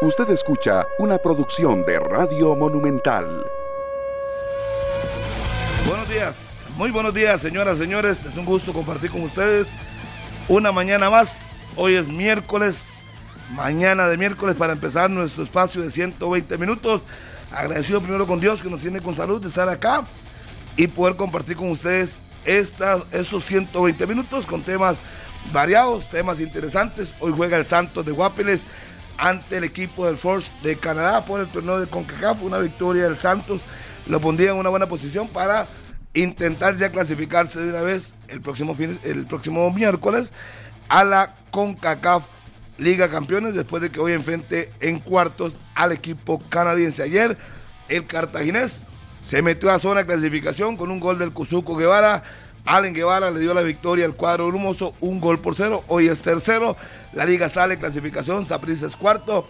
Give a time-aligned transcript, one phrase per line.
[0.00, 3.44] Usted escucha una producción de Radio Monumental.
[5.84, 8.24] Buenos días, muy buenos días, señoras, señores.
[8.24, 9.66] Es un gusto compartir con ustedes
[10.46, 11.50] una mañana más.
[11.74, 13.02] Hoy es miércoles,
[13.56, 17.04] mañana de miércoles para empezar nuestro espacio de 120 minutos.
[17.50, 20.04] Agradecido primero con Dios que nos tiene con salud de estar acá
[20.76, 24.98] y poder compartir con ustedes estas, estos 120 minutos con temas
[25.52, 27.16] variados, temas interesantes.
[27.18, 28.64] Hoy juega el Santos de Guapiles
[29.18, 32.42] ante el equipo del Force de Canadá por el torneo de CONCACAF.
[32.42, 33.64] Una victoria del Santos
[34.06, 35.66] lo pondría en una buena posición para
[36.14, 40.32] intentar ya clasificarse de una vez el próximo, fin, el próximo miércoles
[40.88, 42.24] a la CONCACAF
[42.78, 47.02] Liga Campeones después de que hoy enfrente en cuartos al equipo canadiense.
[47.02, 47.36] Ayer
[47.88, 48.86] el cartaginés
[49.20, 52.22] se metió a zona de clasificación con un gol del Cuzuco Guevara.
[52.68, 55.82] Allen Guevara le dio la victoria al cuadro brumoso, un gol por cero.
[55.88, 56.76] Hoy es tercero.
[57.14, 59.48] La liga sale clasificación, Saprissa es cuarto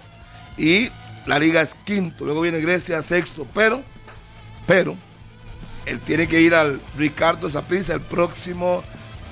[0.56, 0.90] y
[1.26, 2.24] la liga es quinto.
[2.24, 3.82] Luego viene Grecia sexto, pero,
[4.68, 4.96] pero,
[5.84, 8.84] él tiene que ir al Ricardo Saprissa el próximo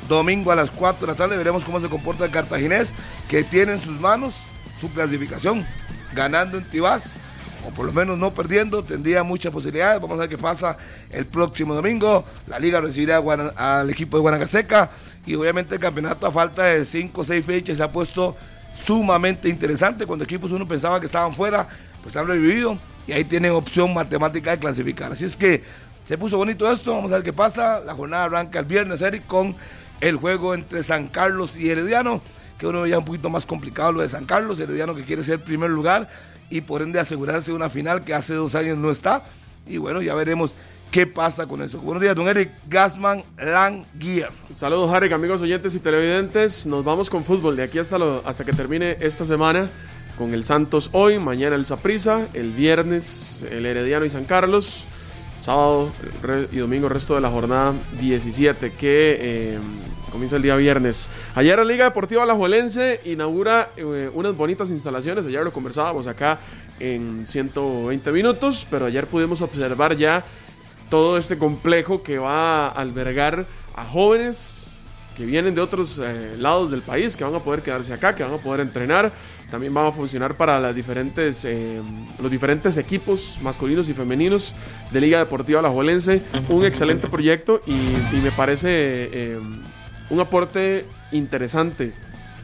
[0.08, 1.36] domingo a las 4 de la tarde.
[1.36, 2.92] Veremos cómo se comporta el cartaginés,
[3.28, 4.46] que tiene en sus manos
[4.80, 5.64] su clasificación,
[6.12, 7.14] ganando en Tibás
[7.66, 10.00] o por lo menos no perdiendo, tendría muchas posibilidades.
[10.00, 10.76] Vamos a ver qué pasa
[11.10, 12.24] el próximo domingo.
[12.46, 13.20] La liga recibirá
[13.56, 14.90] al equipo de Guanacaseca
[15.26, 18.36] y obviamente el campeonato a falta de 5 o 6 fechas se ha puesto
[18.72, 20.06] sumamente interesante.
[20.06, 21.66] Cuando equipos uno pensaba que estaban fuera,
[22.02, 25.10] pues han revivido y ahí tienen opción matemática de clasificar.
[25.10, 25.64] Así es que
[26.06, 27.80] se puso bonito esto, vamos a ver qué pasa.
[27.80, 29.56] La jornada arranca el viernes, Eric, con
[30.00, 32.22] el juego entre San Carlos y Herediano,
[32.58, 35.42] que uno veía un poquito más complicado lo de San Carlos, Herediano que quiere ser
[35.42, 36.08] primer lugar
[36.50, 39.24] y por ende asegurarse una final que hace dos años no está.
[39.66, 40.56] Y bueno, ya veremos
[40.90, 41.80] qué pasa con eso.
[41.80, 44.30] Buenos días, don Eric Gasman Languier.
[44.50, 46.66] Saludos, Harry, amigos oyentes y televidentes.
[46.66, 49.68] Nos vamos con fútbol de aquí hasta, hasta que termine esta semana
[50.16, 54.86] con el Santos hoy, mañana el Saprisa, el viernes el Herediano y San Carlos,
[55.36, 55.92] sábado
[56.50, 59.58] y domingo resto de la jornada 17 que eh,
[60.10, 61.08] comienza el día viernes.
[61.34, 66.38] Ayer la Liga Deportiva Alajuelense inaugura eh, unas bonitas instalaciones, ayer lo conversábamos acá
[66.80, 70.24] en 120 minutos, pero ayer pudimos observar ya
[70.88, 74.62] todo este complejo que va a albergar a jóvenes
[75.16, 78.22] que vienen de otros eh, lados del país, que van a poder quedarse acá, que
[78.22, 79.10] van a poder entrenar.
[79.50, 81.80] También va a funcionar para las diferentes, eh,
[82.20, 84.54] los diferentes equipos masculinos y femeninos
[84.90, 86.22] de Liga Deportiva Alajuelense.
[86.50, 89.38] Un excelente proyecto y me parece
[90.10, 91.92] un aporte interesante,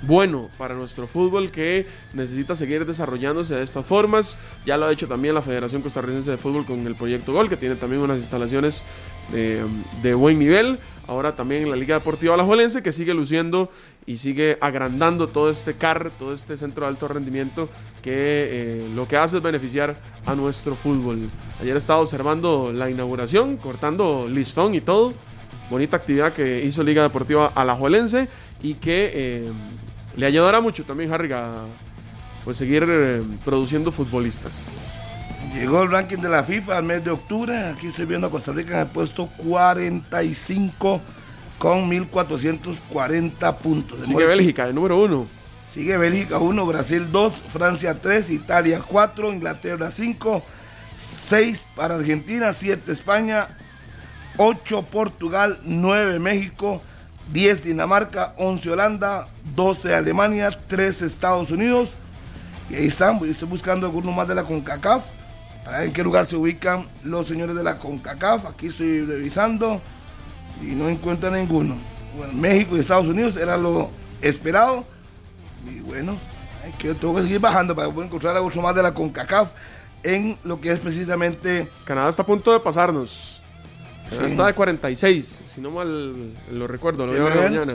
[0.02, 4.36] bueno para nuestro fútbol que necesita seguir desarrollándose de estas formas.
[4.66, 7.56] Ya lo ha hecho también la Federación Costarricense de Fútbol con el proyecto Gol, que
[7.56, 8.84] tiene también unas instalaciones
[9.32, 10.78] de, buen nivel.
[11.08, 13.70] Ahora también la Liga Deportiva Alajuelense, que sigue luciendo
[14.06, 17.68] y sigue agrandando todo este CAR, todo este centro de alto rendimiento,
[18.02, 21.28] que eh, lo que hace es beneficiar a nuestro fútbol.
[21.60, 25.12] Ayer estaba observando la inauguración, cortando listón y todo
[25.72, 28.28] bonita actividad que hizo Liga Deportiva Alajuelense
[28.62, 29.52] y que eh,
[30.16, 31.64] le ayudará mucho también Harry a
[32.44, 34.66] pues, seguir eh, produciendo futbolistas.
[35.54, 37.56] Llegó el ranking de la FIFA al mes de octubre.
[37.68, 41.00] Aquí estoy viendo a Costa Rica en el puesto 45
[41.58, 44.06] con 1440 puntos.
[44.06, 45.26] Sigue Bélgica, el número uno.
[45.68, 50.42] Sigue Bélgica 1, Brasil 2, Francia 3, Italia 4, Inglaterra 5,
[50.94, 53.48] 6 para Argentina, 7 España,
[54.36, 56.82] 8 Portugal, 9 México,
[57.32, 61.94] 10 Dinamarca, 11 Holanda, 12 Alemania, 3 Estados Unidos.
[62.70, 65.04] Y ahí están, estoy buscando algunos más de la CONCACAF,
[65.64, 68.46] para ver en qué lugar se ubican los señores de la CONCACAF.
[68.46, 69.80] Aquí estoy revisando
[70.60, 71.76] y no encuentro ninguno.
[72.16, 74.84] Bueno, México y Estados Unidos era lo esperado.
[75.66, 76.16] Y bueno,
[76.64, 79.48] hay que, tengo que seguir bajando para poder encontrar algo más de la CONCACAF
[80.02, 81.70] en lo que es precisamente...
[81.84, 83.41] Canadá está a punto de pasarnos.
[84.20, 87.74] Está de 46, si no mal lo recuerdo, lo veo mañana.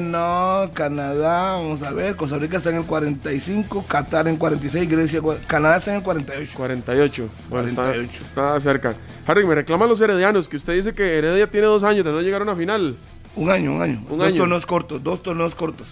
[0.00, 5.20] no, Canadá, vamos a ver, Costa Rica está en el 45, Qatar en 46, Grecia,
[5.46, 6.52] Canadá está en el 48.
[6.56, 8.94] 48, bueno, Está, cerca.
[9.26, 12.20] Harry, me reclaman los heredianos, que usted dice que Heredia tiene dos años de no
[12.20, 12.96] llegar a una final.
[13.36, 14.02] Un año, un año.
[14.08, 15.88] dos torneos cortos, dos torneos cortos.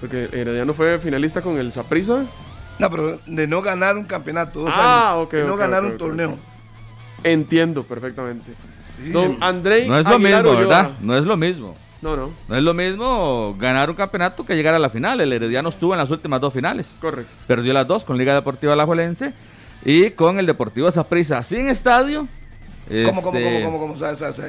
[0.00, 2.24] Porque Herediano fue finalista con el Saprissa.
[2.78, 5.30] No, pero de no ganar un campeonato, dos ah, años.
[5.30, 6.38] de no ganar un torneo.
[7.22, 8.52] Entiendo perfectamente.
[9.12, 10.90] Don Andrei No es lo mismo, ¿verdad?
[11.00, 11.74] No es lo mismo.
[12.02, 12.32] No, no.
[12.48, 15.20] No es lo mismo ganar un campeonato que llegar a la final.
[15.20, 16.96] El Herediano estuvo en las últimas dos finales.
[17.00, 17.32] Correcto.
[17.46, 19.32] Perdió las dos con Liga Deportiva Alajuelense
[19.84, 21.42] y con el Deportivo Saprissa.
[21.42, 22.28] Sin estadio.
[23.06, 24.06] ¿Cómo, cómo, este, cómo, cómo, cómo?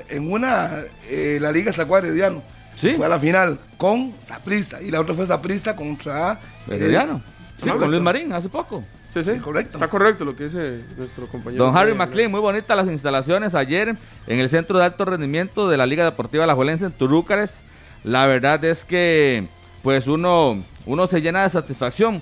[0.09, 0.69] en una,
[1.07, 2.44] eh, la Liga sacó a Herediano.
[2.75, 2.91] Sí.
[2.91, 6.38] Fue a la final con Saprissa y la otra fue Saprissa contra
[6.69, 7.24] Herediano.
[7.56, 8.83] Sí, con Luis Marín hace poco.
[9.15, 9.77] Sí, sí, correcto.
[9.77, 11.63] Está correcto lo que dice nuestro compañero.
[11.63, 13.95] Don Harry McLean, muy bonitas las instalaciones ayer
[14.27, 17.63] en el Centro de Alto Rendimiento de la Liga Deportiva Alajuelense en Turúcares.
[18.03, 19.47] La verdad es que
[19.83, 22.21] pues uno, uno se llena de satisfacción.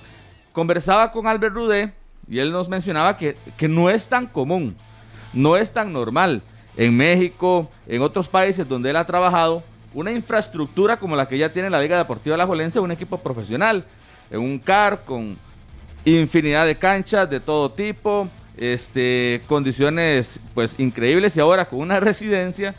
[0.52, 1.92] Conversaba con Albert Rudé
[2.28, 4.76] y él nos mencionaba que, que no es tan común,
[5.32, 6.42] no es tan normal
[6.76, 9.64] en México, en otros países donde él ha trabajado,
[9.94, 13.84] una infraestructura como la que ya tiene la Liga Deportiva Alajuelense, un equipo profesional,
[14.30, 15.36] en un CAR con
[16.04, 22.74] infinidad de canchas de todo tipo, este, condiciones pues increíbles y ahora con una residencia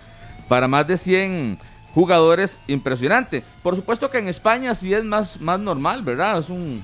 [0.48, 1.58] para más de 100
[1.94, 3.44] jugadores impresionante.
[3.64, 6.40] Por supuesto que en España sí es más, más normal, ¿verdad?
[6.40, 6.84] Es un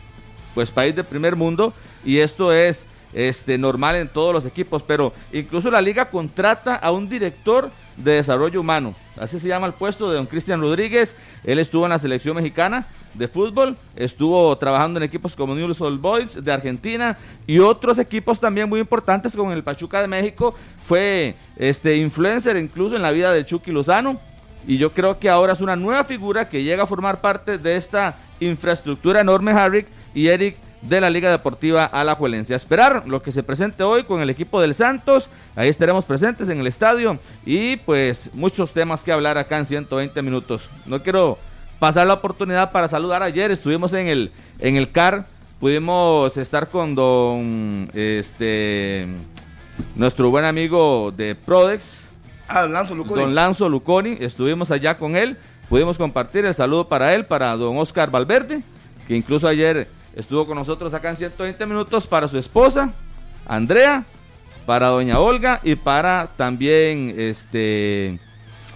[0.53, 1.73] pues país de primer mundo
[2.03, 6.91] y esto es este normal en todos los equipos, pero incluso la liga contrata a
[6.91, 8.95] un director de desarrollo humano.
[9.21, 11.15] Así se llama el puesto de don Cristian Rodríguez.
[11.43, 16.01] Él estuvo en la selección mexicana de fútbol, estuvo trabajando en equipos como Newell's Old
[16.01, 20.55] Boys de Argentina y otros equipos también muy importantes como el Pachuca de México.
[20.81, 24.19] Fue este influencer incluso en la vida del Chucky Lozano
[24.65, 27.77] y yo creo que ahora es una nueva figura que llega a formar parte de
[27.77, 32.53] esta infraestructura enorme, Harrick y Eric, de la Liga Deportiva Alajuelense.
[32.53, 35.29] A esperar lo que se presente hoy con el equipo del Santos.
[35.55, 40.21] Ahí estaremos presentes en el estadio y pues muchos temas que hablar acá en 120
[40.21, 40.69] minutos.
[40.85, 41.37] No quiero
[41.79, 43.51] pasar la oportunidad para saludar ayer.
[43.51, 45.25] Estuvimos en el, en el CAR.
[45.59, 49.07] Pudimos estar con don este
[49.95, 52.07] nuestro buen amigo de Prodex,
[52.53, 53.21] Ah, Lanzo Luconi.
[53.21, 55.37] Don Lanzo Luconi, estuvimos allá con él,
[55.69, 58.61] pudimos compartir el saludo para él, para don Oscar Valverde,
[59.07, 62.91] que incluso ayer estuvo con nosotros acá en 120 minutos, para su esposa,
[63.45, 64.05] Andrea,
[64.65, 68.19] para doña Olga y para también este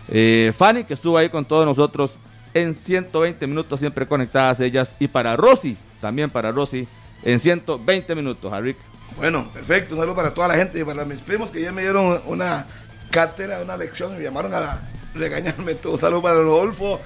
[0.10, 2.14] eh, Fanny, que estuvo ahí con todos nosotros
[2.54, 6.88] en 120 minutos, siempre conectadas ellas, y para Rosy, también para Rosy,
[7.24, 8.76] en 120 minutos, Harry.
[9.18, 9.96] Bueno, perfecto.
[9.96, 12.68] Saludo para toda la gente y para mis primos que ya me dieron una
[13.12, 14.80] cátedra, una lección y me llamaron a
[15.14, 15.94] regañarme todo.
[15.94, 17.00] Un saludo para Rodolfo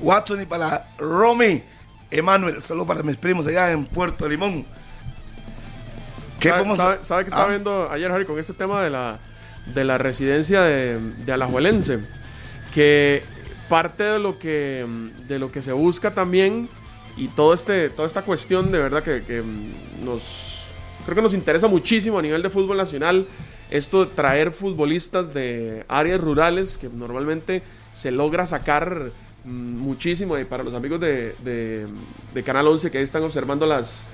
[0.00, 1.62] Watson y para Romy
[2.18, 2.62] Emanuel.
[2.62, 4.64] Saludo para mis primos allá en Puerto Limón.
[6.40, 9.18] ¿Qué ¿Sabe, sabe- sabe que estaba Ah, viendo ayer, Harry, con este tema de la,
[9.74, 12.00] de la residencia de, de Alajuelense?
[12.72, 13.22] Que
[13.68, 14.84] parte de lo que,
[15.26, 16.68] de lo que se busca también
[17.16, 19.42] y todo este, toda esta cuestión de verdad que, que,
[20.02, 20.66] nos
[21.04, 23.26] creo que nos interesa muchísimo a nivel de fútbol nacional
[23.70, 27.62] esto de traer futbolistas de áreas rurales que normalmente
[27.94, 29.12] se logra sacar
[29.44, 31.86] muchísimo y para los amigos de,
[32.44, 34.06] Canal 11 que están observando las,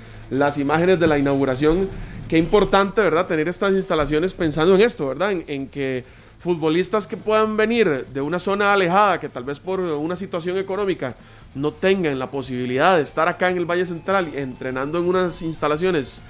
[0.59, 1.89] imágenes de la inauguración,
[2.29, 3.27] qué importante, ¿verdad?
[3.27, 5.33] Tener estas instalaciones pensando en esto, ¿verdad?
[5.33, 6.05] En, en que
[6.39, 11.15] futbolistas que puedan venir de una zona alejada, que tal vez por una situación económica
[11.55, 16.23] no tengan la posibilidad de estar acá en el Valle Central entrenando en unas instalaciones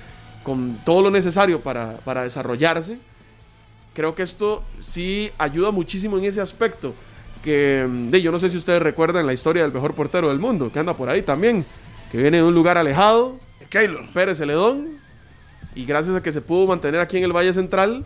[0.42, 2.98] con todo lo necesario para, para desarrollarse,
[3.94, 6.94] creo que esto sí ayuda muchísimo en ese aspecto.
[7.44, 10.38] Que mm, de, yo no sé si ustedes recuerdan la historia del mejor portero del
[10.38, 11.64] mundo, que anda por ahí también,
[12.10, 13.38] que viene de un lugar alejado,
[13.68, 14.04] Keylor.
[14.12, 14.98] Pérez Celedón,
[15.74, 18.04] y gracias a que se pudo mantener aquí en el Valle Central,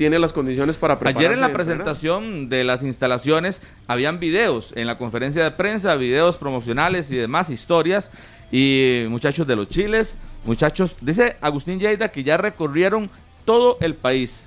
[0.00, 1.26] tiene las condiciones para prepararse.
[1.26, 6.38] Ayer en la presentación de las instalaciones habían videos en la conferencia de prensa, videos
[6.38, 8.10] promocionales y demás historias
[8.50, 10.16] y muchachos de los chiles,
[10.46, 13.10] muchachos, dice Agustín Lleida que ya recorrieron
[13.44, 14.46] todo el país,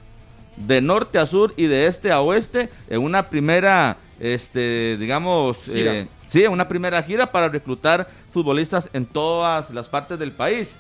[0.57, 6.07] de norte a sur y de este a oeste en una primera este digamos eh,
[6.27, 10.77] sí, una primera gira para reclutar futbolistas en todas las partes del país.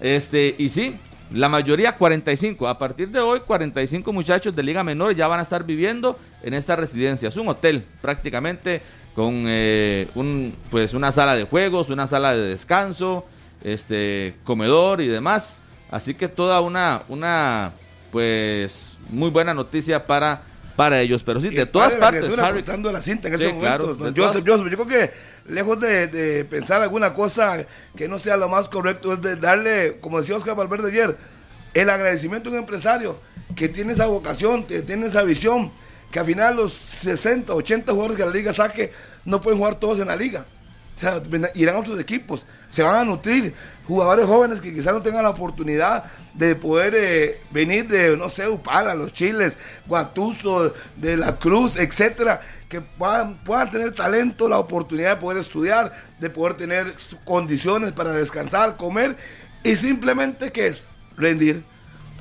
[0.00, 0.96] Este, y sí,
[1.32, 2.66] la mayoría 45.
[2.66, 6.54] A partir de hoy, 45 muchachos de Liga Menor ya van a estar viviendo en
[6.54, 7.28] esta residencia.
[7.28, 8.82] Es un hotel prácticamente
[9.14, 13.26] con eh, un, pues una sala de juegos, una sala de descanso,
[13.62, 15.56] este, comedor y demás.
[15.90, 17.72] Así que toda una, una
[18.10, 20.42] pues muy buena noticia para,
[20.78, 21.24] para ellos.
[21.24, 22.62] Pero sí, de todas partes, Harry.
[22.92, 23.98] la cinta en Sí, esos claro, momentos.
[23.98, 25.10] don Joseph, todas- Joseph, yo creo que
[25.52, 27.66] lejos de, de pensar alguna cosa
[27.96, 31.16] que no sea lo más correcto, es de darle, como decía Oscar Valverde ayer,
[31.74, 33.20] el agradecimiento a un empresario
[33.56, 35.72] que tiene esa vocación, que tiene esa visión,
[36.12, 38.92] que al final los 60, 80 jugadores que la liga saque
[39.24, 40.46] no pueden jugar todos en la liga.
[40.98, 41.22] O sea,
[41.54, 43.54] irán a otros equipos, se van a nutrir
[43.86, 48.48] jugadores jóvenes que quizás no tengan la oportunidad de poder eh, venir de, no sé,
[48.48, 53.38] Upala, Los Chiles, Guatuso, de la Cruz, etcétera, que puedan,
[53.70, 59.16] tener talento, la oportunidad de poder estudiar, de poder tener condiciones para descansar, comer
[59.62, 61.62] y simplemente que es rendir,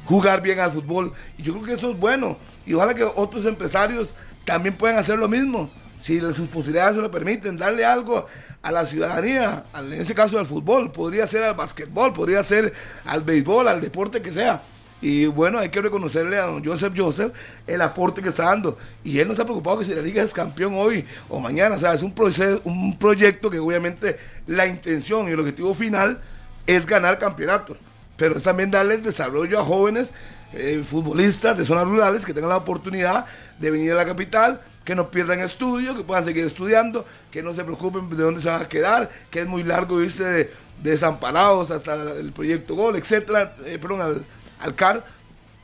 [0.05, 1.13] jugar bien al fútbol.
[1.38, 2.38] Y yo creo que eso es bueno.
[2.65, 4.15] Y ojalá que otros empresarios
[4.46, 5.69] también puedan hacer lo mismo.
[6.00, 8.27] Si sus posibilidades se lo permiten, darle algo
[8.67, 12.74] a la ciudadanía, en ese caso al fútbol, podría ser al básquetbol, podría ser
[13.05, 14.62] al béisbol, al deporte que sea.
[15.00, 17.31] Y bueno, hay que reconocerle a don Joseph Joseph
[17.65, 18.77] el aporte que está dando.
[19.05, 21.75] Y él no se ha preocupado que si la liga es campeón hoy o mañana.
[21.75, 26.21] O sea, es un, proceso, un proyecto que obviamente la intención y el objetivo final
[26.65, 27.77] es ganar campeonatos.
[28.17, 30.13] Pero es también darle desarrollo a jóvenes
[30.54, 33.25] eh, futbolistas de zonas rurales que tengan la oportunidad
[33.60, 37.54] de venir a la capital, que no pierdan estudio, que puedan seguir estudiando, que no
[37.54, 41.72] se preocupen de dónde se van a quedar, que es muy largo irse de, desamparados
[41.72, 44.25] hasta el proyecto Gol, etcétera, eh, perdón, al,
[44.60, 45.04] al CAR.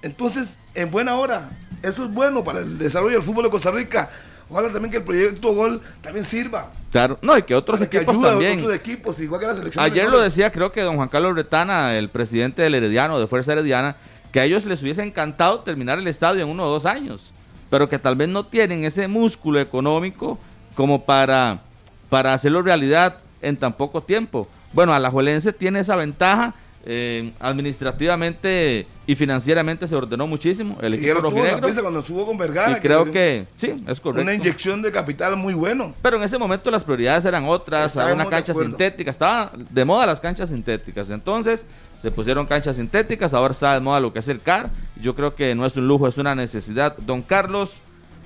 [0.02, 4.10] Entonces, en buena hora, eso es bueno para el desarrollo del fútbol de Costa Rica.
[4.50, 6.72] Ojalá también que el proyecto Gol también sirva.
[6.92, 8.60] Claro, no, y que otros equipos también.
[8.60, 11.98] otros equipos, igual que la selección Ayer lo decía, creo que don Juan Carlos Retana,
[11.98, 13.96] el presidente del Herediano, de Fuerza Herediana,
[14.34, 17.32] que a ellos les hubiese encantado terminar el estadio en uno o dos años,
[17.70, 20.40] pero que tal vez no tienen ese músculo económico
[20.75, 21.62] como para,
[22.10, 24.50] para hacerlo realidad en tan poco tiempo.
[24.74, 31.22] Bueno, Alajuelense tiene esa ventaja eh, administrativamente y financieramente se ordenó muchísimo el equipo
[31.81, 32.77] cuando subo con Vergara.
[32.77, 34.22] Y creo que, sí, es correcto.
[34.22, 35.93] Una inyección de capital muy bueno.
[36.01, 40.19] Pero en ese momento las prioridades eran otras, una cancha sintética, estaba de moda las
[40.19, 41.10] canchas sintéticas.
[41.10, 41.65] Entonces
[41.98, 44.69] se pusieron canchas sintéticas, ahora está de moda lo que es el CAR.
[45.01, 46.95] Yo creo que no es un lujo, es una necesidad.
[46.98, 47.81] Don Carlos.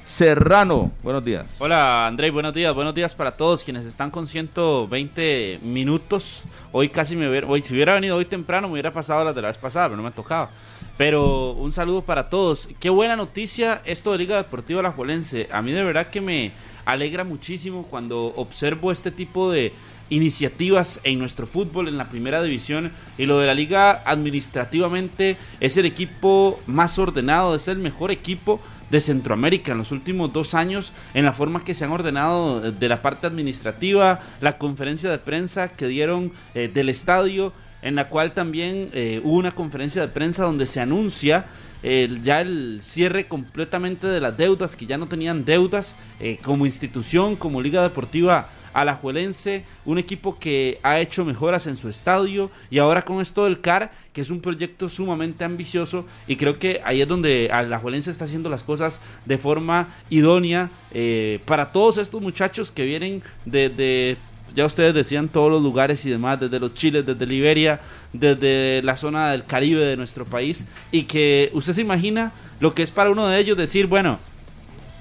[0.08, 1.58] Serrano, buenos días.
[1.60, 6.46] Hola André, buenos días, buenos días para todos quienes están con 120 minutos.
[6.72, 9.42] Hoy casi me hubiera, hoy si hubiera venido hoy temprano me hubiera pasado las de
[9.42, 10.50] la vez pasada, pero no me tocaba.
[10.96, 12.70] Pero un saludo para todos.
[12.80, 15.50] Qué buena noticia esto de Liga Deportiva La Juelense.
[15.52, 16.54] A mí de verdad que me
[16.86, 19.74] alegra muchísimo cuando observo este tipo de
[20.10, 25.76] iniciativas en nuestro fútbol en la primera división y lo de la liga administrativamente es
[25.76, 30.94] el equipo más ordenado, es el mejor equipo de Centroamérica en los últimos dos años
[31.14, 35.18] en la forma que se han ordenado eh, de la parte administrativa, la conferencia de
[35.18, 40.08] prensa que dieron eh, del estadio, en la cual también eh, hubo una conferencia de
[40.08, 41.46] prensa donde se anuncia
[41.84, 45.96] ya el cierre completamente de las deudas, que ya no tenían deudas
[46.44, 52.52] como institución, como liga deportiva Alajuelense, un equipo que ha hecho mejoras en su estadio
[52.70, 56.80] y ahora con esto del CAR, que es un proyecto sumamente ambicioso y creo que
[56.86, 62.22] ahí es donde Alajuelense está haciendo las cosas de forma idónea eh, para todos estos
[62.22, 64.16] muchachos que vienen de,
[64.54, 67.82] ya ustedes decían todos los lugares y demás, desde los Chiles, desde Liberia,
[68.14, 72.84] desde la zona del Caribe de nuestro país, y que usted se imagina lo que
[72.84, 74.20] es para uno de ellos decir, bueno,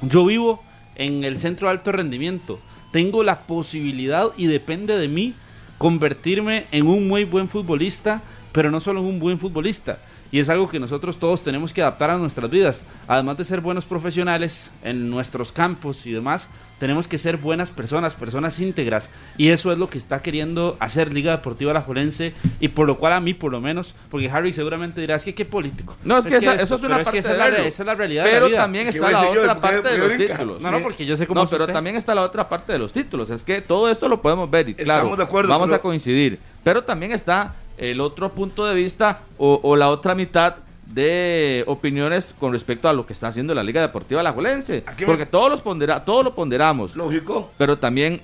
[0.00, 0.62] yo vivo
[0.95, 2.59] en el centro de alto rendimiento,
[2.97, 5.35] tengo la posibilidad y depende de mí
[5.76, 8.23] convertirme en un muy buen futbolista,
[8.53, 9.99] pero no solo en un buen futbolista,
[10.37, 12.85] y es algo que nosotros todos tenemos que adaptar a nuestras vidas.
[13.09, 18.14] Además de ser buenos profesionales en nuestros campos y demás, tenemos que ser buenas personas,
[18.14, 19.11] personas íntegras.
[19.38, 22.99] Y eso es lo que está queriendo hacer Liga Deportiva La Jolense y por lo
[22.99, 25.97] cual a mí por lo menos, porque Harry seguramente dirá, es que qué político.
[26.05, 29.31] No, es, que, eso es una parte esa, es la, realidad Pero también está la
[29.31, 30.61] otra parte de los títulos.
[30.61, 32.93] No, no, porque yo sé cómo No, pero también está la otra parte de los
[32.93, 33.31] títulos.
[33.31, 36.38] Es que todo esto lo podemos ver y claro, de acuerdo, vamos a coincidir.
[36.62, 40.56] Pero también está el otro punto de vista o, la otra mitad
[40.87, 44.85] de opiniones con respecto a lo que está haciendo la Liga Deportiva La Alajuelense.
[45.04, 46.95] Porque todos, los pondera, todos lo ponderamos.
[46.95, 47.50] Lógico.
[47.59, 48.23] Pero también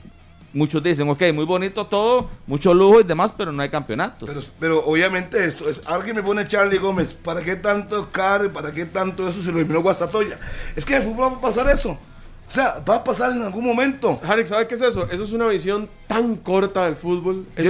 [0.52, 4.30] muchos dicen, ok, muy bonito todo, mucho lujo y demás, pero no hay campeonatos.
[4.60, 8.52] Pero, obviamente eso es, alguien me pone Charlie Gómez, ¿para qué tanto caro?
[8.52, 10.38] ¿Para qué tanto eso se lo eliminó Guastatoya?
[10.76, 11.98] Es que en el fútbol va a pasar eso.
[12.52, 14.20] O sea, va a pasar en algún momento.
[14.24, 15.10] Harry, ¿sabe qué es eso?
[15.10, 17.46] Eso es una visión tan corta del fútbol.
[17.56, 17.64] Es,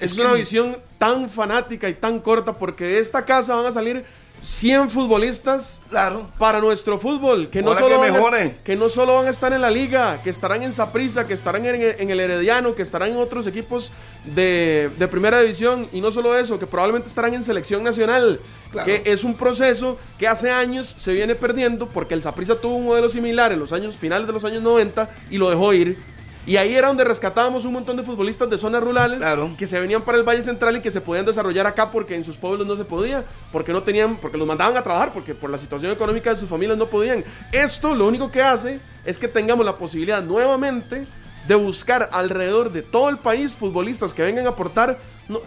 [0.00, 4.02] es, una visión tan fanática y tan corta porque de esta casa van a salir
[4.44, 6.28] 100 futbolistas claro.
[6.38, 9.62] para nuestro fútbol, que no, solo van a, que no solo van a estar en
[9.62, 13.46] la liga, que estarán en Saprissa, que estarán en, el Herediano, que estarán en otros
[13.46, 13.90] equipos
[14.24, 18.38] de, de, primera división, y no solo eso, que probablemente estarán en selección nacional
[18.82, 22.86] que es un proceso que hace años se viene perdiendo porque el Saprissa tuvo un
[22.86, 26.13] modelo similar en los años finales de los años 90 y lo dejó ir.
[26.46, 29.22] Y ahí era donde rescatábamos un montón de futbolistas de zonas rurales
[29.56, 32.24] que se venían para el Valle Central y que se podían desarrollar acá porque en
[32.24, 35.50] sus pueblos no se podía, porque no tenían, porque los mandaban a trabajar, porque por
[35.50, 37.24] la situación económica de sus familias no podían.
[37.52, 41.06] Esto lo único que hace es que tengamos la posibilidad nuevamente
[41.46, 44.98] de buscar alrededor de todo el país futbolistas que vengan a aportar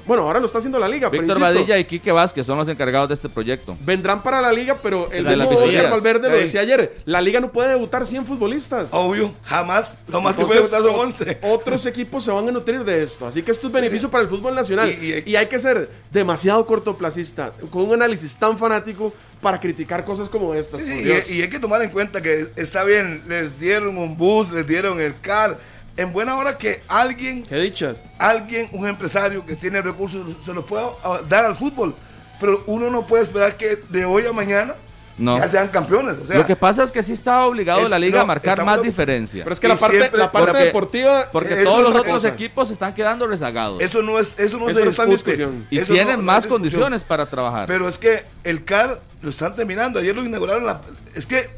[0.06, 1.10] bueno, ahora lo está haciendo la liga.
[1.10, 3.78] Víctor Badilla y Quique Vázquez son los encargados de este proyecto.
[3.86, 6.98] Vendrán para la liga, pero el mismo Oscar Valverde lo decía ayer.
[7.06, 8.90] La liga no puede debutar 100 futbolistas.
[8.92, 10.00] Obvio, jamás.
[10.08, 11.40] Lo más que puede debutar son 11.
[11.44, 13.28] Otros equipos se van a nutrir de esto.
[13.28, 14.90] Así que esto es beneficio para el fútbol nacional.
[14.90, 20.56] Y, hay que ser demasiado cortoplacista, con un análisis tan fanático para criticar cosas como
[20.56, 20.88] estas.
[20.90, 24.66] y, y hay que tomar en cuenta que está bien, les dieron un bus, les
[24.66, 25.60] dieron el car
[25.98, 27.98] en buena hora que alguien, Qué dichas.
[28.18, 31.96] alguien, un empresario que tiene recursos, se los pueda ah, dar al fútbol.
[32.40, 34.76] Pero uno no puede esperar que de hoy a mañana
[35.18, 35.40] No.
[35.40, 36.20] ya sean campeones.
[36.22, 38.26] O sea, Lo que pasa es que sí está obligado Es- la liga no, a
[38.28, 39.44] marcar más de- diferencia.
[39.44, 41.30] Pero es que Y la parte, siempre- la parte porque- deportiva.
[41.32, 42.28] Porque todos los otros cosa.
[42.30, 43.82] equipos están quedando rezagados.
[43.82, 45.68] eso no es, eso no Eso se no está en discusión.
[45.72, 47.66] y Eso tienen no más condiciones para trabajar.
[47.66, 49.98] Pero es que el CAR lo están terminando.
[50.00, 50.64] Ayer lo inauguraron.
[50.64, 50.80] la-
[51.16, 51.50] es que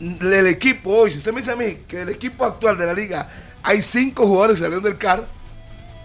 [0.00, 2.94] el equipo hoy, si usted me dice a mí que el equipo actual de la
[2.94, 3.28] liga
[3.62, 5.24] hay cinco jugadores que salieron del CAR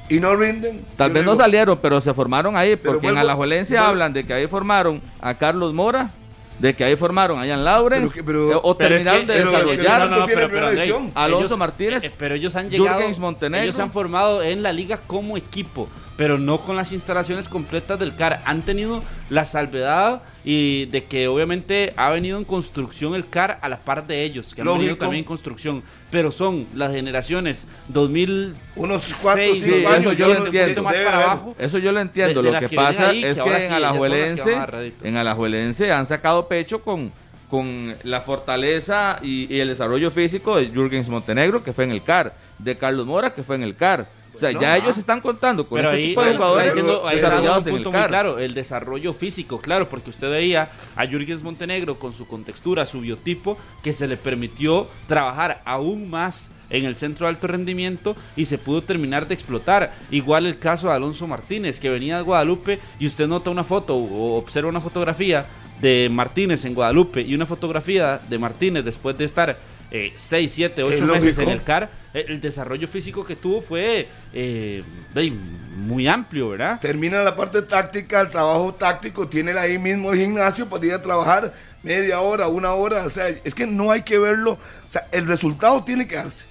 [0.09, 0.85] y no rinden.
[0.95, 4.13] Tal vez no digo, salieron, pero se formaron ahí, porque en vuelvo- Alajuelense vuelvo- hablan
[4.13, 6.11] de que ahí formaron a Carlos Mora,
[6.59, 9.39] de que ahí formaron a Ian Lawrence, Pero eh, o Pero es terminaron que- de
[9.39, 10.09] pero- desarrollar.
[10.09, 11.11] no.
[11.13, 13.63] Alonso Martínez, eh, pero ellos han llegado, Montenegro.
[13.63, 15.87] ellos se han formado en la liga como equipo,
[16.17, 18.41] pero no con las instalaciones completas del CAR.
[18.45, 23.69] Han tenido la salvedad y de que obviamente ha venido en construcción el CAR a
[23.69, 24.79] la par de ellos, que han Lógico.
[24.81, 29.99] venido también en construcción, pero son las generaciones 2000 Unos cuatro cinco sí, años.
[29.99, 30.83] eso yo lo entiendo.
[30.83, 31.55] más para abajo.
[31.59, 32.41] Eso yo lo entiendo.
[32.41, 35.05] De- de lo que que pasa ahí, es que que en sí, que Alajuelense, réditos.
[35.05, 37.11] en Alajuelense han sacado pecho con,
[37.49, 42.01] con la fortaleza y, y el desarrollo físico de Jürgens Montenegro, que fue en el
[42.01, 44.07] CAR, de Carlos Mora, que fue en el CAR.
[44.37, 47.07] O sea, No, ya ellos están contando con Pero este ahí, tipo de jugadores diciendo,
[47.07, 48.09] ahí desarrollados un en el punto muy CAR.
[48.09, 53.01] claro, el desarrollo físico, claro, porque usted veía a Jürgens Montenegro con su contextura, su
[53.01, 58.45] biotipo, que se le permitió trabajar aún más en el centro de alto rendimiento y
[58.45, 59.93] se pudo terminar de explotar.
[60.11, 63.95] Igual el caso de Alonso Martínez, que venía de Guadalupe y usted nota una foto
[63.95, 65.45] o observa una fotografía
[65.81, 69.57] de Martínez en Guadalupe y una fotografía de Martínez después de estar
[69.91, 74.07] 6, 7, 8 Es meses en el CAR, eh, el desarrollo físico que tuvo fue
[74.33, 76.79] eh, de- muy amplio, ¿verdad?
[76.81, 81.01] Termina la parte táctica, el trabajo táctico, tiene ahí mismo el gimnasio para ir a
[81.01, 81.53] trabajar
[81.83, 83.05] media hora, una hora.
[83.05, 84.53] O sea, es que no hay que verlo.
[84.53, 86.45] O sea, el resultado tiene que darse.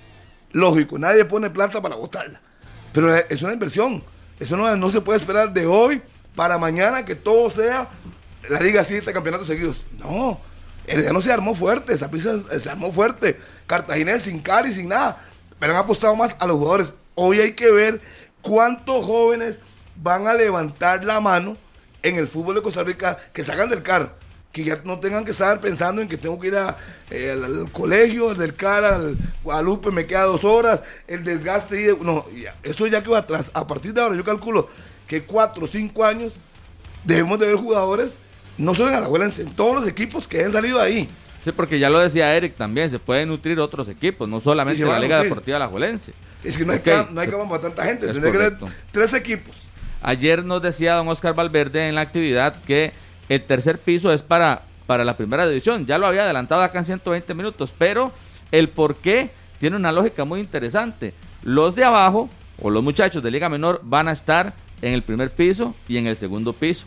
[0.53, 2.41] Lógico, nadie pone plata para botarla.
[2.93, 4.03] Pero es una inversión.
[4.41, 6.01] Eso no, no se puede esperar de hoy
[6.35, 7.89] para mañana que todo sea
[8.49, 9.85] la Liga 7 campeonatos seguidos.
[9.99, 10.41] No,
[10.87, 13.39] el no se armó fuerte, Saprissa se armó fuerte.
[13.67, 15.25] Cartaginés sin Cari, sin nada.
[15.59, 16.95] Pero han apostado más a los jugadores.
[17.15, 18.01] Hoy hay que ver
[18.43, 19.59] cuántos jóvenes
[19.97, 21.57] van a levantar la mano
[22.03, 24.15] en el fútbol de Costa Rica que salgan del CAR.
[24.53, 26.79] Que ya no tengan que estar pensando en que tengo que ir a,
[27.11, 31.83] eh, al, colegio, del CAR al Guadalupe, me queda dos horas, el desgaste.
[31.83, 33.51] Y no, ya, eso ya que va atrás.
[33.53, 34.69] A partir de ahora, yo calculo
[35.07, 36.37] que cuatro o cinco años
[37.05, 38.19] debemos de ver jugadores,
[38.59, 41.09] no solo en Alajuelense, en todos los equipos que han salido ahí.
[41.45, 44.99] Sí, porque ya lo decía Eric también, se pueden nutrir otros equipos, no solamente la
[44.99, 45.23] Liga.
[45.23, 46.13] Deportiva Alajuelense.
[46.43, 48.37] Es que no hay, Ok, cam- no hay se- cama para tanta gente, tiene que
[48.37, 48.57] haber
[48.91, 49.69] tres equipos.
[50.03, 52.93] Ayer nos decía don Oscar Valverde en la actividad que
[53.29, 55.87] el tercer piso es para, para la primera división.
[55.87, 58.13] Ya lo había adelantado acá en 120 minutos, pero
[58.53, 61.15] el por qué tiene una lógica muy interesante.
[61.43, 62.29] Los de abajo,
[62.61, 66.07] o los muchachos de Liga Menor, van a estar en el primer piso y en
[66.07, 66.87] el segundo piso.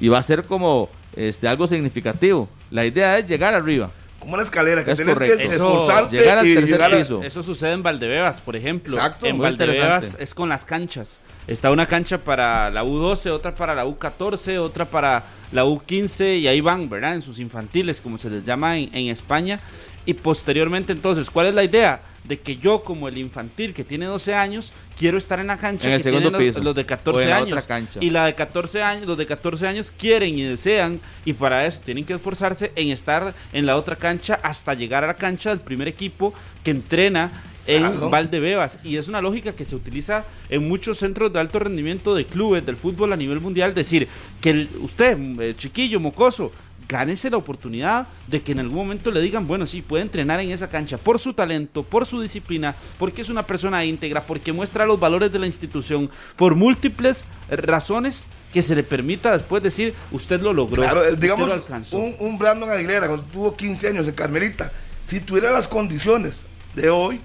[0.00, 2.48] Y va a ser como este, algo significativo.
[2.70, 3.90] La idea es llegar arriba.
[4.18, 5.36] Como una escalera, que Es tienes correcto.
[5.38, 7.22] que esforzarte llegar al y tercer llegar a- piso.
[7.22, 8.94] Eso sucede en Valdebebas, por ejemplo.
[8.96, 11.20] Exacto, en muy Valdebebas es con las canchas.
[11.46, 16.48] Está una cancha para la U12, otra para la U14, otra para la U15 y
[16.48, 17.14] ahí van, ¿verdad?
[17.14, 19.60] En sus infantiles, como se les llama en, en España.
[20.06, 22.00] Y posteriormente, entonces, ¿cuál es la idea?
[22.28, 25.86] De que yo, como el infantil que tiene 12 años, quiero estar en la cancha
[25.86, 26.64] En el que segundo tienen los, piso.
[26.64, 27.48] los de O 14 en la años.
[27.52, 28.00] otra cancha.
[28.02, 31.80] Y la de 14 años, los de 14 años quieren y desean, y para eso
[31.84, 35.60] tienen que esforzarse en estar en la otra cancha hasta llegar a la cancha del
[35.60, 36.34] primer equipo
[36.64, 37.30] que entrena
[37.68, 38.10] en Claro.
[38.10, 38.78] Valdebebas.
[38.84, 42.64] Y es una lógica que se utiliza en muchos centros de alto rendimiento de clubes
[42.64, 43.74] del fútbol a nivel mundial.
[43.74, 44.06] Decir
[44.40, 46.52] que el- usted, eh, chiquillo, mocoso,
[46.88, 50.50] gánese la oportunidad de que en algún momento le digan, bueno, sí, puede entrenar en
[50.50, 54.86] esa cancha por su talento, por su disciplina, porque es una persona íntegra, porque muestra
[54.86, 60.40] los valores de la institución, por múltiples razones que se le permita después decir, usted
[60.40, 61.98] lo logró, Claro, digamos, lo alcanzó.
[61.98, 64.72] un, un Brandon Aguilera, cuando tuvo 15 años en Carmelita,
[65.04, 66.44] si tuviera las condiciones
[66.74, 67.20] de hoy,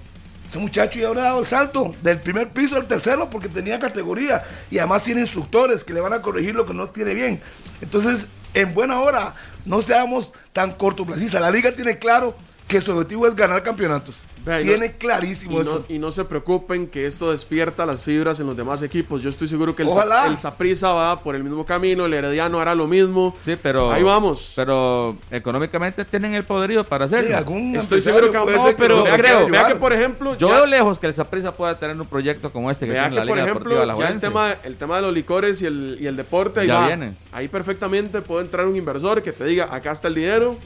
[0.46, 4.44] ese muchacho ya habría dado el salto del primer piso al tercero porque tenía categoría
[4.70, 7.40] y además tiene instructores que le van a corregir lo que no tiene bien.
[7.80, 11.40] Entonces, en buena hora, no seamos tan cortoplacistas.
[11.40, 12.34] La liga tiene claro
[12.68, 14.24] que su objetivo es ganar campeonatos.
[14.44, 15.84] Vea, tiene no- clarísimo Y eso.
[15.88, 19.22] no, y no se preocupen que esto despierta las fibras en los demás equipos.
[19.22, 20.26] Yo estoy seguro que el, Ojalá.
[20.26, 23.34] El Saprissa va por el mismo camino, el Herediano hará lo mismo.
[23.44, 23.92] Sí, pero.
[23.92, 24.52] Ahí vamos.
[24.56, 27.28] Pero económicamente tienen el poderío para hacerlo.
[27.28, 30.36] Sí, algún Estoy seguro que puede no, ser pero vea que, vea que, por ejemplo,
[30.36, 33.02] Yo ya- veo lejos que el Saprissa pueda tener un proyecto como este que Vea
[33.08, 35.62] tiene que, la por Liga ejemplo, Deportiva ya el tema, el tema de los licores
[35.62, 36.86] y el, y el deporte, ahí Ya va.
[36.86, 37.14] viene.
[37.32, 40.56] Ahí perfectamente puede entrar un inversor que te diga, acá está el dinero,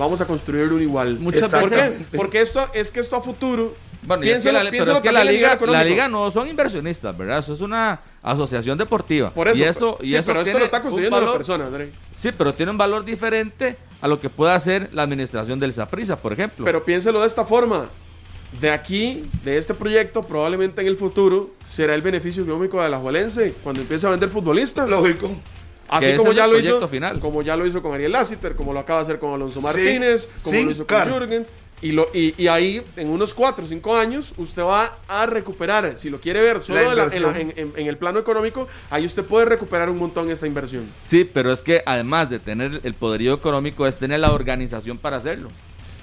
[0.00, 1.18] vamos a construir un igual.
[1.20, 1.76] Muchas ¿Por qué?
[1.76, 4.70] veces- Porque esto, es que esto a futuro Bueno, y es que Piénselo- la, pero
[4.72, 7.38] piénselo es que la liga, la liga no son inversionistas, ¿verdad?
[7.38, 9.30] Eso es una asociación deportiva.
[9.30, 11.26] Por eso, y eso, y sí, eso pero esto tiene lo está un construyendo la
[11.26, 11.92] valor- persona, André.
[12.16, 16.16] Sí, pero tiene un valor diferente a lo que puede hacer la administración del Saprisa,
[16.16, 16.64] por ejemplo.
[16.64, 17.88] Pero piénselo de esta forma.
[18.60, 22.98] De aquí, de este proyecto, probablemente en el futuro será el beneficio económico de la
[22.98, 24.90] Juelense cuando empiece a vender futbolistas.
[24.90, 25.30] Lógico.
[25.90, 27.20] Así como ya lo hizo, final.
[27.20, 29.66] como ya lo hizo con Ariel Lassiter, como lo acaba de hacer con Alonso Sí,
[29.66, 31.10] Martínez, como lo hizo con.
[31.12, 31.48] Jürgens.
[31.82, 35.96] Y, lo, y, y ahí, en unos 4 o 5 años, usted va a recuperar,
[35.96, 37.52] si lo quiere ver solo La de la- en, la- inversión.
[37.56, 40.86] en- en- en el plano económico, ahí usted puede recuperar un montón esta inversión.
[41.02, 45.16] Sí, pero es que además de tener el poderío económico, es tener la organización para
[45.16, 45.48] hacerlo.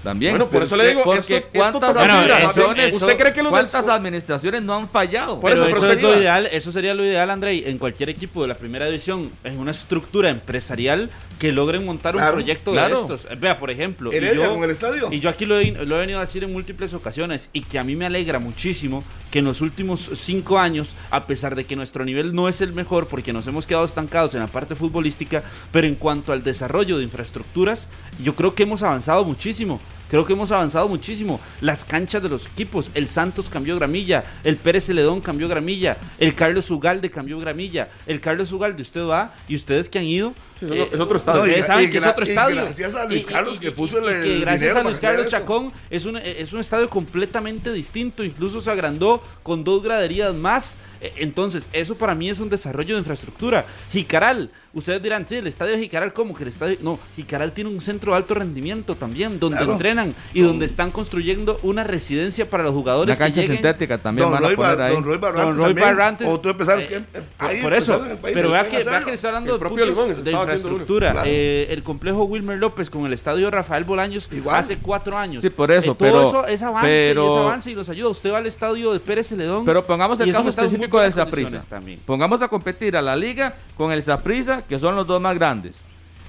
[0.04, 0.34] También.
[0.34, 2.14] Bueno, por eso es le digo, porque esto- esto ¿cuántas toca fibra.
[2.20, 5.40] administraciones, Eso- ¿Usted cree que los del- cuántas administraciones no han fallado?
[5.40, 8.10] Por Pero eso, eso, es usted- lo ideal, eso sería lo ideal, André, en cualquier
[8.10, 12.72] equipo de la primera división, en una estructura empresarial que logren montar un Claro, proyecto
[12.72, 12.96] claro.
[12.96, 13.32] de estos.
[13.32, 15.10] Eh, Vea, por ejemplo, y yo, con el estadio.
[15.12, 17.78] y yo aquí lo he, lo he venido a decir en múltiples ocasiones y que
[17.80, 21.76] a mí me alegra muchísimo que en los últimos cinco años, a pesar de que
[21.76, 25.44] nuestro nivel no es el mejor porque nos hemos quedado estancados en la parte futbolística,
[25.72, 27.90] pero en cuanto al desarrollo de infraestructuras,
[28.24, 29.82] yo creo que hemos avanzado muchísimo.
[30.10, 31.40] Creo que hemos avanzado muchísimo.
[31.62, 32.92] Las canchas de los equipos.
[32.94, 34.24] El Santos cambió gramilla.
[34.44, 35.98] El Pérez Celedón cambió gramilla.
[36.18, 37.90] El Carlos Ugalde cambió gramilla.
[38.06, 40.34] El Carlos Ugalde, usted va y ustedes que han ido.
[40.60, 41.42] Sí, es otro- es otro estadio.
[41.42, 42.56] Ustedes No, y- saben y que es otro y estadio.
[42.56, 45.28] gracias a Luis Carlos que puso el- que gracias a Luis Carlos.
[45.30, 48.24] Chacón es un, es un estadio completamente distinto.
[48.24, 50.78] Incluso se agrandó con dos graderías más.
[51.02, 53.66] Eh, Entonces, eso para mí es un desarrollo de infraestructura.
[53.92, 56.78] Jicaral, ustedes dirán, sí, el estadio de Jicaral, ¿cómo que el estadio?
[56.82, 59.74] No, Jicaral tiene un centro de alto rendimiento también, donde Claro.
[59.74, 63.18] entrenan y donde están construyendo una residencia para los jugadores.
[63.18, 64.94] que cancha sintética también Don van a Roy, poner ahí.
[64.94, 66.28] Don Roy Barrantes Don Roy también, Barrantes.
[66.28, 67.04] otro empresario Eh,
[67.40, 70.06] que por- eso, pero que vea que, que le estoy hablando El de propio puntos
[70.08, 70.32] Limón de.
[70.56, 71.12] Infraestructura.
[71.12, 71.30] Claro.
[71.30, 74.56] Eh, el complejo Wilmer López con el estadio Rafael Bolaños Igual.
[74.58, 75.42] hace cuatro años.
[75.42, 77.90] Sí, por eso, Eh, todo pero- eso es avance, pero- y es avance y los
[77.90, 78.10] ayuda.
[78.10, 79.66] Usted va al estadio de Pérez Celedón.
[79.66, 82.00] Pero pongamos el caso específico condiciones también.
[82.06, 85.82] Pongamos a competir a la liga con el Saprissa, que son los dos más grandes,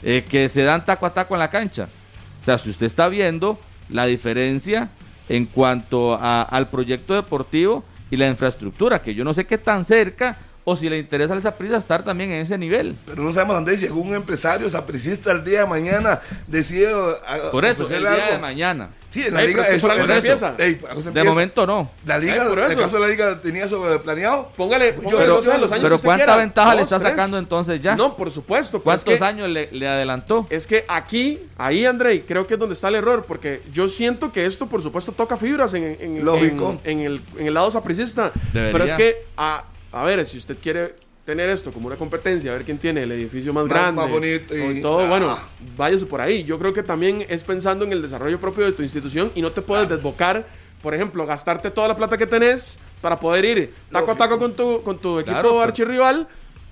[0.02, 1.88] eh, que se dan taco a taco en la cancha.
[2.42, 3.59] O sea, si usted está viendo
[3.90, 4.88] la diferencia
[5.28, 9.85] en cuanto a- al proyecto deportivo y la infraestructura, que yo no sé qué tan
[9.85, 12.94] cerca o si le interesa al Saprissa estar también en ese nivel.
[13.07, 16.88] Pero no sabemos, Andrés, si algún empresario sapricista el día de mañana decide.
[17.26, 18.33] a- Por eso, el día algo.
[18.33, 18.90] de mañana.
[19.11, 19.62] Sí, en la Ey, liga.
[19.64, 20.54] pero eso- eso- se empieza.
[20.59, 21.90] ey, se De momento no.
[22.04, 22.78] La liga, Ey, por el eso.
[22.81, 24.52] caso de la liga tenía sobre planeado.
[24.54, 26.37] Póngale, Pues póngale yo- no sé, los años pero que ¿cuánta quiera.
[26.38, 27.11] ventaja le Dos, está tres.
[27.12, 27.96] sacando entonces ya?
[27.96, 28.72] No, por supuesto.
[28.78, 30.46] pero ¿Cuántos es que- años le, le adelantó?
[30.50, 34.31] Es que aquí, ahí, Andrei, creo que es donde está el error, porque yo siento
[34.31, 36.78] que esto, por supuesto, toca fibras en, en- Lógico.
[36.85, 38.31] en- en el, en el lado sapricista.
[38.52, 42.55] Pero es que, a, a ver, si usted quiere tener esto como una competencia, a
[42.55, 45.09] ver quién tiene el edificio más, Más- grande, más bonito y- todo, ah.
[45.09, 45.38] bueno,
[45.77, 46.44] váyase por ahí.
[46.44, 49.53] Yo creo que también es pensando en el desarrollo propio de tu institución y no
[49.53, 50.46] te puedes desbocar,
[50.83, 54.55] por ejemplo, gastarte toda la plata que tenés para poder ir taco a taco con
[54.55, 55.64] tu, con tu equipo Claro, pues.
[55.64, 56.27] archirrival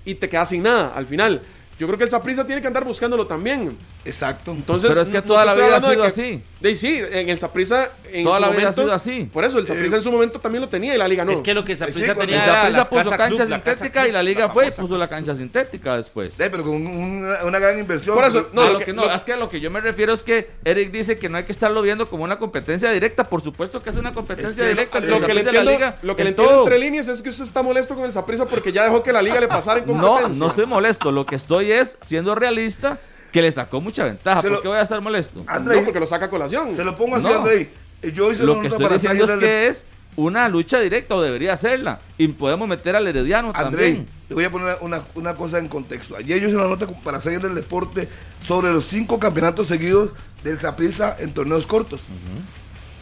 [0.05, 1.41] y te quedas sin nada al final.
[1.77, 3.77] Yo creo que el Saprissa tiene que andar buscándolo también.
[4.03, 4.51] Exacto.
[4.51, 6.43] Entonces, Pero es que no- toda no la vida ha hablando de sido que- así.
[6.59, 9.29] De, sí, en el Saprissa en Toda su la vida ha momento, sido así.
[9.31, 11.31] Por eso, el Saprissa Eh, en su momento también lo tenía y la liga no.
[11.31, 13.73] Es que lo que Saprissa Sí, tenía El era puso Casa cancha Club, la Casa
[13.75, 16.39] sintética y la liga la fue y puso la cancha sintética después.
[16.39, 18.15] Eh, pero con una, una gran inversión.
[18.15, 19.69] Por eso, no, A lo que- que no, lo- es que a lo que yo
[19.69, 22.89] me refiero es que Eric dice que no hay que estarlo viendo como una competencia
[22.91, 23.23] directa.
[23.25, 24.99] Por supuesto que es una competencia que directa.
[24.99, 27.21] lo- entre lo que le entiendo, liga lo que le en entiendo entre líneas es
[27.21, 29.79] que usted está molesto con el Saprissa porque ya dejó que la liga le pasara
[29.81, 30.39] en No, competencia.
[30.39, 31.11] no estoy molesto.
[31.11, 32.97] Lo que estoy es siendo realista
[33.37, 34.41] que le sacó mucha ventaja.
[34.41, 35.43] Se ¿Por lo- qué voy a estar molesto?
[35.47, 36.75] Andrei, No, porque lo saca a colación.
[36.75, 37.35] se lo pongo así, No.
[37.39, 37.69] Andrei.
[38.01, 40.79] Eh, Yo hice Lo una que nota estoy para diciendo es que es una lucha
[40.79, 41.99] directa o debería serla.
[42.17, 44.09] Y podemos meter al Herediano Andrei, también.
[44.29, 46.15] le voy a poner una, una cosa en contexto.
[46.15, 48.07] Ayer yo hice una nota para seguir del deporte
[48.39, 50.11] sobre los cinco campeonatos seguidos
[50.43, 52.07] del Saprissa en torneos cortos.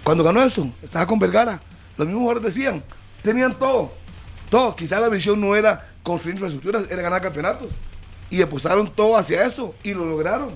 [0.04, 1.62] Cuando ganó eso, estaba con Vergara.
[1.98, 2.84] Los mismos jugadores decían,
[3.22, 3.94] tenían todo.
[4.50, 4.76] Todo.
[4.76, 7.70] Quizá la visión no era construir infraestructuras, era ganar campeonatos.
[8.36, 10.50] Y apostaron todo hacia eso y lo lograron.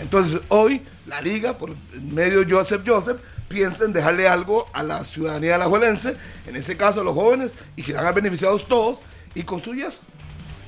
[0.00, 5.04] Entonces hoy la liga, por medio de Joseph Joseph, piensa en dejarle algo a la
[5.04, 9.02] ciudadanía alajuelense, en este caso a los jóvenes, y que van beneficiados todos,
[9.36, 10.00] y construye eso.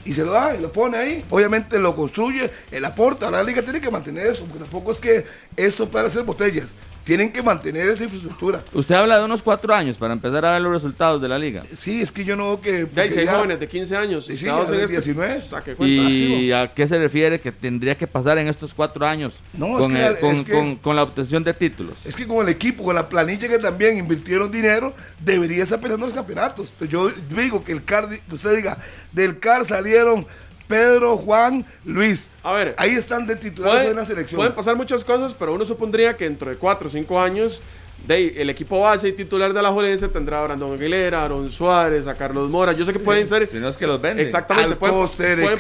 [0.04, 1.24] Y se lo da y lo pone ahí.
[1.28, 3.28] Obviamente lo construye, el aporta.
[3.28, 6.66] La liga tiene que mantener eso, porque tampoco es que eso para hacer botellas.
[7.05, 8.62] Tienen que mantener esa infraestructura.
[8.73, 11.65] Usted habla de unos cuatro años para empezar a ver los resultados de la liga.
[11.73, 12.88] Sí, es que yo no veo que.
[12.95, 14.27] Ya hay seis ya- jóvenes de 15 años.
[14.27, 15.41] Sí, ya en de este- 19.
[15.43, 16.11] Saque cuenta.
[16.11, 19.83] ¿Y a qué se refiere que tendría que pasar en estos cuatro años No, es
[19.83, 21.95] con, que el- la- con- es que- con- con la obtención de títulos?
[22.05, 26.07] Es que con el equipo, con la planilla que también invirtieron dinero, debería estar peleando
[26.07, 26.73] los campeonatos.
[26.79, 28.79] Pues yo digo que el CAR, que usted diga,
[29.11, 30.25] del CAR salieron
[30.72, 32.30] Pedro, Juan, Luis.
[32.42, 32.74] A ver.
[32.78, 34.38] Ahí están de titulares Puede- en la selección.
[34.38, 37.61] Pueden pasar muchas cosas, pero uno supondría que dentro de 4 o 5 años
[38.07, 41.51] de, el equipo base y titular de la Jolense tendrá a Brandon Aguilera, a Aaron
[41.51, 42.73] Suárez, a Carlos Mora.
[42.73, 43.49] Yo sé que pueden ser.
[43.51, 44.25] Si no es que los venden.
[44.25, 44.97] Exactamente, pueden,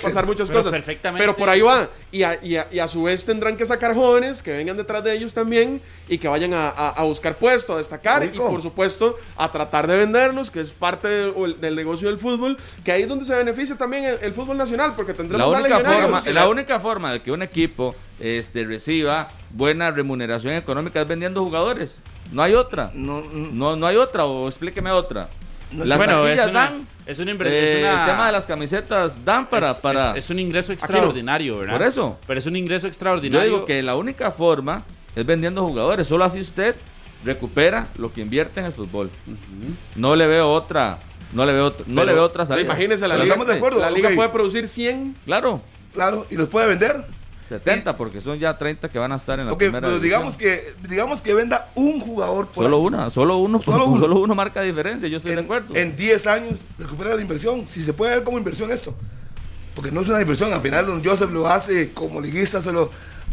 [0.02, 0.72] pasar muchas Pero cosas.
[0.72, 1.22] perfectamente.
[1.22, 1.88] Pero por ahí va.
[2.10, 5.02] Y a, y a- y a su vez tendrán que sacar jóvenes que vengan detrás
[5.04, 8.34] de ellos también y que vayan a, a- a buscar puesto, a destacar Rico.
[8.48, 12.58] y por supuesto a tratar de venderlos, que es parte del, del negocio del fútbol,
[12.84, 15.78] que ahí es donde se beneficia también el, el fútbol nacional, porque tendremos La única,
[15.80, 21.42] forma, la única forma de que un equipo este, reciba buena remuneración económica es vendiendo
[21.44, 22.00] jugadores.
[22.30, 22.90] No hay otra.
[22.94, 25.28] No, no, No, no hay otra, o explíqueme otra.
[25.72, 26.86] No, Las bueno, es una, dan.
[27.06, 27.34] es una eh,
[27.74, 29.70] es una- El tema de las camisetas dan para.
[29.72, 31.72] es, para es- es un ingreso extraordinario, ¿verdad?
[31.78, 32.18] Por eso.
[32.26, 33.50] Pero es un ingreso yo extraordinario.
[33.50, 34.84] digo que la única forma
[35.16, 36.06] es vendiendo jugadores.
[36.06, 36.76] Solo así usted
[37.24, 39.10] recupera lo que invierte en el fútbol.
[39.96, 40.98] No le veo otra.
[41.32, 42.66] No le veo, no Pero- le veo otra salida.
[42.66, 43.24] Imagínense la liga.
[43.24, 43.80] estamos de acuerdo.
[43.80, 45.62] La liga puede producir 100 Claro,
[45.94, 47.04] Claro, y los puede vender.
[47.58, 50.02] 70, porque son ya 30 que van a estar en la Ok, primera pero división.
[50.20, 54.16] digamos que, digamos que venda un jugador por Solo una, solo uno, Solo solo uno.
[54.24, 54.34] uno.
[54.34, 55.74] marca diferencia, yo estoy de en, acuerdo.
[55.76, 57.66] en 10 años recupera la inversión.
[57.68, 58.94] Si se puede ver como inversión esto.
[59.74, 60.52] Porque no es una inversión.
[60.52, 62.90] Al final, don Joseph lo hace como liguista, se lo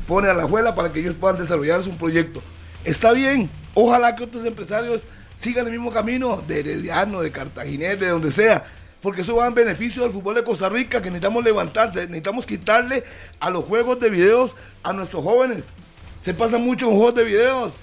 [0.08, 2.42] pone a la juela para que ellos puedan desarrollar un proyecto.
[2.86, 3.50] Está bien.
[3.74, 5.04] Ojalá que otros empresarios
[5.36, 8.66] sigan el mismo camino de Herediano, de Cartaginés, de donde sea.
[9.02, 13.04] Porque eso va en beneficio del fútbol de Costa Rica, que necesitamos levantar, necesitamos quitarle
[13.40, 15.64] a los juegos de videos a nuestros jóvenes.
[16.22, 17.74] Se pasa mucho en juegos de videos.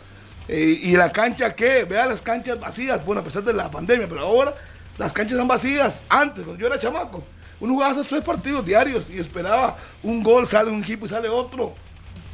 [0.48, 1.84] Eh, ¿Y la cancha qué?
[1.84, 3.04] Vea las canchas vacías.
[3.04, 4.54] Bueno, a pesar de la pandemia, pero ahora
[4.98, 6.02] las canchas están vacías.
[6.08, 7.24] Antes, cuando yo era chamaco,
[7.60, 11.28] uno jugaba esos tres partidos diarios y esperaba un gol, sale un equipo y sale
[11.28, 11.74] otro.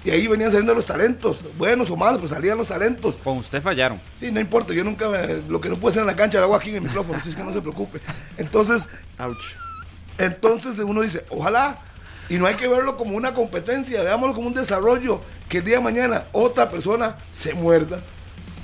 [0.05, 3.21] Y ahí venían saliendo los talentos, buenos o malos, pero salían los talentos.
[3.23, 4.01] Con usted fallaron.
[4.19, 5.07] Sí, no importa, yo nunca,
[5.49, 7.29] lo que no puede ser en la cancha lo hago aquí en el micrófono, así
[7.29, 8.01] es que no se preocupe.
[8.37, 8.88] Entonces,
[9.19, 9.55] Ouch.
[10.19, 11.79] entonces uno dice, ojalá,
[12.29, 15.77] y no hay que verlo como una competencia, veámoslo como un desarrollo, que el día
[15.77, 18.01] de mañana otra persona se muerda,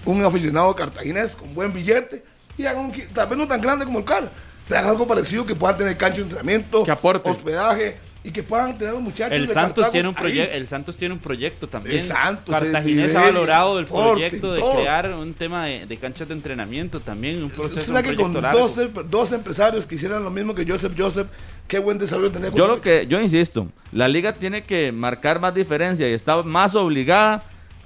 [0.04, 2.24] un aficionado cartaginés con buen billete,
[2.56, 4.28] y haga un, tal vez no tan grande como el CAR,
[4.66, 7.30] pero haga algo parecido que puedan tener cancha de entrenamiento, Que aporte.
[7.30, 7.96] hospedaje,
[8.28, 11.20] y que puedan tener los muchachos El de Santos, tiene un el Santos tiene un
[11.20, 11.96] proyecto también.
[11.96, 14.76] El Santos, el Cartaginés ha valorado del Sporting, proyecto de todos.
[14.76, 18.16] crear un tema de, de canchas de entrenamiento también, un proceso, Usted un sabe que
[18.16, 18.58] con proyecto largo.
[18.68, 21.28] 12, dos empresarios que hicieran lo mismo que Joseph Joseph,
[21.66, 22.50] qué buen desarrollo tenía.
[22.50, 26.74] Yo lo que, yo insisto, la liga tiene que marcar más diferencia y está más
[26.74, 27.42] obligada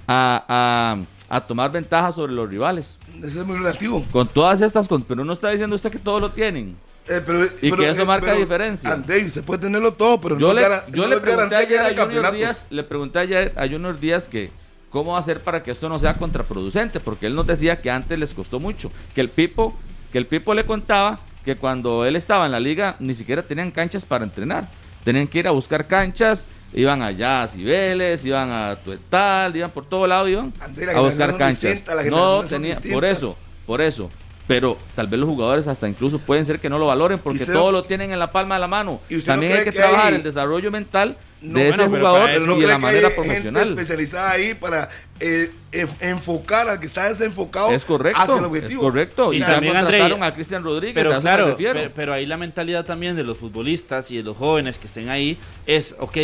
[0.07, 0.97] a,
[1.29, 2.97] a- a tomar ventaja sobre los rivales.
[3.23, 4.05] Eso es muy relativo.
[4.11, 6.75] Con todas estas, con- pero no está diciendo usted que todos lo tienen.
[7.07, 8.91] Eh, pero- Y pero, que eso eh, marca pero, diferencia.
[8.91, 10.61] André, usted puede tenerlo todo, pero Yo no, le,
[10.91, 12.31] yo no le pregunté ayer a Junior.
[12.33, 14.51] Díaz, le pregunté ayer a Junior Díaz que
[14.89, 18.33] cómo hacer para que esto no sea contraproducente, porque él nos decía que antes les
[18.33, 19.77] costó mucho, que el Pipo,
[20.11, 23.71] que el Pipo le contaba que cuando él estaba en la liga ni siquiera tenían
[23.71, 24.67] canchas para entrenar,
[25.03, 29.85] tenían que ir a buscar canchas, iban allá a Cibeles, iban a Tuetal, iban por
[29.85, 31.71] todo lado, iban André, a buscar canchas.
[31.73, 34.09] distinta, No tenía, por eso, por eso.
[34.45, 37.71] Pero tal vez los jugadores hasta incluso pueden ser que no lo valoren porque todo
[37.71, 38.99] lo tienen en la palma de la mano.
[39.09, 41.89] ¿Y no También hay que, que trabajar hay- el desarrollo mental No, de bueno, ese
[41.97, 43.63] jugador no y de la manera hay profesional.
[43.63, 44.89] gente especializada ahí para
[45.21, 48.81] eh, enf- enfocar al que está desenfocado Es correcto, hacia el es objetivo.
[48.81, 49.31] correcto.
[49.33, 53.15] Y también, André, contrataron a Cristian Rodríguez, Pero claro, pero, pero ahí la mentalidad también
[53.15, 56.17] de los futbolistas y de los jóvenes que estén ahí es, ok,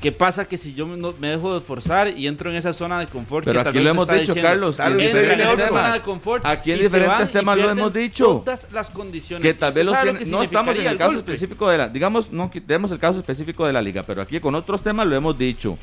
[0.00, 3.06] ¿qué pasa que si yo me, dejo de esforzar y entro en esa zona de
[3.06, 3.44] confort?
[3.44, 4.42] Pero que aquí lo hemos dicho, diciendo?
[4.42, 8.42] Carlos, en esa zona de confort Aquí en diferentes temas lo hemos dicho.
[8.44, 9.42] Todas las condiciones.
[9.42, 11.32] que tal ¿Usted vez los tienen- no estamos en el caso golpe?
[11.32, 14.54] específico de la, digamos, no quitemos el caso específico de la liga, pero aquí con
[14.54, 15.78] otros temas lo hemos dicho.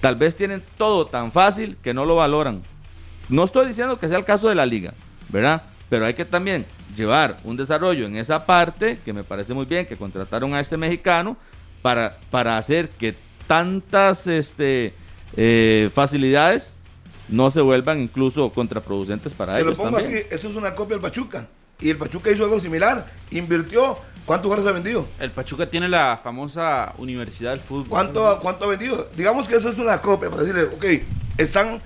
[0.00, 2.62] Tal vez tienen todo tan fácil que no lo valoran.
[3.28, 4.94] No estoy diciendo que sea el caso de la liga,
[5.28, 5.62] ¿verdad?
[5.88, 9.86] Pero hay que también llevar un desarrollo en esa parte, que me parece muy bien
[9.86, 11.36] que contrataron a este mexicano,
[11.82, 13.14] para, para hacer que
[13.46, 14.94] tantas este,
[15.36, 16.74] eh, facilidades
[17.28, 19.76] no se vuelvan incluso contraproducentes para Se ellos.
[19.78, 20.24] lo pongo también.
[20.26, 21.48] así, eso es una copia del Pachuca.
[21.80, 23.96] Y el Pachuca hizo algo similar, invirtió.
[24.24, 25.08] ¿Cuántos jugadores ha vendido?
[25.18, 27.88] El Pachuca tiene la famosa Universidad del Fútbol.
[27.88, 29.08] ¿Cuánto, ¿Cuánto ha vendido?
[29.16, 30.84] Digamos que eso es una copia para decirle, ok,
[31.38, 31.82] están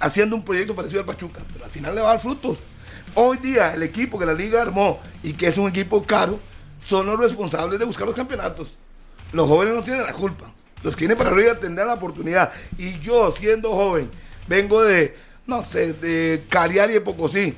[0.00, 2.64] haciendo un proyecto parecido al Pachuca, pero al final le va a dar frutos.
[3.14, 6.40] Hoy día el equipo que la liga armó y que es un equipo caro,
[6.82, 8.78] son los responsables de buscar los campeonatos.
[9.32, 10.50] Los jóvenes no tienen la culpa.
[10.84, 12.52] Los que vienen para arriba tendrán la oportunidad.
[12.78, 14.08] Y yo, siendo joven,
[14.46, 15.16] vengo de,
[15.46, 17.54] no sé, de Cariari y de Pocosí.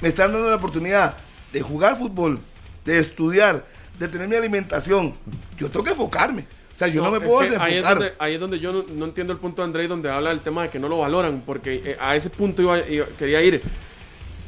[0.00, 1.16] Me están dando la oportunidad
[1.52, 2.38] de jugar fútbol,
[2.84, 3.64] de estudiar,
[3.98, 5.14] de tener mi alimentación.
[5.58, 6.42] Yo tengo que enfocarme.
[6.74, 8.70] O sea, yo no, me es puedo que ahí, es donde, ahí es donde yo
[8.70, 10.98] no, no entiendo el punto de André donde habla del tema de que no lo
[10.98, 13.62] valoran, porque eh, a ese punto iba, iba- quería ir.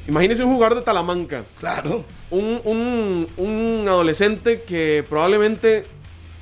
[0.07, 2.05] Imagínese un jugador de Talamanca, Claro.
[2.31, 5.85] un, un- un adolescente que probablemente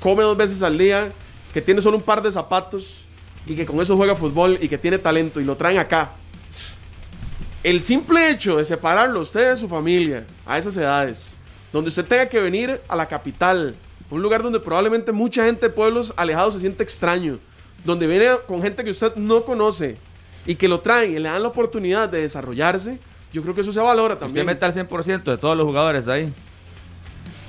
[0.00, 1.12] come dos veces al día,
[1.56, 3.06] que tiene solo un par de zapatos
[3.46, 6.10] y que con eso juega fútbol y que tiene talento y lo traen acá.
[7.64, 11.34] el simple hecho de separarlo usted de su familia a esas edades,
[11.72, 13.74] donde usted tenga que venir a la capital,
[14.10, 17.38] un lugar donde probablemente mucha gente de pueblos alejados se siente extraño,
[17.86, 19.96] donde viene con gente que usted no conoce
[20.44, 22.98] y que lo traen y le dan la oportunidad de desarrollarse,
[23.32, 24.44] yo creo que eso se valora Usted también.
[24.44, 26.30] mete al 100% de todos los jugadores ahí.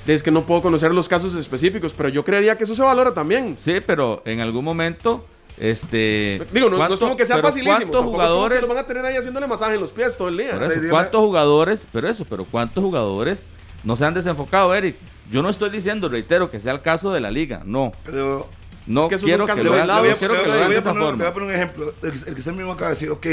[0.08, 3.14] Es que no puedo conocer los casos específicos, pero yo creería que eso se valora
[3.14, 3.58] también.
[3.62, 5.26] Sí, pero en algún momento,
[5.58, 6.42] este...
[6.54, 7.76] Digo, no, no es ¿cuánto- como que sea facilísimo.
[7.78, 8.62] ¿Cuántos Tampoco es como que jugadores...
[8.62, 10.52] los van a tener ahí haciéndole masaje en los pies todo el día.
[10.54, 11.86] Por eso, Dígame- ¿Cuántos jugadores?
[11.92, 13.48] Pero eso, pero ¿cuántos jugadores
[13.84, 14.96] no se han desenfocado, Eric?
[15.30, 17.64] Yo no estoy diciendo, reitero, que sea el caso de la liga.
[17.66, 18.48] No, Pero
[18.86, 21.94] no Es que quiero que lo de esa le voy a poner un ejemplo.
[22.02, 23.28] El, el que usted mismo acaba de decir, ok,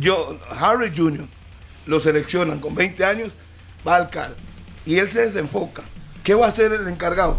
[0.00, 1.26] yo, Harry Jr.,
[1.86, 3.38] lo seleccionan con 20 años,
[3.86, 4.34] va al CAR
[4.86, 5.82] y él se desenfoca.
[6.24, 7.38] ¿Qué va a hacer el encargado?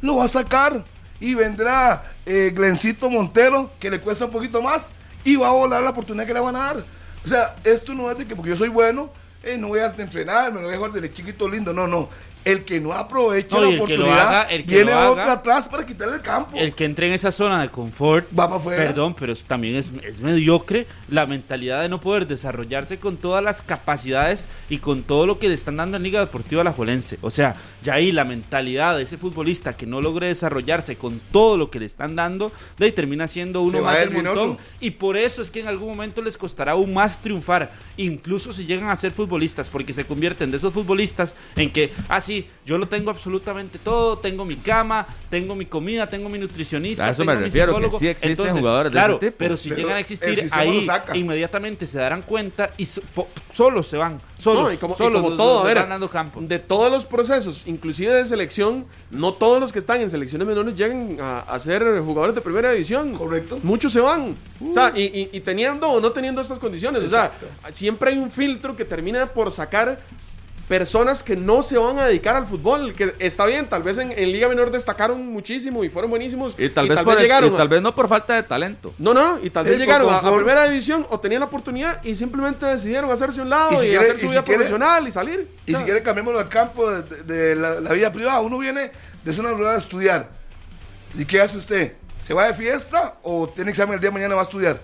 [0.00, 0.84] Lo va a sacar
[1.18, 4.86] y vendrá eh, Glencito Montero, que le cuesta un poquito más,
[5.24, 6.84] y va a volar la oportunidad que le van a dar.
[7.24, 9.10] O sea, esto no es de que porque yo soy bueno,
[9.42, 11.72] eh, no voy a entrenar, me lo voy a jugar de chiquito lindo.
[11.72, 12.08] No, no.
[12.44, 16.22] El que no aprovecha No, la oportunidad, haga- viene haga- otro atrás para quitarle el
[16.22, 16.56] campo.
[16.56, 18.82] El que entre en esa zona de confort Va para afuera.
[18.82, 23.60] Perdón, pero también es, es mediocre la mentalidad de no poder desarrollarse con todas las
[23.60, 27.18] capacidades y con todo lo que le están dando en Liga Deportiva Alajuelense.
[27.20, 31.56] O sea, ya ahí la mentalidad de ese futbolista que no logre desarrollarse con todo
[31.58, 34.58] lo que le están dando, de ahí termina siendo uno Se más del montón.
[34.80, 38.64] Y por eso es que en algún momento les costará aún más triunfar, incluso si
[38.64, 42.78] llegan a ser futbolistas, porque se convierten de esos futbolistas en que, ah, sí, yo
[42.78, 47.22] lo tengo absolutamente todo, tengo mi cama, tengo mi comida, tengo mi nutricionista, A eso
[47.22, 49.36] tengo me mi refiero, que sí existen Entonces, jugadores de claro, ese tipo.
[49.38, 53.86] Pero si Pero llegan a existir ahí, inmediatamente se darán cuenta y so- po- solos
[53.88, 54.20] se van.
[54.38, 56.40] Solos, No, y como, y solos como los- todo, los a ver, van dando campo.
[56.40, 60.74] de todos los procesos, inclusive de selección, no todos los que están en selecciones menores
[60.76, 63.14] llegan a, a ser jugadores de primera división.
[63.14, 63.58] Correcto.
[63.62, 64.36] Muchos se van.
[64.68, 67.02] O sea, y, y- y teniendo o no teniendo estas condiciones.
[67.04, 67.46] Exacto.
[67.58, 69.98] O sea, siempre hay un filtro que termina por sacar
[70.70, 72.92] personas que no se van a dedicar al fútbol.
[72.94, 76.54] Que está bien, tal vez en, en Liga Menor destacaron muchísimo y fueron buenísimos.
[76.56, 78.94] Y tal, vez, por el- llegaron y a- tal vez no por falta de talento.
[78.96, 82.14] no, no, y tal vez llegaron a, a primera división o tenían la oportunidad y
[82.14, 84.44] simplemente decidieron hacerse a un lado Y y, si quiere- hacer y su si vida
[84.44, 85.48] quiere- profesional y salir.
[85.66, 88.40] Y si sea, quiere cambiémoslo al campo de, de- de la, la vida privada.
[88.40, 88.92] Uno viene
[89.24, 90.28] de zona rural a estudiar.
[91.18, 91.94] ¿Y qué hace usted?
[92.20, 94.80] ¿Se va de fiesta o tiene examen el día de mañana va a estudiar?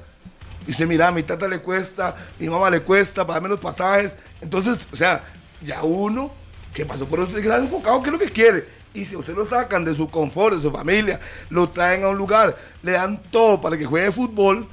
[0.63, 4.17] Y dice, mira, a mi tata le cuesta, mi mamá le cuesta, pagarme los pasajes.
[4.41, 5.23] Entonces, o sea,
[5.63, 6.31] ya uno
[6.75, 8.69] que pasó por eso tiene que estar enfocado qué es lo que quiere.
[8.93, 12.19] Y si usted lo sacan de su confort, de su familia, lo traen a un
[12.19, 14.67] lugar, le dan todo para que juegue fútbol,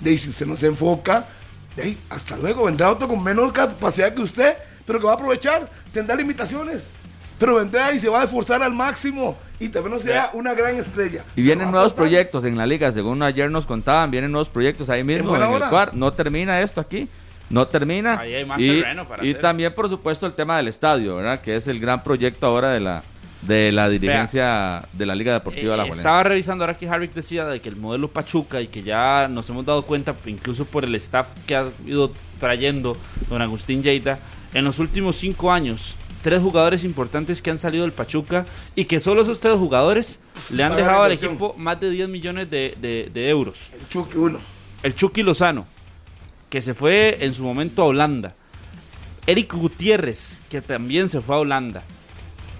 [0.00, 1.26] de ahí si usted no se enfoca,
[1.76, 5.14] de ahí hasta luego, vendrá otro con menor capacidad que usted, pero que va a
[5.14, 6.88] aprovechar, tendrá limitaciones,
[7.38, 10.76] pero vendrá y se va a esforzar al máximo y también no sea una gran
[10.76, 11.24] estrella.
[11.36, 12.08] Y vienen nuevos aportar.
[12.08, 15.60] proyectos en la liga, según ayer nos contaban, vienen nuevos proyectos ahí mismo en el.
[15.92, 17.08] No termina esto aquí,
[17.50, 18.18] no termina.
[18.20, 19.42] Ahí hay más y, terreno para y hacer.
[19.42, 21.40] también, por supuesto, el tema del estadio, ¿verdad?
[21.40, 23.02] Que es el gran proyecto ahora de la
[23.42, 27.44] de la dirigencia de la Liga Deportiva Eh, La estaba revisando ahora que Harvick decía
[27.46, 30.92] de que el modelo Pachuca y que ya nos hemos dado cuenta, incluso por el
[30.96, 32.96] staff que ha ido trayendo
[33.28, 34.18] don Agustín Lleida,
[34.54, 38.98] en los últimos cinco años, tres jugadores importantes que han salido del Pachuca y que
[38.98, 40.18] solo esos tres jugadores
[40.52, 43.70] le han dejado al equipo más de 10 millones de, de- de euros.
[43.72, 44.40] El Chucky uno.
[44.82, 45.64] El Chucky Lozano,
[46.50, 48.34] que se fue en su momento a Holanda.
[49.26, 51.82] Eric Gutiérrez, que también se fue a Holanda.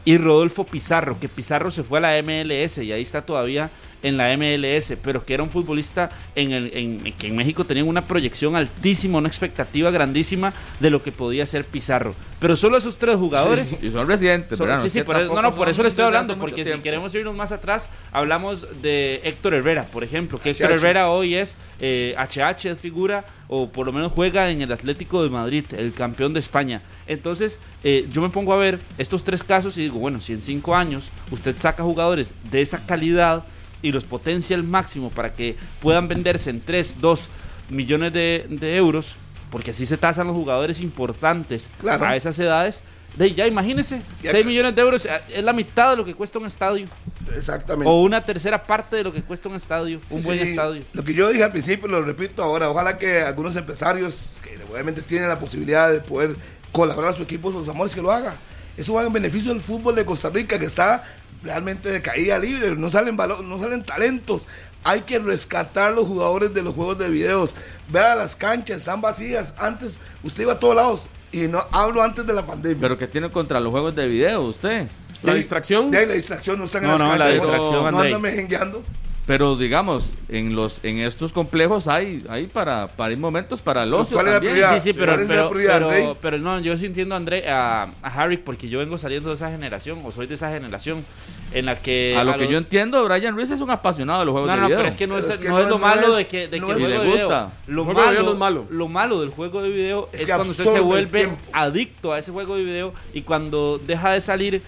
[0.04, 3.70] Y Rodolfo Pizarro, que Pizarro se fue a la MLS y ahí está todavía
[4.02, 7.84] en la MLS, pero que era un futbolista en el, en, que en México tenía
[7.84, 12.14] una proyección altísima, una expectativa grandísima de lo que podía ser Pizarro.
[12.40, 14.80] Pero solo esos tres jugadores Y son residentes, ¿verdad?
[14.80, 17.14] sí, sí, por eso- no, no, por son eso le estoy hablando, porque si queremos
[17.14, 20.70] irnos más atrás, hablamos de Héctor Herrera, por ejemplo, que Héctor.
[20.70, 25.22] Herrera hoy es eh, HH, es figura, o por lo menos juega en el Atlético
[25.24, 26.82] de Madrid, el campeón de España.
[27.08, 30.42] Entonces, eh, yo me pongo a ver estos tres casos y digo, bueno, si en
[30.42, 33.44] cinco años usted saca jugadores de esa calidad
[33.82, 37.28] y los potencia al máximo para que puedan venderse en 3, 2
[37.70, 39.16] millones de, de euros,
[39.50, 42.04] porque así se tasan los jugadores importantes Claro.
[42.06, 42.82] a esas edades.
[43.16, 46.04] De ya imagínese, Ya 6 que- millones de euros eh, es la mitad de lo
[46.04, 46.86] que cuesta un estadio.
[47.34, 47.88] Exactamente.
[47.90, 50.50] O una tercera parte de lo que cuesta un estadio, un buen sí.
[50.50, 50.82] estadio.
[50.92, 55.02] Lo que yo dije al principio, lo repito ahora, ojalá que algunos empresarios que obviamente
[55.02, 56.36] tienen la posibilidad de poder
[56.72, 58.34] colaborar a su equipo, sus amores, que lo haga.
[58.78, 61.04] Eso va en beneficio del fútbol de Costa Rica, que está
[61.42, 64.42] realmente de caída libre, no salen, valo- no salen talentos.
[64.84, 67.54] Hay que rescatar los jugadores de los juegos de videos.
[67.90, 69.52] Vea las canchas, están vacías.
[69.58, 71.08] Antes usted iba a todos lados.
[71.32, 72.78] Y no hablo antes de la pandemia.
[72.80, 74.86] Pero que tiene contra los juegos de video usted.
[75.22, 75.90] La De- distracción.
[75.90, 77.34] De ahí la distracción, no están No, en las no, la canchas.
[77.42, 78.82] distracción, no andan mejengueando.
[79.28, 83.92] Pero digamos, en los en estos complejos hay hay para para hay momentos para el
[83.92, 84.52] ocio ¿Cuál es la también.
[84.54, 84.74] prioridad?
[84.82, 87.18] Sí, sí, pero, ¿Cuál es la pero, prioridad, pero, pero no, yo sí entiendo a,
[87.18, 90.50] André, a, a Harry porque yo vengo saliendo de esa generación, o soy de esa
[90.50, 91.04] generación,
[91.52, 92.16] en la que...
[92.18, 94.54] A lo que los- yo entiendo, Brian Ruiz es un apasionado de los juegos No,
[94.56, 94.78] de no, video.
[94.78, 96.48] pero es que no, es, es que no no es lo malo no de que,
[96.48, 97.26] de no que es- el le juego de video.
[97.28, 97.52] gusta.
[97.66, 98.66] Lo malo, no malo.
[98.70, 102.18] lo malo del juego de video Es es, que cuando usted se vuelve adicto a
[102.18, 104.62] ese juego de video y cuando deja de salir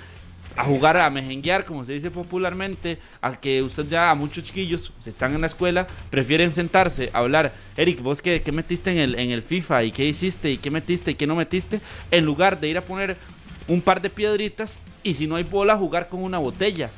[0.57, 4.93] a jugar, a mejenguear, como se dice popularmente, a que usted ya, a muchos chiquillos
[5.05, 8.99] que están en la escuela, prefieren sentarse a hablar, Eric, vos qué, qué metiste en
[8.99, 11.81] el, en el FIFA y qué hiciste y qué metiste y qué no metiste,
[12.11, 13.17] en lugar de ir a poner
[13.69, 16.91] un par de piedritas y si no hay bola, jugar con una botella.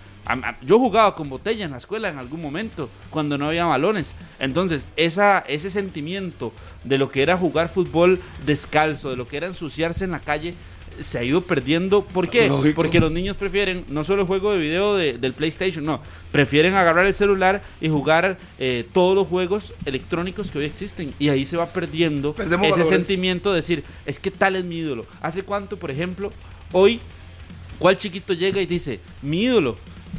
[0.62, 4.14] Yo jugaba con botella en la escuela en algún momento, cuando no había balones.
[4.38, 6.52] Entonces, ese sentimiento
[6.84, 10.54] de lo que era jugar fútbol descalzo, de lo que era ensuciarse en la calle,
[11.00, 12.02] se ha ido perdiendo.
[12.04, 12.48] ¿Por qué?
[12.48, 12.76] Lógico.
[12.76, 16.74] Porque los niños prefieren no solo el juego de video de- del PlayStation, no, prefieren
[16.74, 21.12] agarrar el celular y jugar eh, todos los juegos electrónicos que hoy existen.
[21.18, 22.98] Y ahí se va perdiendo Perdemos ese valores.
[23.06, 25.06] sentimiento de decir, es que tal es mi ídolo.
[25.20, 26.30] ¿Hace cuánto, por ejemplo,
[26.72, 27.00] hoy,
[27.78, 29.76] cuál chiquito llega y dice, mi ídolo?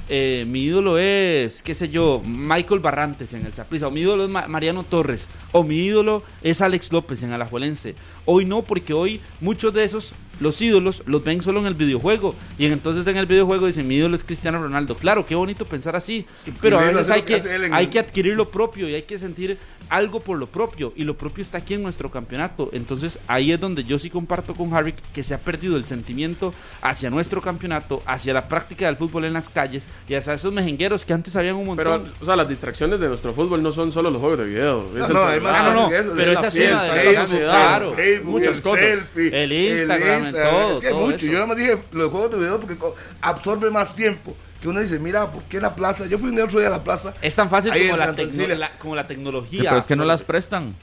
[0.09, 4.23] eh, mi ídolo es, qué sé yo, Michael Barrantes en el Saprissa, o mi ídolo
[4.25, 7.93] es Ma- Mariano Torres, o mi ídolo es Alex López en Alajuelense.
[8.25, 12.35] Hoy no, porque hoy muchos de esos, los ídolos, los ven solo en el videojuego.
[12.57, 14.95] Y entonces en el videojuego dicen, mi ídolo es Cristiano Ronaldo.
[14.95, 16.25] Claro, qué bonito pensar así,
[16.61, 19.17] pero a veces hay que en hay el- que adquirir lo propio y hay que
[19.17, 19.57] sentir
[19.89, 20.93] algo por lo propio.
[20.95, 22.69] Y lo propio está aquí en nuestro campeonato.
[22.73, 26.53] Entonces ahí es donde yo sí comparto con Harry que se ha perdido el sentimiento
[26.81, 31.05] hacia nuestro campeonato, hacia la práctica del fútbol en las calles y hacia esos mejengueros
[31.05, 32.01] que antes habían un montón.
[32.03, 34.87] Pero, o sea, las distracciones de nuestro fútbol no son solo los juegos de video.
[34.97, 36.83] Es el no, hay celular, más Ah, no, no, eso, pero es esa es una
[36.83, 39.11] de las cosas, claro, muchas el cosas.
[39.15, 41.15] El Instagram, todo, Es que todo mucho.
[41.17, 41.25] eso.
[41.25, 42.77] Yo nada más dije los juegos de video porque
[43.21, 44.35] absorbe más tiempo.
[44.61, 46.05] Que uno dice, mira, ¿por qué en la plaza?
[46.07, 47.13] Yo fui un día otro día a la plaza.
[47.21, 49.63] es tan fácil como la, la- como la tecnología.
[49.71, 50.73] pero es que no las prestan.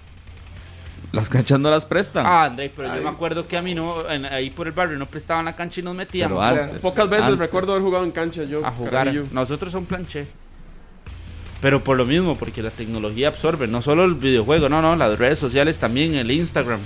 [1.12, 2.24] Las canchas no las prestan.
[2.26, 2.98] Ah, André, pero Ay.
[2.98, 5.56] yo me acuerdo que a mí no, en- ahí por el barrio no prestaban la
[5.56, 6.80] cancha y nos metíamos Pero a, antes.
[6.80, 7.38] Pocas veces Antes.
[7.40, 8.64] recuerdo haber jugado en cancha yo.
[8.64, 9.12] a jugar.
[9.32, 10.26] Nosotros son planché.
[11.60, 15.18] Pero por lo mismo, porque la tecnología absorbe, no solo el videojuego, no, no, las
[15.18, 16.80] redes sociales también, el Instagram.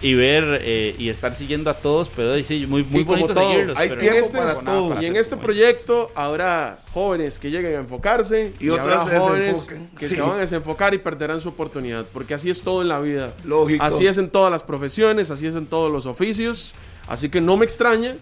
[0.00, 3.50] Y ver eh, y estar siguiendo a todos, pero sí, muy, muy Y bonito todo,
[3.50, 3.76] seguirlos.
[3.76, 5.02] hay pero tiempo no tengo para todo.
[5.02, 9.68] Y en este proyecto habrá jóvenes que lleguen a enfocarse Y otros habrá jóvenes
[9.98, 10.14] que Sí.
[10.14, 13.32] se van a desenfocar y perderán su oportunidad, porque así es todo en la vida.
[13.44, 13.82] Lógico.
[13.84, 16.74] Así es en todas las profesiones, así es en todos los oficios,
[17.08, 18.14] así que no me extraña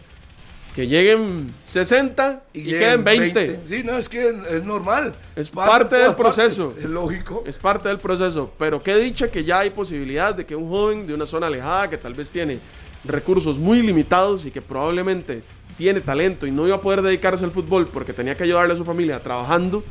[0.76, 3.60] que lleguen 60 y, queden 20.
[3.66, 5.14] Sí, no, es que es normal.
[5.34, 6.66] Es parte del proceso.
[6.66, 7.44] partes, Es lógico.
[7.46, 11.06] Es parte del proceso, pero qué dicha que ya hay posibilidad de que un joven
[11.06, 12.58] de una zona alejada que tal vez tiene
[13.04, 15.42] recursos muy limitados y que probablemente
[15.78, 18.76] tiene talento y no iba a poder dedicarse al fútbol porque tenía que ayudarle a
[18.76, 19.82] su familia trabajando,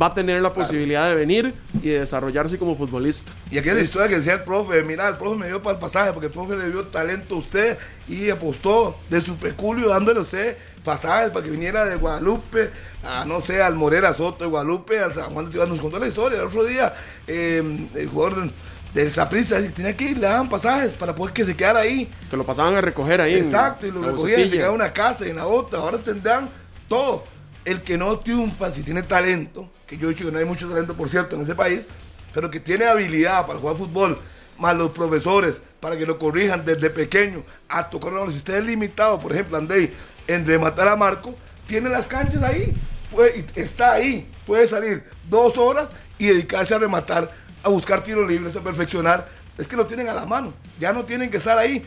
[0.00, 3.32] va a tener la posibilidad de venir y de desarrollarse como futbolista.
[3.50, 6.12] Y aquella historia que decía el profe, mira, el profe me dio para el pasaje
[6.12, 7.78] porque el profe le dio talento a usted
[8.08, 12.70] y apostó de su peculio dándole a usted pasajes para que viniera de Guadalupe
[13.02, 15.68] a, no sé, al Morera Soto de Guadalupe, al San Juan de Tibás.
[15.68, 16.38] Nos contó la historia.
[16.38, 16.94] El otro día,
[17.26, 18.50] eh, el jugador
[18.92, 22.08] del Saprissa tenía que ir, le daban pasajes para poder que se quedara ahí.
[22.30, 23.34] Que lo pasaban a recoger ahí.
[23.34, 25.80] Exacto, y lo recogían y se quedaba en una casa y en la otra.
[25.80, 26.48] Ahora tendrán
[26.88, 27.24] todo.
[27.64, 30.68] El que no triunfa, si tiene talento, que yo he dicho que no hay mucho
[30.68, 31.86] talento, por cierto, en ese país,
[32.32, 34.18] pero que tiene habilidad para jugar fútbol,
[34.58, 38.30] más los profesores, para que lo corrijan desde pequeño, a tocar una.
[38.30, 39.92] Si usted es limitado, por ejemplo, Andrei,
[40.26, 41.34] en rematar a Marco,
[41.66, 42.72] tiene las canchas ahí,
[43.10, 47.30] puede- está ahí, puede salir dos horas y dedicarse a rematar,
[47.62, 49.28] a buscar tiros libres, a perfeccionar.
[49.58, 51.84] Es que lo tienen a la mano, ya no tienen que estar ahí.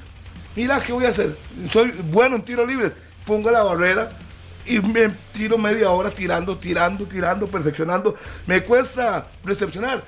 [0.56, 1.38] Mira, ¿qué voy a hacer?
[1.72, 2.94] Soy bueno en tiros libres,
[3.26, 4.10] pongo la barrera
[4.68, 8.16] y me tiro media hora tirando, tirando, tirando, perfeccionando.
[8.46, 10.04] Me cuesta recepcionar,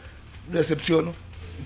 [0.51, 1.14] recepciono.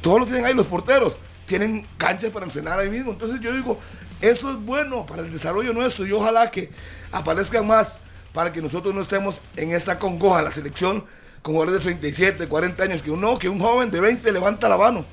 [0.01, 3.11] Todos lo tienen ahí los porteros, tienen canchas para entrenar ahí mismo.
[3.11, 3.79] Entonces yo digo,
[4.21, 6.71] eso es bueno para el desarrollo nuestro y ojalá que
[7.11, 7.99] aparezcan más
[8.31, 11.03] para que nosotros no estemos en esta congoja, la selección
[11.41, 14.77] con jugadores de 37, 40 años, que uno, que un joven de 20 levanta la
[14.77, 15.05] mano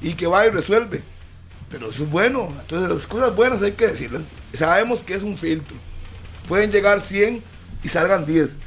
[0.00, 1.02] y que va y resuelve.
[1.68, 2.48] Pero eso es bueno.
[2.60, 4.22] Entonces las cosas buenas hay que decirlas.
[4.52, 5.76] Sabemos que es un filtro.
[6.48, 7.42] Pueden llegar 100
[7.82, 8.58] y salgan 10.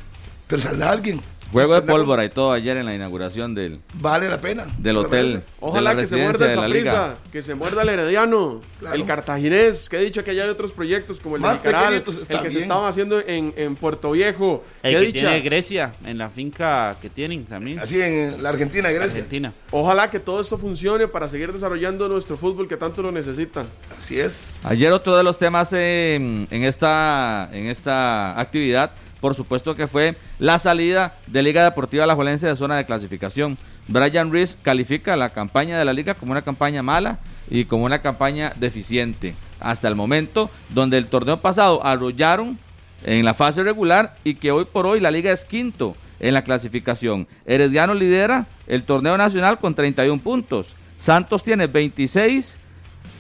[0.48, 1.22] Pero saldrá alguien.
[1.52, 4.66] Juego de pólvora y todo ayer en la inauguración del, Vale la pena.
[4.78, 5.44] del ¿Me hotel.
[5.62, 6.92] Ojalá de la que se muerda el de la liga.
[6.94, 8.96] Saprissa, que se muerda el Herediano, Claro.
[8.96, 11.94] el Cartaginés, que he dicho que ya hay otros proyectos como el Más de Nicaral,
[11.94, 14.64] el que se estaban haciendo en, en Puerto Viejo.
[14.84, 15.20] El Qué que dicha.
[15.22, 17.80] tiene Grecia, en la finca que tienen también.
[17.80, 19.06] Así en la Argentina, Grecia.
[19.06, 19.54] Argentina.
[19.72, 23.66] Ojalá que todo esto funcione para seguir desarrollando nuestro fútbol que tanto lo necesita.
[23.98, 24.58] Así es.
[24.64, 30.16] Ayer otro de los temas eh, en, esta, en esta actividad por supuesto que fue
[30.40, 33.58] la salida de Liga Deportiva Alajuelense de zona de clasificación.
[33.88, 38.02] Brian Reese califica la campaña de la liga como una campaña mala y como una
[38.02, 42.58] campaña deficiente hasta el momento, donde el torneo pasado arrollaron
[43.04, 46.44] en la fase regular y que hoy por hoy la liga es quinto en la
[46.44, 47.28] clasificación.
[47.46, 50.74] Herediano lidera el torneo nacional con 31 puntos.
[50.98, 52.58] Santos tiene 26,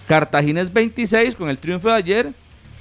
[0.08, 2.34] Cartagines 26 con el triunfo de ayer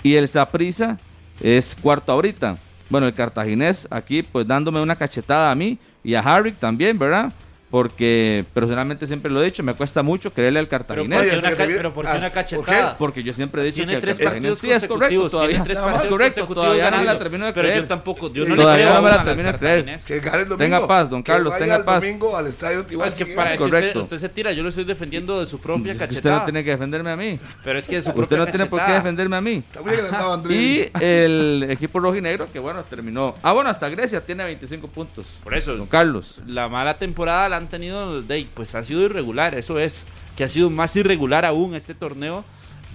[0.02, 0.96] y el Saprissa
[1.40, 2.56] es cuarto ahorita.
[2.88, 7.32] Bueno, el Cartaginés aquí pues dándome una cachetada a mí y a Harvick también, ¿verdad?
[7.76, 11.20] Porque personalmente siempre lo he dicho, me cuesta mucho creerle al cartaginés.
[11.20, 12.96] Pero, ¿por qué una, pero ¿por qué una cachetada?
[12.96, 15.78] Porque yo siempre he dicho tiene que tres el partidos sí, es correcto, todavía, tres
[15.78, 17.82] es correcto, todavía no me la termino de pero creer.
[17.82, 19.84] yo tampoco, yo no todavía le creo no me la al termino de creer.
[19.84, 20.04] Cartaginés.
[20.06, 20.56] Que gane el domingo.
[20.64, 22.00] Tenga paz, don Que Carlos, vaya tenga el paz.
[22.00, 23.08] domingo al estadio Tijuana.
[23.12, 24.00] Es que, para, es que Correcto.
[24.00, 26.38] usted, usted se tira, yo lo estoy defendiendo de su propia Usted cachetada.
[26.38, 27.38] no tiene que defenderme a mí.
[27.62, 29.62] Pero es que de su Usted propia no tiene por qué defenderme a mí.
[29.68, 30.56] Está muy adelantado, Andrés.
[30.56, 33.34] Y el equipo rojinegro, que bueno, terminó.
[33.42, 35.26] Ah, bueno, hasta Grecia tiene 25 puntos.
[35.44, 36.40] Por eso, Don Carlos.
[36.46, 40.04] la mala temporada la han tenido, de, pues ha sido irregular, eso es,
[40.36, 42.44] que ha sido más irregular aún este torneo,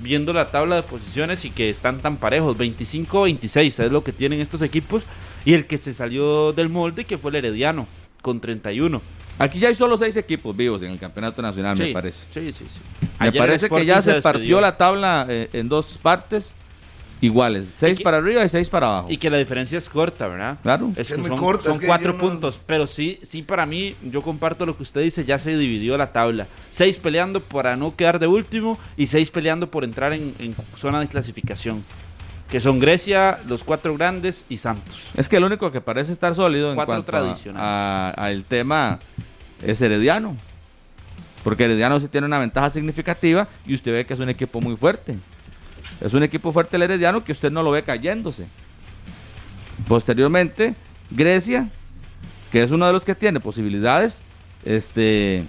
[0.01, 4.41] viendo la tabla de posiciones y que están tan parejos, 25-26 es lo que tienen
[4.41, 5.05] estos equipos,
[5.45, 7.87] y el que se salió del molde que fue el Herediano,
[8.21, 9.01] con 31.
[9.39, 12.25] Aquí ya hay solo seis equipos vivos en el campeonato nacional, me Sí, parece.
[12.29, 12.79] Sí, sí, sí.
[13.01, 16.53] Me Ayer el parece que ya se, partió la tabla eh, en dos partes
[17.21, 17.67] iguales.
[17.77, 19.07] Seis que- para arriba y seis para abajo.
[19.11, 20.57] Y que la diferencia es corta, ¿verdad?
[20.63, 20.89] Claro.
[20.93, 23.41] Es Es que muy son, corta, son es que cuatro no- puntos, pero sí, sí
[23.43, 26.47] para mí, yo comparto lo que usted dice, ya se dividió la tabla.
[26.69, 30.99] Seis peleando para no quedar de último y seis peleando por entrar en, en zona
[30.99, 31.83] de clasificación.
[32.49, 35.11] Que son Grecia, los cuatro grandes y Santos.
[35.15, 37.63] Es que el único que parece estar sólido en cuanto a- tradicionales.
[37.63, 38.99] a, a el tema
[39.61, 40.35] es Herediano.
[41.43, 44.75] Porque Herediano sí tiene una ventaja significativa y usted ve que es un equipo muy
[44.75, 45.15] fuerte.
[46.01, 48.47] Es un equipo fuerte el Herediano que usted no lo ve cayéndose.
[49.87, 50.75] Posteriormente,
[51.09, 51.69] Grecia,
[52.51, 54.21] que es uno de los que tiene posibilidades,
[54.65, 55.43] este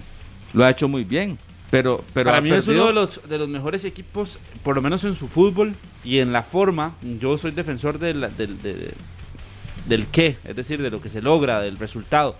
[0.53, 1.37] lo ha hecho muy bien.
[1.71, 5.03] Pero, pero Para mí es uno de los, de los mejores equipos, por lo menos
[5.05, 6.93] en su fútbol y en la forma.
[7.19, 8.93] Yo soy defensor de la- del, de-
[9.87, 12.35] del qué, es decir, de lo que se logra, del resultado.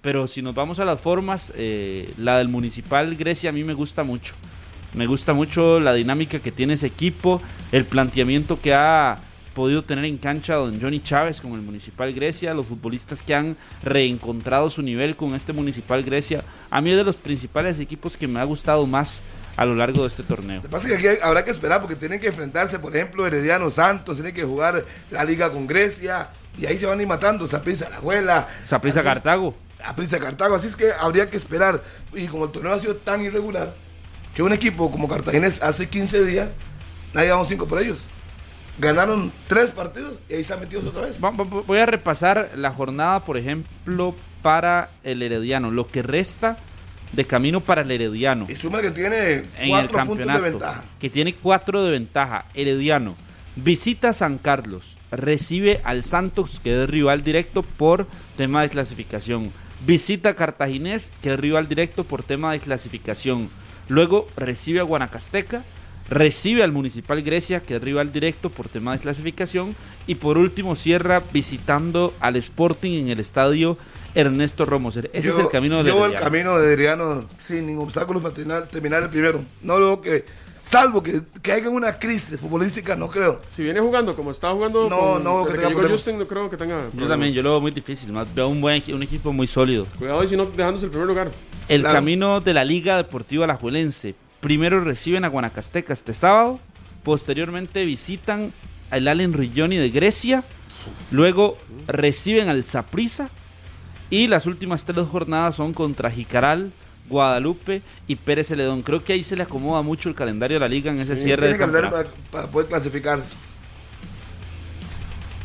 [0.00, 3.74] Pero si nos vamos a las formas, eh, la del Municipal Grecia a mí me
[3.74, 4.34] gusta mucho.
[4.94, 9.18] Me gusta mucho la dinámica que tiene ese equipo, el planteamiento que ha
[9.54, 13.56] podido tener en cancha don Johnny Chávez con el Municipal Grecia, los futbolistas que han
[13.82, 16.44] reencontrado su nivel con este Municipal Grecia.
[16.70, 19.22] A mí es de los principales equipos que me ha gustado más
[19.56, 20.56] a lo largo de este torneo.
[20.56, 23.26] Lo que pasa es que aquí habrá que esperar porque tienen que enfrentarse, por ejemplo,
[23.26, 27.08] Herediano Santos, tienen que jugar la liga con Grecia y ahí se van a ir
[27.08, 28.48] matando, Saprissa, la abuela.
[28.64, 29.54] Saprissa Cartago.
[29.84, 31.82] Aprisa Cartago, así es que habría que esperar.
[32.12, 33.74] Y como el torneo ha sido tan irregular,
[34.34, 36.54] que un equipo como Cartaginés hace 15 días,
[37.12, 38.06] nadie dado 5 por ellos.
[38.78, 41.20] Ganaron 3 partidos y ahí están metidos otra vez.
[41.20, 45.72] Voy a repasar la jornada, por ejemplo, para el Herediano.
[45.72, 46.56] Lo que resta
[47.12, 48.46] de camino para el Herediano.
[48.48, 50.84] Y suma que tiene en el 4 puntos de ventaja.
[51.00, 52.44] Que tiene cuatro de ventaja.
[52.54, 53.16] Herediano.
[53.56, 54.96] Visita San Carlos.
[55.10, 58.06] Recibe al Santos, que es rival directo por
[58.36, 59.50] tema de clasificación.
[59.84, 63.48] Visita Cartaginés, que es rival directo por tema de clasificación.
[63.88, 65.64] Luego recibe a Guanacasteca.
[66.10, 69.76] Recibe al Municipal Grecia, que es rival directo por tema de clasificación.
[70.06, 73.76] Y por último cierra visitando al Sporting en el estadio
[74.14, 75.10] Ernesto Romoser.
[75.12, 78.32] Ese Yo- es el camino del Yo el camino de Herediano sin ningún obstáculo para
[78.34, 79.44] terminar, terminar el primero.
[79.62, 80.24] No lo que,
[80.68, 83.40] salvo que, que haya una crisis futbolística, no creo.
[83.48, 86.00] Si viene jugando como está jugando, No, con- no, que que tenga llegó problemas.
[86.04, 86.78] Justin, no creo que tenga.
[86.92, 88.12] Yo también, yo lo veo muy difícil.
[88.12, 89.86] Más veo un buen un equipo muy sólido.
[89.98, 91.30] Cuidado y si no dejándose el primer lugar.
[91.68, 91.94] El Claro.
[91.96, 94.14] camino de la Liga Deportiva Alajuelense.
[94.40, 96.60] Primero reciben a Guanacasteca este sábado.
[97.02, 98.52] Posteriormente visitan
[98.90, 100.44] al Allen Rigioni de Grecia.
[101.10, 101.56] Luego
[101.86, 103.30] reciben al Saprissa.
[104.10, 106.72] Y las últimas tres jornadas son contra Jicaral,
[107.08, 108.82] Guadalupe y Pérez Celedón.
[108.82, 111.24] Creo que ahí se le acomoda mucho el calendario de la liga en ese Sí,
[111.24, 112.10] cierre de tiene que hablar campeonato.
[112.30, 113.36] para, para poder clasificarse.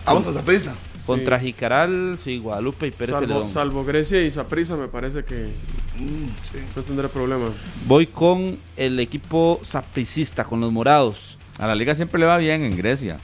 [0.05, 0.75] Vamos a prisa.
[1.05, 3.49] Contra Jicaral, sí, Guadalupe y Pérez Salvo, Celedón.
[3.49, 5.47] salvo Grecia y Saprissa, me parece que
[5.95, 6.57] Mm, sí.
[6.75, 7.49] no tendrá problema.
[7.87, 11.37] Voy con el equipo sapricista, con los morados.
[11.59, 13.17] A la liga siempre le va bien en Grecia.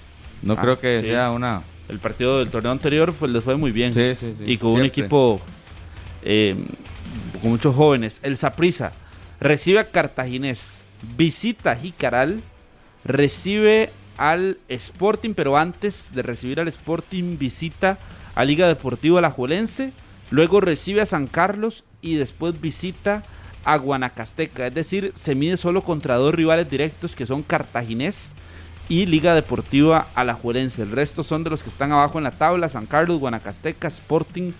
[0.43, 1.07] No Ah, creo que sí.
[1.07, 1.63] sea una...
[1.87, 3.93] El partido del torneo anterior fue, les fue muy bien.
[3.93, 5.41] Sí, sí, sí, y con un equipo
[6.21, 6.55] eh,
[7.39, 8.19] con muchos jóvenes.
[8.23, 8.91] El Saprissa
[9.39, 10.85] recibe a Cartaginés,
[11.17, 12.41] visita a Jicaral,
[13.03, 17.97] recibe al Sporting, pero antes de recibir al Sporting visita
[18.35, 19.93] a Liga Deportiva Alajuelense,
[20.29, 23.23] luego recibe a San Carlos y después visita
[23.63, 24.67] a Guanacasteca.
[24.67, 28.33] Es decir, se mide solo contra dos rivales directos que son Cartaginés
[28.89, 30.81] y Liga Deportiva Alajuelense.
[30.81, 34.51] El resto son de los que están abajo en la tabla, San Carlos, Guanacasteca, Sporting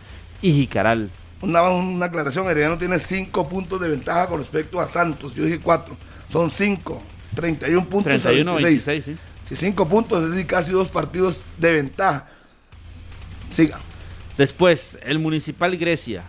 [0.42, 1.10] y Jicaral.
[1.42, 5.36] Una, una aclaración, Herediano tiene 5 puntos de ventaja con respecto a Santos.
[5.36, 5.96] Yo dije 4,
[6.28, 7.02] son 5,
[7.36, 8.86] 31 puntos 31 a 26.
[8.86, 9.24] 26, sí.
[9.44, 12.28] Si 5 puntos, es decir, casi dos partidos de ventaja.
[13.50, 13.80] Siga.
[14.38, 16.24] Después, el Municipal Grecia.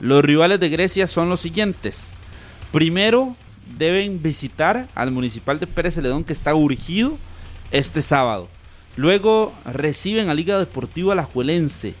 [0.00, 2.12] Los rivales de Grecia son los siguientes.
[2.72, 3.36] Primero,
[3.78, 7.18] deben visitar al Municipal de Pérez Celedón que está urgido
[7.70, 8.48] este sábado.
[8.96, 11.94] Luego reciben a Liga Deportiva Alajuelense,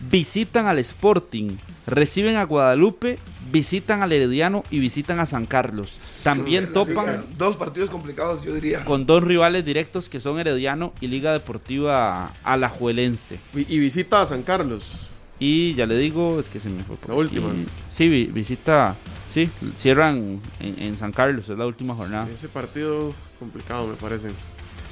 [0.00, 3.18] visitan al Sporting, reciben a Guadalupe,
[3.50, 5.98] visitan al Herediano y visitan a San Carlos.
[6.24, 8.84] También topan Dos partidos complicados, yo diría.
[8.84, 13.38] con dos rivales directos que son Herediano y Liga Deportiva Alajuelense.
[13.54, 15.08] Y, y visita a San Carlos.
[15.38, 17.20] Y ya le digo, es que se me fue por La aquí.
[17.38, 17.50] última.
[17.90, 18.96] Sí, vi- visita,
[19.28, 22.26] sí, cierran en, en San Carlos, es la última jornada.
[22.32, 24.28] Ese partido complicado, me parece.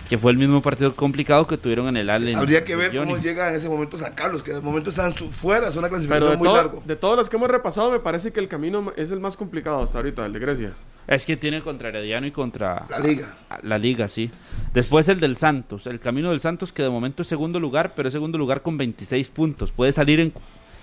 [0.09, 2.37] Que fue el mismo partido complicado que tuvieron en el Allen.
[2.37, 5.31] Habría que ver cómo llega en ese momento San Carlos, que de momento están su-
[5.31, 6.83] fuera, es una clasificación muy todo- largo.
[6.85, 9.83] de todos los que hemos repasado, me parece que el camino es el más complicado
[9.83, 10.73] hasta ahorita, el de Grecia.
[11.07, 13.35] Es que tiene contra Herediano y contra La liga.
[13.63, 14.31] la Liga, sí.
[14.75, 18.09] Después el del Santos, el camino del Santos que de momento es segundo lugar, pero
[18.09, 19.71] es segundo lugar con 26 puntos.
[19.73, 20.33] Puede salir en,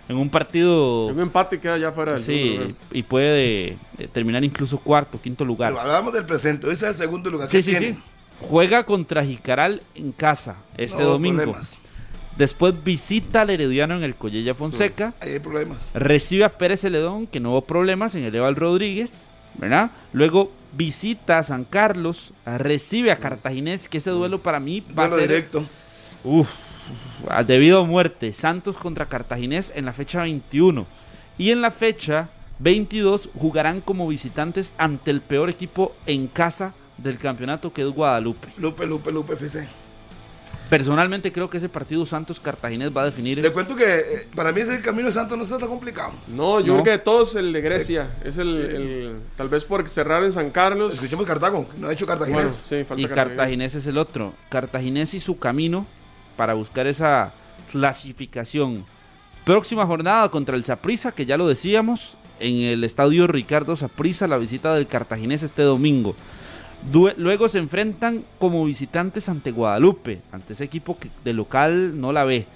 [0.10, 1.08] en un partido...
[1.08, 3.78] Un empate queda ya fuera del Sí, y puede eh,
[4.12, 5.72] terminar incluso cuarto, quinto lugar.
[5.72, 7.92] Pero hablamos del presente, ese es el segundo lugar Sí, que sí, tiene.
[7.94, 8.00] sí.
[8.50, 11.38] Juega contra Jicaral en casa este No, domingo.
[11.44, 11.78] problemas.
[12.38, 15.14] Después visita al Herediano en el Collella Fonseca.
[15.20, 15.92] Ahí hay problemas.
[15.94, 19.28] Recibe a Pérez Celedón, que no hubo problemas en el Eval Rodríguez.
[19.56, 19.92] ¿Verdad?
[20.14, 22.32] Luego visita a San Carlos.
[22.46, 25.66] Recibe a Cartaginés, que ese duelo para mí va a ser directo.
[26.24, 26.50] Uf,
[27.30, 28.32] a- debido a muerte.
[28.34, 30.88] Santos contra Cartaginés en la fecha 21.
[31.38, 32.30] Y en la fecha
[32.60, 38.48] 22 jugarán como visitantes ante el peor equipo en casa del campeonato, que es Guadalupe.
[38.58, 39.68] Lupe, Lupe, Lupe, FC.
[40.70, 43.40] Personalmente creo que ese partido Santos-Cartaginés va a definir...
[43.40, 46.14] Le cuento que eh, para mí ese camino de Santos no está tan complicado.
[46.30, 46.74] No, yo No.
[46.76, 48.10] creo que de todos el de Grecia.
[48.24, 50.94] Es el, el- tal vez por cerrar en San Carlos.
[50.94, 52.54] Escuchemos Cartago, no ha hecho Bueno, Cartaginés.
[52.66, 54.34] sí, falta y Cartaginés es el otro.
[54.48, 55.86] Cartaginés y su camino
[56.38, 57.34] para buscar esa
[57.72, 58.86] clasificación.
[59.44, 64.38] Próxima jornada contra el Saprissa, que ya lo decíamos, en el estadio Ricardo Saprissa, la
[64.38, 66.16] visita del Cartaginés este domingo.
[67.18, 72.24] Luego se enfrentan como visitantes ante Guadalupe, ante ese equipo que de local no la
[72.24, 72.48] ve.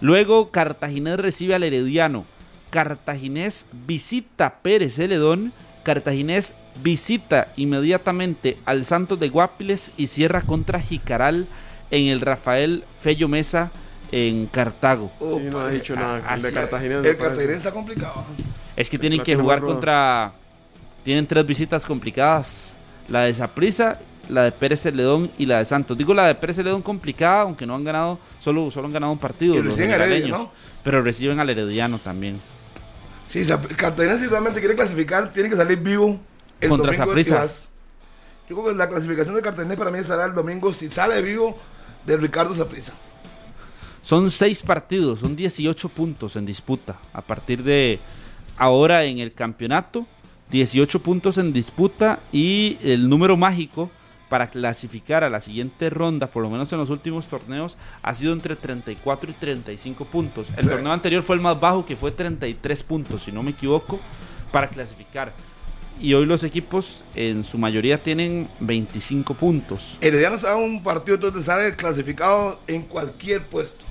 [0.00, 2.24] Luego Cartaginés recibe al Herediano.
[2.70, 5.52] Cartaginés visita Pérez Celedón.
[5.82, 11.46] Cartaginés visita inmediatamente al Santos de Guapiles y cierra contra Jicaral
[11.90, 13.70] en el Rafael Fello Mesa
[14.12, 15.12] en Cartago.
[15.20, 16.34] Oh, Sí, no ha dicho nada.
[16.34, 17.06] El de Cartaginés.
[17.06, 18.24] El está complicado.
[18.76, 20.32] Es que Sí, tienen que jugar contra.
[21.04, 22.73] Tienen tres visitas complicadas:
[23.08, 25.96] la de Saprissa, la de Pérez Celedón y la de Santos.
[25.96, 29.18] Digo la de Pérez Celedón complicada, aunque no han ganado, solo, solo han ganado un
[29.18, 29.54] partido.
[29.54, 30.48] Y reciben.
[30.82, 32.40] Pero reciben al Herediano también.
[33.26, 33.42] Sí,
[33.76, 36.20] Cartagena si realmente quiere clasificar, tiene que salir vivo
[36.60, 37.34] el Contra domingo.
[38.48, 41.56] Yo creo que la clasificación de Cartagena para mí será el domingo, si sale vivo,
[42.04, 42.92] de Ricardo Saprissa.
[44.02, 46.98] Son seis partidos, son 18 puntos en disputa.
[47.14, 47.98] A partir de
[48.58, 50.06] ahora en el campeonato,
[50.50, 53.90] 18 puntos en disputa y el número mágico
[54.28, 58.32] para clasificar a la siguiente ronda, por lo menos en los últimos torneos, ha sido
[58.32, 60.50] entre 34 y 35 puntos.
[60.56, 60.70] El Sí.
[60.70, 64.00] torneo anterior fue el más bajo, que fue 33 puntos, si no me equivoco,
[64.50, 65.32] para clasificar.
[66.00, 69.98] Y hoy los equipos en su mayoría tienen 25 puntos.
[70.00, 73.84] Herediano sabe un partido, entonces sale clasificado en cualquier puesto.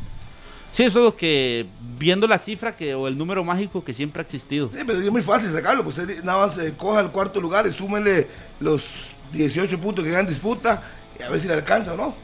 [0.74, 4.22] Sí, eso es lo que, viendo la cifra que, o el número mágico que siempre
[4.22, 4.70] ha existido.
[4.74, 7.68] Sí, pero es muy fácil sacarlo, pues usted nada más eh, coja el cuarto lugar
[7.68, 8.28] y súmele
[8.60, 10.84] los 18 puntos que gana en disputa
[11.20, 12.16] y a ver si le alcanza o no.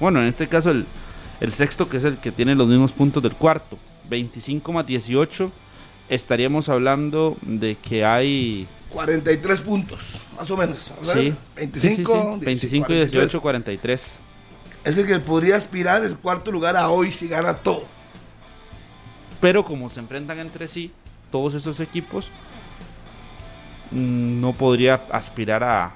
[0.00, 0.86] Bueno, en este caso el,
[1.40, 3.78] el sexto, que es el que tiene los mismos puntos del cuarto,
[4.08, 5.50] 25 más 18,
[6.08, 8.66] estaríamos hablando de que hay...
[8.90, 10.92] 43 puntos, más o menos.
[11.02, 13.10] Sí, 25, sí, sí, sí, 25 y 43.
[13.10, 14.20] 18, 43.
[14.84, 17.84] Es el que podría aspirar el cuarto lugar a hoy si gana todo.
[19.40, 20.92] Pero como se enfrentan entre sí,
[21.30, 22.28] todos esos equipos,
[23.90, 25.92] mm, no podría aspirar a...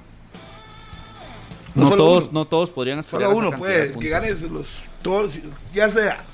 [1.74, 2.32] No No, todos, uno.
[2.32, 5.38] no todos podrían aspirar Solo uno puede, que gane los todos,
[5.74, 6.24] ya sea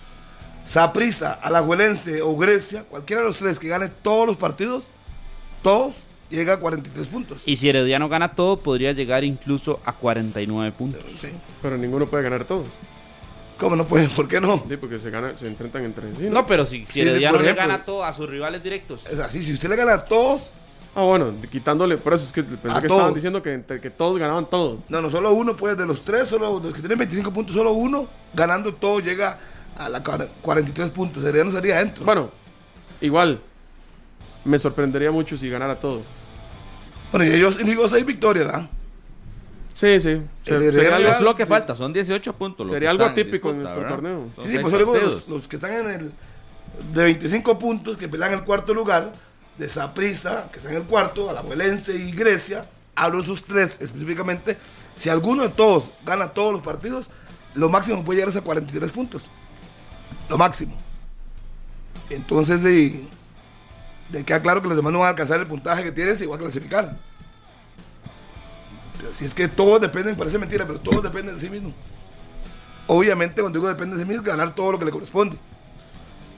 [0.64, 4.84] Saprissa, Alajuelense o Grecia, cualquiera de los tres que gane todos los partidos,
[5.62, 6.06] todos
[6.36, 7.42] llega a 43 puntos.
[7.46, 11.02] Y si Herediano gana todo, podría llegar incluso a 49 puntos.
[11.16, 11.28] Sí.
[11.60, 12.64] Pero ninguno puede ganar todo.
[13.58, 14.08] ¿Cómo no puede?
[14.08, 14.64] ¿Por qué no?
[14.68, 16.28] Sí, porque se, gana, se enfrentan entre sí.
[16.30, 19.06] No, pero si, si Sí, Herediano le gana todo a sus rivales directos.
[19.06, 20.52] Es así, si usted le gana a todos,
[20.94, 22.98] Ah, bueno, quitándole, por eso es que pensé que todos.
[22.98, 24.82] estaban diciendo que, que todos ganaban todo.
[24.90, 27.72] No, no, solo uno, pues de los tres, solo los que tienen 25 puntos, solo
[27.72, 29.38] uno, ganando todo, llega
[29.78, 31.22] a la cuar- 43 puntos.
[31.22, 32.04] Sería no sería adentro.
[32.04, 32.28] Bueno,
[33.00, 33.40] igual,
[34.44, 36.02] me sorprendería mucho si ganara todo.
[37.12, 38.68] Bueno, y ellos digo seis victorias, ¿verdad?
[39.74, 40.20] Sí, sí.
[40.44, 42.68] Se- sería algo, Es lo que falta, son 18 puntos.
[42.68, 44.16] sería algo atípico en disputa, nuestro ¿verdad?
[44.18, 44.30] torneo.
[44.38, 46.12] Sí, sí, pues digo, los, los que están en el
[46.94, 49.12] de 25 puntos, que pelean el cuarto lugar,
[49.58, 54.56] de Saprissa, que está en el cuarto, Alajuelense y Grecia, hablo de esos tres específicamente.
[54.94, 57.08] Si alguno de todos gana todos los partidos,
[57.54, 59.28] lo máximo puede llegar a 43 puntos.
[60.30, 60.74] Lo máximo.
[62.10, 63.00] Entonces, de
[64.24, 66.40] queda claro que los demás no van a alcanzar el puntaje que tienen, se igual
[66.40, 66.96] a clasificar.
[69.10, 71.72] Así es que todos dependen, parece mentira, pero todos dependen de sí mismos.
[72.86, 75.36] Obviamente, cuando digo depende de sí mismo, ganar todo lo que le corresponde.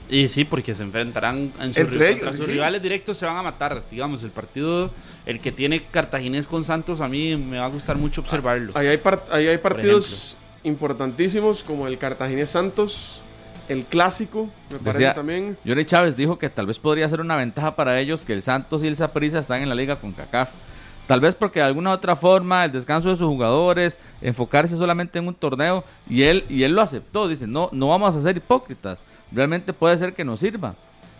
[0.09, 2.51] Y sí, porque se enfrentarán en sus, Entre ellos, sus sí.
[2.51, 3.81] rivales directos, se van a matar.
[3.89, 4.91] Digamos, el partido,
[5.25, 8.71] el que tiene Cartaginés con Santos, a mí me va a gustar mucho observarlo.
[8.75, 13.23] Ahí hay, par- ahí hay partidos importantísimos como el Cartaginés Santos,
[13.69, 15.57] el clásico, me parece Decía, también.
[15.65, 18.83] Johnny Chávez dijo que tal vez podría ser una ventaja para ellos que el Santos
[18.83, 20.49] y el Saprissa están en la liga con CACAF.
[21.07, 25.27] Tal vez porque de alguna otra forma el descanso de sus jugadores, enfocarse solamente en
[25.27, 29.03] un torneo y él y él lo aceptó, dice, "No no vamos a ser hipócritas.
[29.31, 30.75] Realmente puede ser que nos sirva."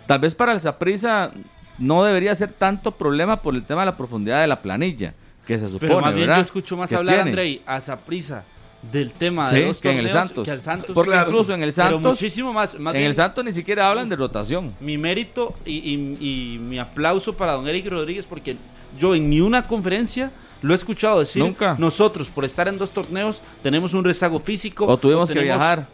[0.08, 1.32] Tal vez para el Saprissa
[1.78, 5.14] no debería ser tanto problema por el tema de la profundidad de la planilla,
[5.46, 6.38] que se supone, Pero más bien ¿verdad?
[6.38, 7.30] yo escucho más que hablar, tiene.
[7.30, 8.44] Andrei, a Saprisa
[8.92, 10.46] del tema Sí, de los que en el torneos Santos.
[10.46, 10.92] que al Santos.
[10.94, 11.30] Porque Claro.
[11.30, 12.80] incluso en el Pero Santos muchísimo más.
[12.80, 14.74] más en bien, el Santos ni siquiera hablan de rotación.
[14.80, 16.18] mi mérito y, y-
[16.56, 18.56] y mi aplauso para don Eric Rodríguez porque
[19.00, 20.32] yo en ni una conferencia
[20.62, 21.76] lo he escuchado decir Nunca.
[21.78, 25.88] nosotros por estar en dos torneos tenemos un rezago físico O tuvimos que tenemos- viajar.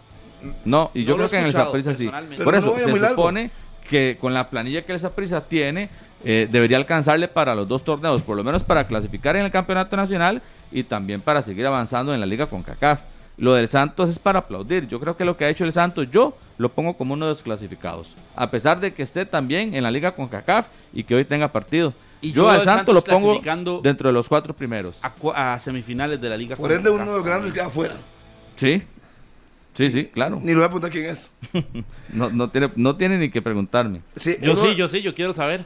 [0.66, 2.10] No, y yo No creo que en el Saprissa sí.
[2.44, 3.52] Por eso no se supone
[3.90, 5.90] que con la planilla que el Saprissa tiene,
[6.24, 9.96] eh, debería alcanzarle para los dos torneos, por lo menos para clasificar en el campeonato
[9.98, 10.42] nacional
[10.72, 13.00] y también para seguir avanzando en la liga con CACAF.
[13.38, 14.88] Lo del Santos es para aplaudir.
[14.88, 17.32] Yo creo que lo que ha hecho el Santos, yo lo pongo como uno de
[17.32, 18.14] los clasificados.
[18.36, 21.48] A pesar de que esté también en la liga con CACAF y que hoy tenga
[21.48, 21.94] partido.
[22.22, 25.00] Y yo yo al Santos lo pongo clasificando dentro de los cuatro primeros.
[25.02, 26.56] a, semifinales de la liga.
[26.56, 27.02] Por con ende, CACAF.
[27.02, 27.96] uno de los grandes queda afuera.
[28.58, 28.84] Sí,
[29.74, 30.40] sí, sí, claro.
[30.40, 31.32] Ni le voy a preguntar quién es.
[32.14, 34.02] No, no, tiene, no tiene ni que preguntarme.
[34.16, 35.66] Sí, Yo uno- sí, yo sí, yo quiero saber.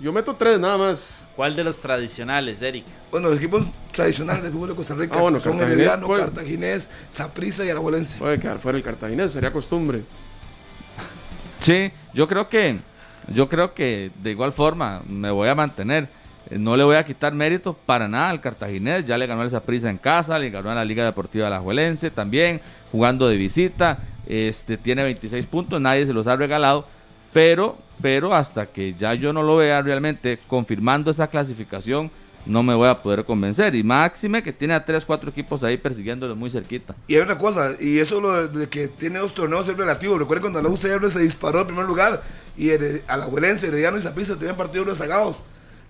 [0.00, 1.24] yo meto tres nada más.
[1.36, 2.84] ¿Cuál de los tradicionales, Eric?
[3.12, 6.20] Bueno, los equipos tradicionales de fútbol de Costa Rica Ah, bueno, son Cartaginés, Herediano, pues.
[6.20, 8.18] Cartaginés, Saprissa y Alajuelense.
[8.18, 10.02] Puede quedar fuera el cartaginés, sería costumbre.
[11.60, 12.78] Sí, yo creo que
[13.28, 16.08] yo creo que de igual forma me voy a mantener.
[16.50, 19.04] Eh, No le voy a quitar mérito para nada al Cartaginés.
[19.06, 22.60] Ya le ganó el Saprissa en casa, le ganó a la Liga Deportiva Alajuelense también,
[22.90, 23.98] jugando de visita.
[24.26, 26.86] Este tiene 26 puntos, nadie se los ha regalado.
[27.38, 32.10] Pero, pero hasta que ya yo no lo vea realmente confirmando esa clasificación,
[32.44, 33.76] no me voy a poder convencer.
[33.76, 36.96] Y máxime que tiene a 3, 4 equipos ahí persiguiéndolo muy cerquita.
[37.06, 40.18] Y hay una cosa, y eso lo de, que tiene dos torneos es relativo.
[40.18, 42.24] Recuerden cuando la UCR se disparó en primer lugar
[42.56, 45.36] y Hered- Alajuelense, Herediano y Saprissa tenían partidos rezagados.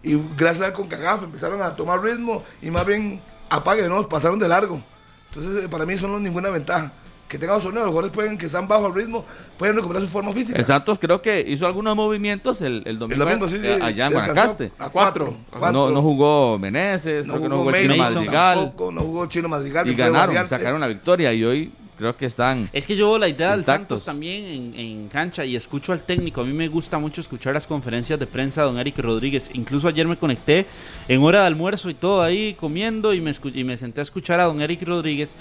[0.03, 4.07] Y gracias a Concagaf empezaron a tomar ritmo y más bien apaguen, ¿no?
[4.07, 4.83] pasaron de largo.
[5.31, 6.93] Entonces, eh, para mí eso no es ninguna ventaja.
[7.29, 9.23] Que tengan dos torneos, los jugadores pueden, que están bajo el ritmo,
[9.59, 10.59] pueden recuperar su forma física.
[10.59, 13.79] El Santos creo que hizo algunos movimientos el, el domingo, El domingo sí, sí, eh,
[13.83, 14.73] allá en Guanacaste.
[14.79, 15.35] A cuatro.
[15.51, 15.73] cuatro.
[15.73, 18.59] No, no jugó Meneses, No creo que no jugó jugó el Chino Mason Madrigal.
[18.61, 19.89] tampoco, no jugó Chino Madrigal.
[19.89, 20.49] Y ganaron, variante.
[20.57, 22.71] sacaron la victoria y hoy creo que están...
[22.73, 23.65] Es que yo la idea del.
[23.65, 26.41] Santos también en, en cancha y escucho al técnico.
[26.41, 29.51] A mí me gusta mucho escuchar las conferencias de prensa de don Eric Rodríguez.
[29.53, 30.65] Incluso ayer me conecté
[31.09, 34.05] en hora de almuerzo y todo ahí comiendo y me, escu- y me senté a
[34.05, 35.37] escuchar a don Eric Rodríguez.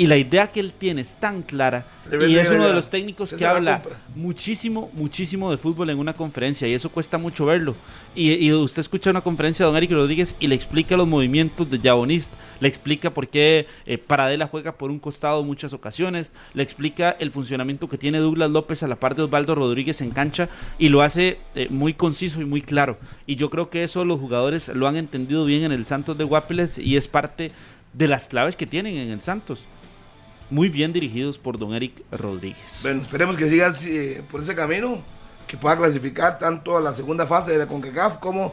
[0.00, 1.84] Y la idea que él tiene es tan clara.
[2.10, 3.82] Y es uno de los técnicos que la habla
[4.16, 6.66] muchísimo, muchísimo de fútbol en una conferencia.
[6.66, 7.74] Y eso cuesta mucho verlo.
[8.14, 11.70] Y, y usted escucha una conferencia de don Eric Rodríguez y le explica los movimientos
[11.70, 12.32] de Jabonist.
[12.60, 16.32] Le explica por qué eh, Paradela juega por un costado muchas ocasiones.
[16.54, 20.12] Le explica el funcionamiento que tiene Douglas López a la par de Osvaldo Rodríguez en
[20.12, 20.48] cancha.
[20.78, 22.96] Y lo hace eh, muy conciso y muy claro.
[23.26, 26.24] Y yo creo que eso los jugadores lo han entendido bien en el Santos de
[26.24, 27.52] Guapiles y es parte
[27.92, 29.66] de las claves que tienen en el Santos.
[30.50, 32.80] Muy bien dirigidos por don Eric Rodríguez.
[32.82, 35.02] Bueno, esperemos que siga eh, por ese camino,
[35.46, 38.52] que pueda clasificar tanto a la segunda fase de la CONCACAF como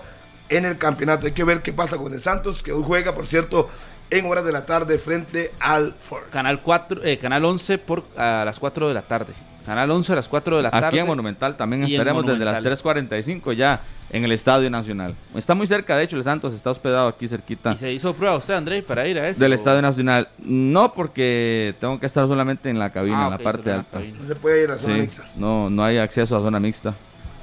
[0.50, 1.26] en el campeonato.
[1.26, 3.70] Hay que ver qué pasa con el Santos, que hoy juega, por cierto,
[4.10, 6.30] en horas de la tarde frente al Force.
[6.30, 9.34] Canal 4, eh, Canal 11 por a las 4 de la tarde.
[9.68, 10.88] Canal 11 a las 4 de la tarde.
[10.88, 13.22] Aquí en Monumental también estaremos desde las Monumental.
[13.22, 15.14] 3.45 ya en el Estadio Nacional.
[15.36, 18.38] Está muy cerca, de hecho, el Santos está hospedado aquí cerquita ¿Y se hizo prueba
[18.38, 19.42] usted, André, para ir a eso?
[19.42, 20.30] del Estadio Nacional.
[20.40, 24.00] No porque tengo que estar solamente en la cabina, Ah, en la parte la alta.
[24.00, 25.24] No se puede ir a zona Sí, mixta.
[25.36, 26.94] no, no hay acceso a zona mixta,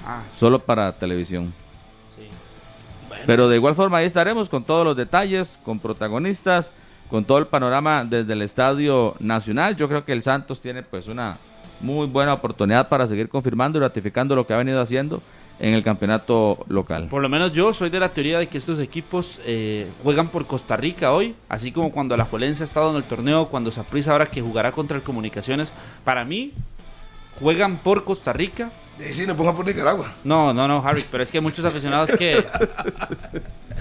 [0.06, 1.52] Ah, solo para televisión.
[2.16, 2.22] sí.
[3.26, 6.72] Pero de igual forma ahí estaremos con todos los detalles, con protagonistas,
[7.10, 9.76] con todo el panorama desde el Estadio Nacional.
[9.76, 11.36] Yo creo que el Santos tiene pues una
[11.80, 15.22] muy buena oportunidad para seguir confirmando y ratificando lo que ha venido haciendo
[15.60, 17.06] en el campeonato local.
[17.08, 20.46] Por lo menos yo soy de la teoría de que estos equipos eh, juegan por
[20.46, 24.12] Costa Rica hoy, así como cuando la Juelense ha estado en el torneo, cuando Saprissa
[24.12, 25.72] ahora que jugará contra el Comunicaciones.
[26.04, 26.52] Para mí,
[27.40, 28.70] juegan por Costa Rica.
[28.98, 30.12] Y sí, nos pongan por Nicaragua.
[30.24, 32.44] No, no, no, Harry, pero es que hay muchos aficionados que.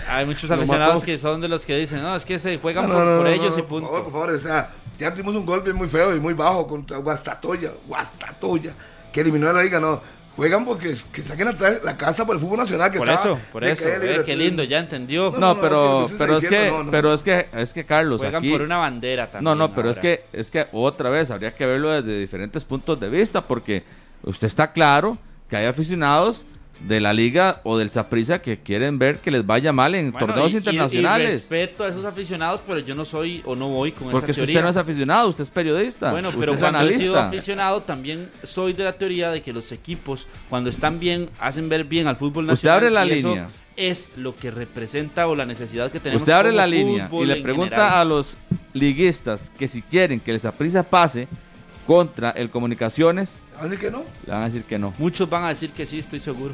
[0.10, 2.96] Hay muchos aficionados que son de los que dicen, no, es que se juegan No,
[2.96, 3.88] por, no, no, por no, ellos no, y Por punto.
[3.88, 6.98] favor, por favor, o sea, ya tuvimos un golpe muy feo y muy bajo contra
[6.98, 8.74] Guastatoya, Guastatoya,
[9.12, 10.02] que eliminó a la liga, no.
[10.36, 13.46] Juegan porque que saquen la, la casa por el fútbol nacional que Por estaba eso,
[13.52, 15.30] por eso, eh, qué lindo, ya entendió.
[15.32, 16.91] No, No, no, pero es que pero es que no, no.
[16.91, 19.44] pero es que es que Carlos Juegan aquí por una bandera también.
[19.44, 20.10] No, no, pero es ahora.
[20.10, 23.84] que es que otra vez habría que verlo desde diferentes puntos de vista porque
[24.24, 25.20] usted está claro
[25.50, 26.46] que hay aficionados
[26.80, 30.28] de la liga o del Saprissa que quieren ver que les vaya mal en Bueno,
[30.28, 31.34] torneos y- internacionales.
[31.34, 34.41] Y respeto a esos aficionados, pero yo no soy o no voy con porque esa
[34.41, 34.53] teoría.
[34.55, 36.11] usted no es aficionado, usted es periodista.
[36.11, 39.53] Bueno, usted pero es cuando he sido aficionado también soy de la teoría de que
[39.53, 42.78] los equipos cuando están bien hacen ver bien al fútbol Usted nacional.
[42.78, 43.47] abre la línea.
[43.76, 46.21] Es lo que representa o la necesidad que tenemos.
[46.21, 47.97] Usted abre como la línea y le pregunta general.
[48.01, 48.36] a los
[48.74, 51.28] liguistas que si quieren que el Saprissa pase
[51.86, 54.03] contra el Comunicaciones, Así que no.
[54.25, 54.93] le van a decir que no.
[54.97, 56.53] Muchos van a decir que sí, estoy seguro.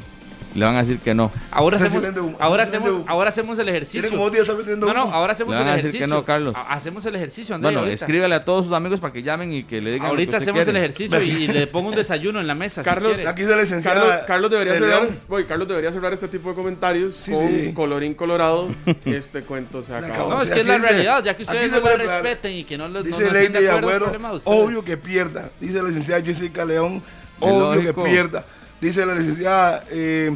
[0.54, 1.30] Le van a decir que no.
[1.52, 3.04] Ahora hacemos, vende humo, ahora, vende hacemos, humo.
[3.08, 4.10] ahora hacemos el ejercicio.
[4.10, 6.06] Como días No, no, ahora hacemos Le van el a decir ejercicio.
[6.08, 6.54] que no, Carlos.
[6.56, 7.66] Ha- Hacemos el ejercicio, André.
[7.68, 7.94] Bueno, ahorita.
[7.94, 10.36] escríbale a todos sus amigos para que llamen y que le digan lo que Ahorita
[10.38, 10.78] hacemos el quiere.
[10.80, 12.82] ejercicio y, y le pongo un desayuno en la mesa.
[12.82, 13.28] si Carlos, quiere.
[13.28, 14.00] Aquí la licenciada.
[14.00, 17.48] Carlos, Carlos debería de cerrar, voy, Carlos debería cerrar este tipo de comentarios Sí, con
[17.48, 17.72] sí.
[17.72, 18.68] colorín colorado.
[19.04, 20.12] Este cuento se acabó.
[20.12, 20.30] acabó.
[20.30, 22.76] No, es que es la realidad, ya que ustedes se no plan- respeten y que
[22.76, 24.12] no los Dice Lady Agüero,
[24.44, 25.50] obvio que pierda.
[25.60, 27.00] Dice la licenciada Jessica León,
[27.38, 28.44] obvio que pierda.
[28.80, 30.30] Dice la licenciada eh,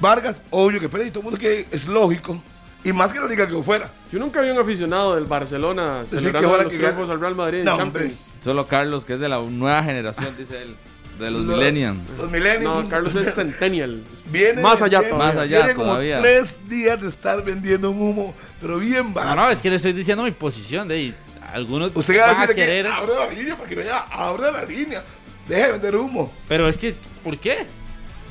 [0.00, 0.86] Vargas, obvio que.
[0.86, 2.42] Y todo el mundo que es lógico.
[2.82, 3.90] Y más que lo diga que fuera.
[4.12, 7.34] Yo nunca vi un aficionado del Barcelona celebrando que los que triunfos gana- al Real
[7.34, 8.26] Madrid en No, Champions.
[8.42, 10.76] Solo Carlos, que es de la nueva generación, dice él.
[11.18, 11.96] De los Lo- millennials.
[12.18, 12.84] Los millennials.
[12.84, 14.02] No, Carlos es centennial.
[14.26, 15.34] Viene, Más allá viene- todavía.
[15.34, 16.20] Más allá Tiene como todavía.
[16.20, 19.36] tres días de estar vendiendo un humo, pero bien No, barato.
[19.36, 21.14] no, es que le estoy diciendo mi posición de ahí.
[21.52, 24.64] Algunos Usted va a decir querer, que abre la línea para que vaya, abre la
[24.64, 25.04] línea.
[25.48, 26.32] Deje de vender humo.
[26.48, 27.66] pero es que, ¿por qué?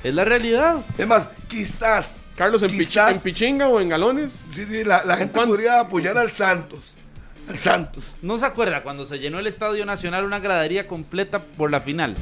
[0.03, 0.83] Es la realidad.
[0.97, 2.25] Es más, quizás.
[2.35, 4.31] Carlos, ¿en, Pichi- en Pichinga o en Galones?
[4.33, 6.95] Sí, sí, la, la gente podría apoyar al Santos.
[7.49, 8.11] Al Santos.
[8.21, 12.15] ¿No se acuerda cuando se llenó el Estadio Nacional una gradería completa por la final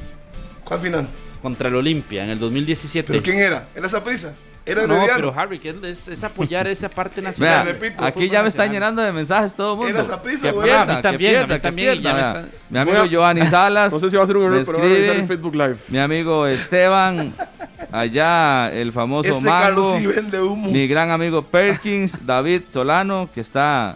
[0.64, 1.08] ¿Cuál final?
[1.42, 3.08] contra el Olimpia en el 2017?
[3.08, 3.68] ¿Pero quién era?
[3.76, 4.36] ¿Era esa prisa?
[4.64, 5.16] ¿Era no, Herediano?
[5.16, 7.66] pero Harry, que es, es apoyar esa parte Vea, nacional.
[7.66, 10.00] repito, aquí ya me están llenando de mensajes todo el mundo.
[10.00, 10.66] Era güey.
[10.68, 13.92] pierda, A mí que también, a mí pierda, también, ya me Mi amigo Giovanni Salas.
[13.92, 15.28] No sé si va a ser un error, me pero voy a revisar el escribe.
[15.40, 15.78] Facebook Live.
[15.90, 17.34] Mi amigo Esteban,
[17.92, 20.00] allá el famoso Este Carlos Mango.
[20.00, 20.70] sí vende humo.
[20.72, 23.96] Mi gran amigo Perkins, David Solano, que está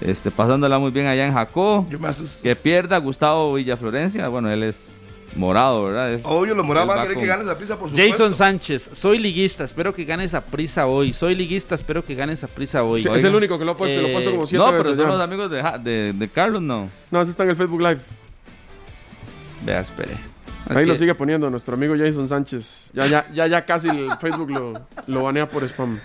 [0.00, 1.86] este, pasándola muy bien allá en Jacó.
[1.88, 2.42] Yo me asusto.
[2.42, 4.26] Que pierda Gustavo Villaflorencia.
[4.28, 4.88] Bueno, él es
[5.36, 6.12] morado, ¿verdad?
[6.14, 8.12] Es- Obvio, los morados van a querer que con- gane esa prisa, por supuesto.
[8.12, 11.12] Jason Sánchez, soy liguista, espero que gane esa prisa hoy.
[11.12, 13.02] Soy liguista, espero que gane esa prisa hoy.
[13.02, 14.64] Sí, es el único que lo ha puesto, y lo ha puesto Eh, como siete
[14.64, 15.12] No, pero veces son ya.
[15.12, 16.88] los amigos de, Ja- de, de Carlos, no.
[17.10, 18.00] No, ese está en el Facebook Live.
[19.64, 20.12] Vea, espere.
[20.70, 22.90] Es Ahí lo que- sigue poniendo nuestro amigo Jason Sánchez.
[22.94, 24.72] Ya, ya, ya, ya casi el Facebook lo,
[25.06, 26.00] lo banea por spam.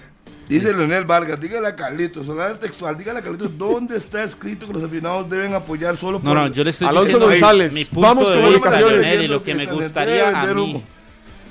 [0.49, 4.73] Dice Leonel Vargas, dígale a Carlitos, solar textual, dígale a Carlitos, ¿dónde está escrito que
[4.73, 6.33] los aficionados deben apoyar solo por...
[6.33, 8.99] No, no, yo le estoy Alonso diciendo González, mi punto vamos con comunicaciones.
[9.01, 10.83] Leonel, y lo que me Debe gustaría a mí.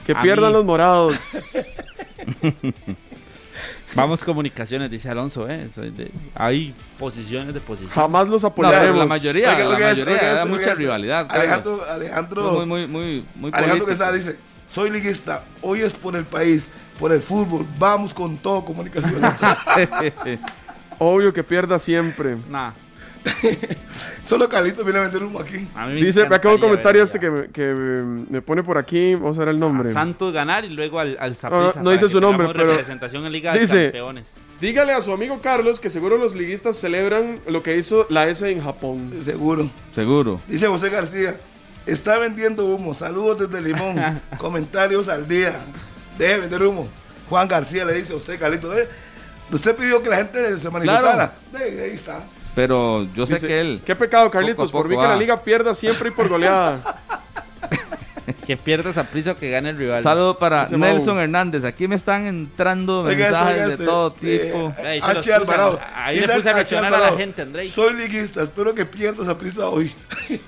[0.05, 0.53] Que A pierdan mí.
[0.55, 1.15] los morados.
[3.95, 5.67] Vamos comunicaciones, dice Alonso, ¿eh?
[5.77, 7.91] De- hay posiciones de posición.
[7.91, 8.99] Jamás los No, apoyaremos.
[8.99, 11.27] la mayoría, Oiga, la oiga esto, mayoría, oiga mucha rivalidad.
[11.31, 13.87] Alejandro, Alejandro, Muy, muy, muy, muy Alejandro.
[13.87, 16.69] Quesada dice, soy liguista, hoy es por el país,
[16.99, 19.21] por el fútbol, vamos con todo comunicación.
[20.99, 22.37] Obvio que pierda siempre.
[22.49, 22.73] Nah,
[24.25, 25.67] Solo Carlitos viene a vender humo aquí.
[25.75, 28.63] a mí me Dice, ve acá un comentario este que, me, que me- me pone
[28.63, 29.15] por aquí.
[29.15, 29.91] Vamos a ver el nombre.
[29.91, 33.25] a Santos ganar y luego al, al No, Saprissa no dice su nombre, pero representación
[33.27, 34.37] en Liga dice- de Campeones.
[34.61, 38.49] Dígale a su amigo Carlos que seguro los liguistas celebran lo que hizo la S
[38.51, 39.13] en Japón.
[39.23, 39.71] Seguro.
[39.95, 40.41] Seguro.
[40.49, 41.37] Dice José García,
[41.87, 43.97] está vendiendo humo, saludos desde Limón,
[44.39, 45.53] comentarios al día,
[46.19, 46.89] deje de vender humo.
[47.29, 48.89] Juan García le dice a usted, Carlitos, ¿eh?
[49.51, 51.33] usted pidió que la gente se manifestara.
[51.53, 52.25] De- ahí está.
[52.55, 53.83] Pero yo sé Dice, que él.
[53.87, 54.73] Qué pecado, Carlitos.
[54.73, 56.81] poco por mí que la liga pierda siempre y por goleada.
[58.47, 60.03] Que pierda esa prisa o que gane el rival.
[60.03, 61.23] Saludo para Ese Nelson Mau.
[61.25, 61.65] Hernández.
[61.65, 64.75] Aquí me están entrando Oiga mensajes oiga de este, todo eh, tipo.
[64.85, 65.33] Ahí los H.
[65.33, 65.81] a- Alvarado.
[65.95, 67.69] ahí le puse a reaccionar a la gente, Andrei.
[67.71, 69.95] Soy liguista, espero que pierdas a prisa hoy.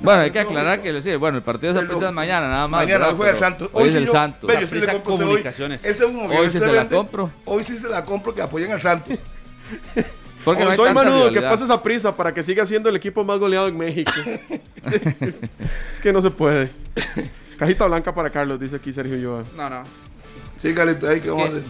[0.00, 2.82] Bueno, hay que aclarar que sí, bueno, el partido de Saprissa es mañana, nada más.
[2.82, 3.16] Mañana ¿verdad?
[3.16, 3.70] juega el Santos.
[3.72, 4.48] Hoy, es sí el yo- Santos.
[4.48, 5.02] ve, yo sí le ese hoy.
[5.02, 5.84] Comunicaciones.
[5.84, 7.30] Ese humo que Hoy sí se se la compro.
[7.44, 9.18] Hoy sí se la compro que apoyen al Santos.
[10.44, 13.38] Porque no Soy Manudo, que pase esa prisa para que siga siendo el equipo más
[13.38, 14.12] goleado en México.
[14.92, 15.22] es,
[15.90, 16.70] es que no se puede.
[17.58, 19.44] Cajita blanca para Carlos, dice aquí Sergio Yoa.
[19.56, 19.82] No, no.
[20.56, 21.62] Sí, Calito, ahí que vamos a hacer.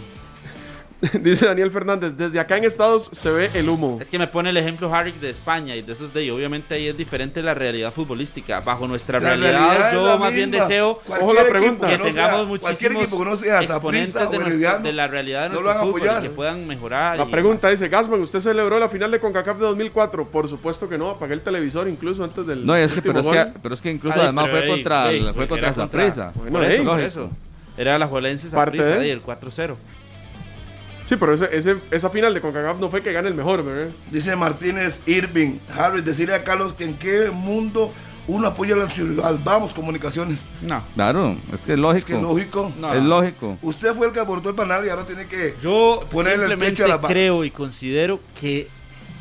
[1.21, 3.99] dice Daniel Fernández, desde acá en Estados se ve el humo.
[4.01, 6.31] Es que me pone el ejemplo Harry de España y de esos de ahí.
[6.31, 8.61] Obviamente ahí es diferente la realidad futbolística.
[8.61, 11.89] Bajo nuestra La realidad, yo más bien deseo Cualquier Ojo la equipo pregunta.
[11.89, 15.51] que no tengamos sea- Cualquier muchísimos equipo que no sea exponentes de, nuestro- la realidad
[15.51, 16.23] de no lo nuestro van a fútbol y apoyar.
[16.23, 17.19] que puedan mejorar.
[17.19, 20.27] La y pregunta dice, Gasman, ¿usted celebró la final de CONCACAF de 2004?
[20.31, 23.27] Por supuesto que no, apagué el televisor incluso antes del No, es que, pero, es
[23.27, 26.33] que, pero es que incluso Ay, además fue ey, contra, ey, fue contra contra-.
[26.37, 27.31] Bueno, por eso, por eso.
[27.77, 29.77] Era la Juelense y el 4-0.
[31.07, 33.93] Sí, pero ese, ese- esa final de CONCACAF no fue que gane el mejor, ¿verdad?
[34.11, 37.93] Dice Martínez Irving, Harry, decirle a Carlos que en qué mundo
[38.29, 39.39] uno apoya al rival.
[39.45, 40.41] Vamos, comunicaciones.
[40.61, 40.83] No.
[40.97, 41.99] Claro, es que es lógico.
[42.13, 42.73] Es que lógico.
[42.81, 42.93] No.
[42.93, 43.57] Es lógico.
[43.63, 45.55] Usted fue el que aportó el panal y ahora tiene que.
[45.63, 47.13] Yo Ponerle el pecho a las balas.
[47.13, 48.67] creo y considero que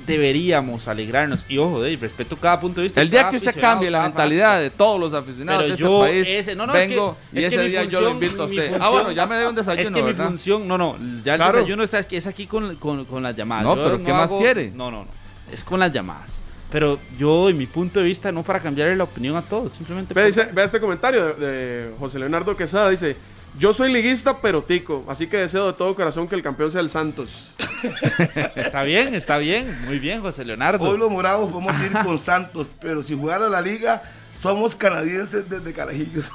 [0.06, 1.44] deberíamos alegrarnos.
[1.50, 3.02] Y ojo, de respeto cada punto de vista.
[3.02, 6.14] El día que usted cambie la mentalidad de todos los aficionados Pero de yo, este
[6.24, 8.04] país, ese- no, no, es que- vengo y es que ese mi día yo función-
[8.04, 8.66] lo invito a usted.
[8.68, 10.26] ah, función- bueno, ya me debe un desayuno, Es que mi ¿verdad?
[10.28, 11.58] función, no, no, ya el Claro.
[11.58, 13.64] desayuno es, aquí- es aquí con, con, con las llamadas.
[13.66, 14.72] No, Yo pero ¿qué más hago- quiere?
[14.72, 15.08] No, no, no,
[15.52, 16.40] es con las llamadas.
[16.72, 20.14] Pero yo, en mi punto de vista, no para cambiarle la opinión a todos, simplemente.
[20.14, 23.16] Vea, por- dice- vea este comentario de, de José Leonardo Quesada, dice,
[23.58, 26.82] yo soy liguista pero tico, así que deseo de todo corazón que el campeón sea
[26.82, 27.56] el Santos.
[28.56, 30.84] Está bien, está bien, muy bien, José Leonardo.
[30.84, 34.02] Hoy los morados podemos ir con Santos, pero si jugara la liga,
[34.40, 36.26] somos canadienses desde Carajillos.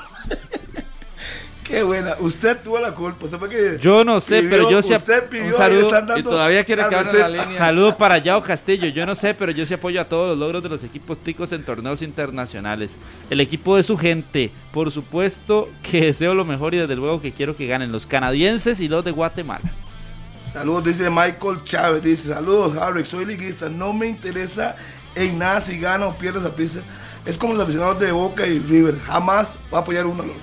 [1.71, 2.17] Qué buena.
[2.19, 3.27] Usted tuvo la culpa.
[3.27, 6.07] Usted que Yo no sé, pidió- pero yo sí ap- Usted pidió un saludo, están
[6.09, 7.59] dando todavía quiere que abra la línea.
[7.59, 8.89] Saludos para Yao Castillo.
[8.89, 11.53] Yo no sé, pero yo sí apoyo a todos los logros de los equipos ticos
[11.53, 12.97] en torneos internacionales.
[13.31, 17.31] El equipo de su gente, por supuesto que deseo lo mejor y desde luego que
[17.31, 19.71] quiero que ganen los canadienses y los de Guatemala.
[20.53, 22.03] Saludos, dice Michael Chávez.
[22.03, 23.07] Dice: Saludos, Harry.
[23.07, 23.69] Soy liguista.
[23.69, 24.75] No me interesa
[25.15, 26.81] en nada si gana o pierde esa pista.
[27.25, 28.97] Es como los aficionados de Boca y River.
[29.07, 30.37] Jamás va a apoyar uno a los.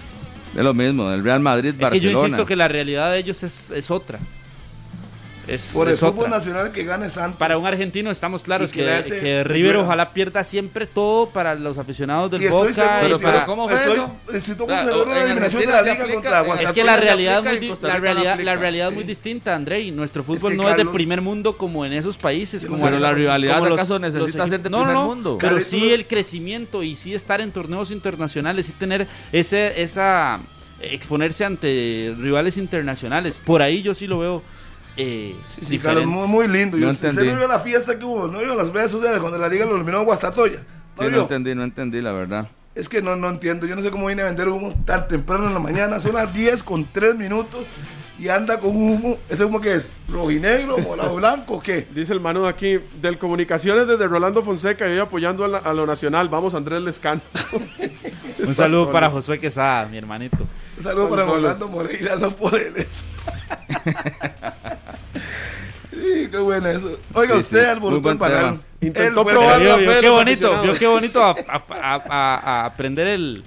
[0.58, 2.20] Es lo mismo, el Real Madrid, Es que yo Barcelona.
[2.30, 4.20] insisto que la realidad de ellos es, es otra.
[5.48, 6.30] Es, Por el es fútbol otra.
[6.40, 7.40] nacional que gane Santos.
[7.40, 11.30] Para un argentino estamos claros que que, le hace- que River ojalá pierda siempre todo
[11.30, 12.74] para los aficionados del Y estoy Boca.
[12.74, 14.16] seguro, y Pero- para- pero ¿cómo fue estoy, eso?
[14.32, 14.82] Necesito O sea,
[15.24, 18.90] eliminación de la liga aplica, contra es que la realidad, muy la realidad, la realidad
[18.90, 19.90] es muy distinta, Andrei.
[19.92, 22.66] Nuestro fútbol que no es de primer mundo como en esos países.
[22.66, 25.38] Como Pero la rivalidad, como ¿acaso necesita equipos- ser de no, no, primer no, mundo?
[25.40, 30.40] Pero sí el crecimiento y sí estar en torneos internacionales y tener ese, esa
[30.82, 33.40] exponerse ante rivales internacionales.
[33.44, 34.44] Por ahí yo sí lo veo
[34.98, 35.80] eh, Sí.
[35.80, 36.78] Carlos, muy, muy lindo.
[36.78, 37.32] Yo, No usted entendí.
[37.32, 39.76] no vio la fiesta que hubo, no vio las redes sociales cuando la liga lo
[39.76, 40.60] eliminó Guastatoya.
[40.98, 42.48] ¿No Sí, no entendí, no entendí, la verdad.
[42.76, 43.66] Es que no, no entiendo.
[43.68, 46.00] Yo no sé cómo viene a vender humo tan temprano en la mañana.
[46.00, 47.66] Son las 10 con 3 minutos
[48.20, 49.18] y anda con humo.
[49.30, 49.92] ¿Ese humo qué es?
[50.10, 51.88] ¿Rojinegro, morado blanco o qué?
[51.94, 55.58] Dice el mano de aquí, del Comunicaciones desde Rolando Fonseca y hoy apoyando a, la-
[55.60, 57.22] a lo nacional, vamos Andrés Lescano.
[58.46, 60.38] Un saludo para Josué Quesada, mi hermanito.
[60.78, 63.04] Un saludo para los- Moreira, no por él eso.
[66.14, 67.00] sí, qué bueno eso.
[67.14, 68.58] Oiga, Sí, usted sí, alborotó muy el tema.
[68.82, 73.08] Intentó probar la fe qué bonito, vio qué bonito a, a- a- a- a aprender
[73.08, 73.44] el,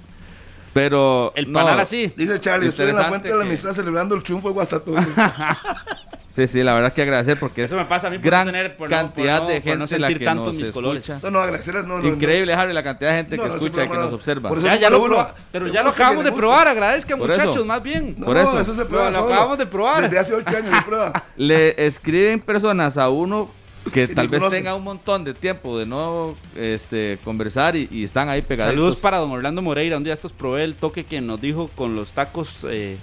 [0.73, 1.31] Pero.
[1.35, 2.11] el no, panal así.
[2.17, 5.07] Dice Charlie, estoy en la fuente de la amistad celebrando el triunfo de Guastatoya.
[6.33, 8.47] Sí, sí, la verdad que agradecer porque es Eso me pasa a mí por gran
[8.47, 10.45] no tener- por no- cantidad por no- de por no gente la sentir que tanto
[10.45, 11.09] nos mis colores.
[11.09, 11.25] escucha.
[11.29, 12.07] no, no, agradecer, no, no.
[12.07, 14.15] Increíble, Harry, la cantidad de gente No, que no, escucha y que nos no.
[14.15, 14.47] observa.
[14.49, 15.23] Por eso Ya, es ya lo número uno.
[15.27, 18.15] proba- pero ya lo acabamos de probar, agradezcan Por muchachos, más bien.
[18.17, 18.59] No, Por no, eso.
[18.61, 19.33] eso se prueba Lo- solo.
[19.33, 20.03] acabamos de probar.
[20.03, 21.23] Desde hace 8 años se prueba.
[21.35, 23.51] Le escriben personas a uno
[23.91, 24.59] que tal vez conocen.
[24.63, 28.73] tenga un montón de tiempo de no este, conversar y, y están ahí pegaditos.
[28.75, 29.97] Saludos para don Orlando Moreira.
[29.97, 32.97] Un día estos probé el toque que nos dijo con los tacos eh,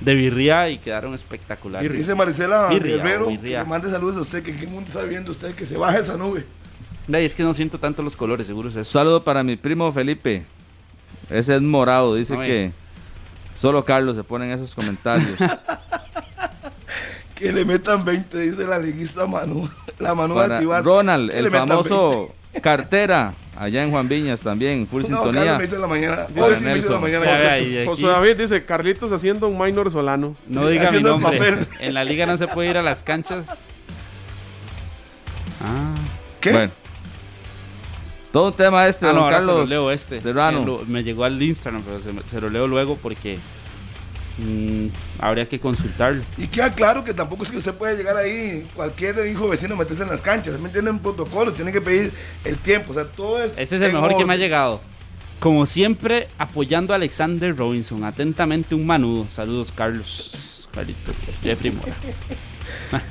[0.00, 1.92] de birria y quedaron espectaculares.
[1.92, 3.58] Dice Maricela Birria, Guerrero, birria.
[3.58, 5.76] que le mande saludos a usted, que en qué mundo está viendo usted, que se
[5.76, 6.46] baje esa nube.
[7.12, 8.92] Ay, es que no siento tanto los colores, seguro es eso.
[8.92, 10.44] Saludo para mi primo Felipe.
[11.28, 12.72] Ese es morado, dice que
[13.60, 15.38] solo Carlos se pone en esos comentarios.
[17.34, 19.66] Que le metan 20, dice la liguista Manu.
[19.98, 20.84] La Manu para Activas.
[20.84, 25.10] Ronald, el famoso cartera, allá en Juan Viñas también, full 20.
[25.16, 25.52] No, sintonía.
[25.52, 26.26] Carlos me la mañana.
[26.36, 26.98] Hoy sí me hizo la
[27.86, 30.34] José David dice, Carlitos haciendo un minor solano.
[30.48, 31.38] No Sí, diga mi nombre.
[31.38, 31.68] papel.
[31.80, 33.46] En la liga no se puede ir a las canchas.
[35.62, 35.94] Ah.
[36.40, 36.52] ¿Qué?
[36.52, 36.72] Bueno.
[38.32, 40.20] Todo un tema este, Ah, no, don ahora se lo Carlos leo este.
[40.20, 40.60] Serrano.
[40.60, 43.38] Eh, lo- me llegó al Instagram, pero se, se lo leo luego porque
[44.38, 44.86] mm,
[45.18, 46.22] habría que consultarlo.
[46.38, 50.02] Y queda claro que tampoco es que usted puede llegar ahí, cualquier hijo vecino meterse
[50.02, 50.52] en las canchas.
[50.54, 52.12] También tiene un protocolo, tiene que pedir
[52.44, 52.92] el tiempo.
[52.92, 53.52] O sea, todo es.
[53.56, 54.38] Este es el mejor que me ha orden.
[54.40, 54.80] llegado.
[55.40, 58.04] Como siempre, apoyando a Alexander Robinson.
[58.04, 59.26] Atentamente, un manudo.
[59.30, 60.32] Saludos, Carlos.
[60.72, 61.16] Carlitos.
[61.42, 61.94] Jeffrey Mora.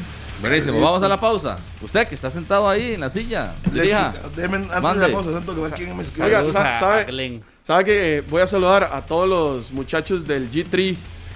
[0.42, 1.58] Buenísimo, vamos a la pausa.
[1.82, 3.56] Usted que está sentado ahí en la silla.
[3.74, 5.02] Deme antes Mande.
[5.02, 6.28] de la pausa, tanto que ver quién me escribe.
[6.28, 7.44] Oiga, sa- sabe- a Glenn.
[7.70, 10.96] ¿Sabe que eh, voy a saludar a todos los muchachos del G3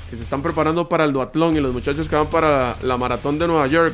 [0.10, 3.38] que se están preparando para el duatlón y los muchachos que van para la maratón
[3.38, 3.94] de Nueva York?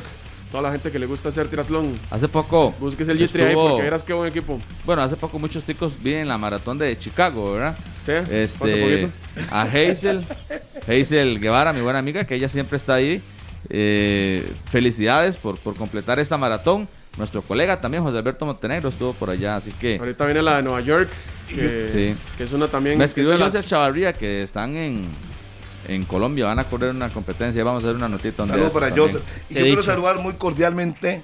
[0.50, 2.00] Toda la gente que le gusta hacer triatlón.
[2.08, 4.58] Hace poco, Búsquese el G3 ahí porque verás qué buen equipo.
[4.86, 7.76] bueno, hace poco muchos ticos vi en la maratón de Chicago, ¿verdad?
[8.00, 8.12] ¿Sí?
[8.30, 9.10] Este,
[9.50, 10.24] a Hazel,
[10.88, 13.20] Hazel Guevara, mi buena amiga, que ella siempre está ahí.
[13.68, 16.88] Eh, felicidades por, por completar esta maratón.
[17.16, 20.62] Nuestro colega también, José Alberto Montenegro, estuvo por allá, así que Ahorita viene la de
[20.62, 21.08] Nueva York,
[21.48, 22.16] que, Sí.
[22.38, 22.96] que es una también...
[22.98, 25.02] me escribió de las- José Chavarría que están en,
[25.88, 28.36] en Colombia, van a correr una competencia, vamos a hacer una notita.
[28.38, 29.06] donde Saludos para también.
[29.08, 29.22] Joseph.
[29.50, 31.22] Y yo quiero saludar muy cordialmente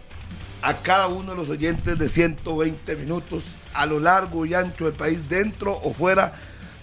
[0.63, 4.95] a cada uno de los oyentes de 120 minutos a lo largo y ancho del
[4.95, 6.35] país, dentro o fuera.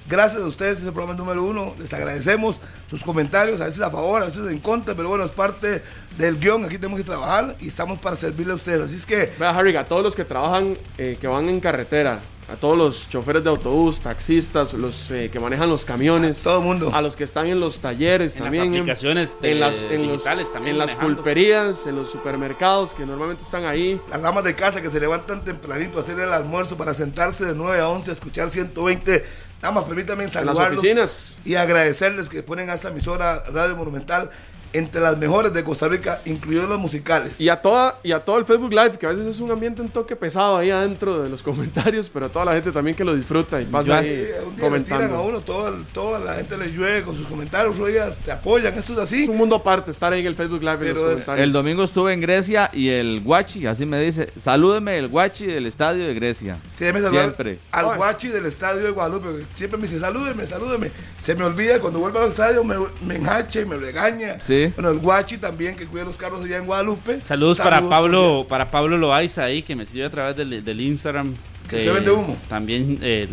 [0.09, 1.73] Gracias a ustedes, es el programa número uno.
[1.79, 5.31] Les agradecemos sus comentarios, a veces a favor, a veces en contra, pero bueno, es
[5.31, 5.81] parte
[6.17, 6.65] del guion.
[6.65, 8.81] Aquí tenemos que trabajar y estamos para servirle a ustedes.
[8.81, 12.19] Así es que Vea, Harry, a todos los que trabajan, eh, que van en carretera,
[12.51, 16.65] a todos los choferes de autobús, taxistas, los eh, que manejan los camiones, todo el
[16.65, 16.91] mundo.
[16.93, 20.07] a los que están en los talleres En las también, aplicaciones de- en las, en
[20.07, 23.99] los- también en las pulperías, en los supermercados que normalmente están ahí.
[24.11, 27.55] Las amas de casa que se levantan tempranito a hacer el almuerzo para sentarse de
[27.55, 29.23] 9 a 11 a escuchar 120.
[29.64, 30.80] Nada más permítanme En las saludarlos.
[30.82, 31.38] oficinas.
[31.45, 34.30] y agradecerles que ponen a esta emisora Radio Monumental
[34.74, 37.39] entre las mejores de Costa Rica, incluidos los musicales.
[37.39, 39.82] Y a, toda, y a todo el Facebook Live, que a veces es un ambiente
[39.82, 43.03] un toque pesado ahí adentro de los comentarios, pero a toda la gente también que
[43.03, 44.11] lo disfruta y pasa ahí Sí,
[44.47, 45.24] un día le tiran a comentando.
[45.24, 48.99] uno, todo, toda la gente les llueve con sus comentarios, ellas te apoyan, esto es
[48.99, 49.24] así.
[49.24, 51.43] Es un mundo aparte estar ahí en el Facebook Live Pero los es- comentarios.
[51.43, 55.67] El domingo estuve en Grecia y el guachi, así me dice, salúdeme el guachi del
[55.67, 56.57] estadio de Grecia.
[56.78, 57.59] Sí, déjeme saludar Siempre.
[57.71, 60.91] al guachi del estadio de Guadalupe, porque siempre me dice, salúdeme, salúdeme.
[61.24, 64.39] Se me olvida, cuando vuelvo al estadio me, me enhacha y me regaña.
[64.45, 64.62] Sí.
[64.76, 67.20] Bueno, el guachi también, que cuida los carros allá en Guadalupe.
[67.26, 71.34] Saludos, para Pablo, para Pablo Loaiza ahí, que me siguió a través del, del Instagram.
[71.70, 72.38] Que Eh, se vende humo.
[72.49, 73.30] También el.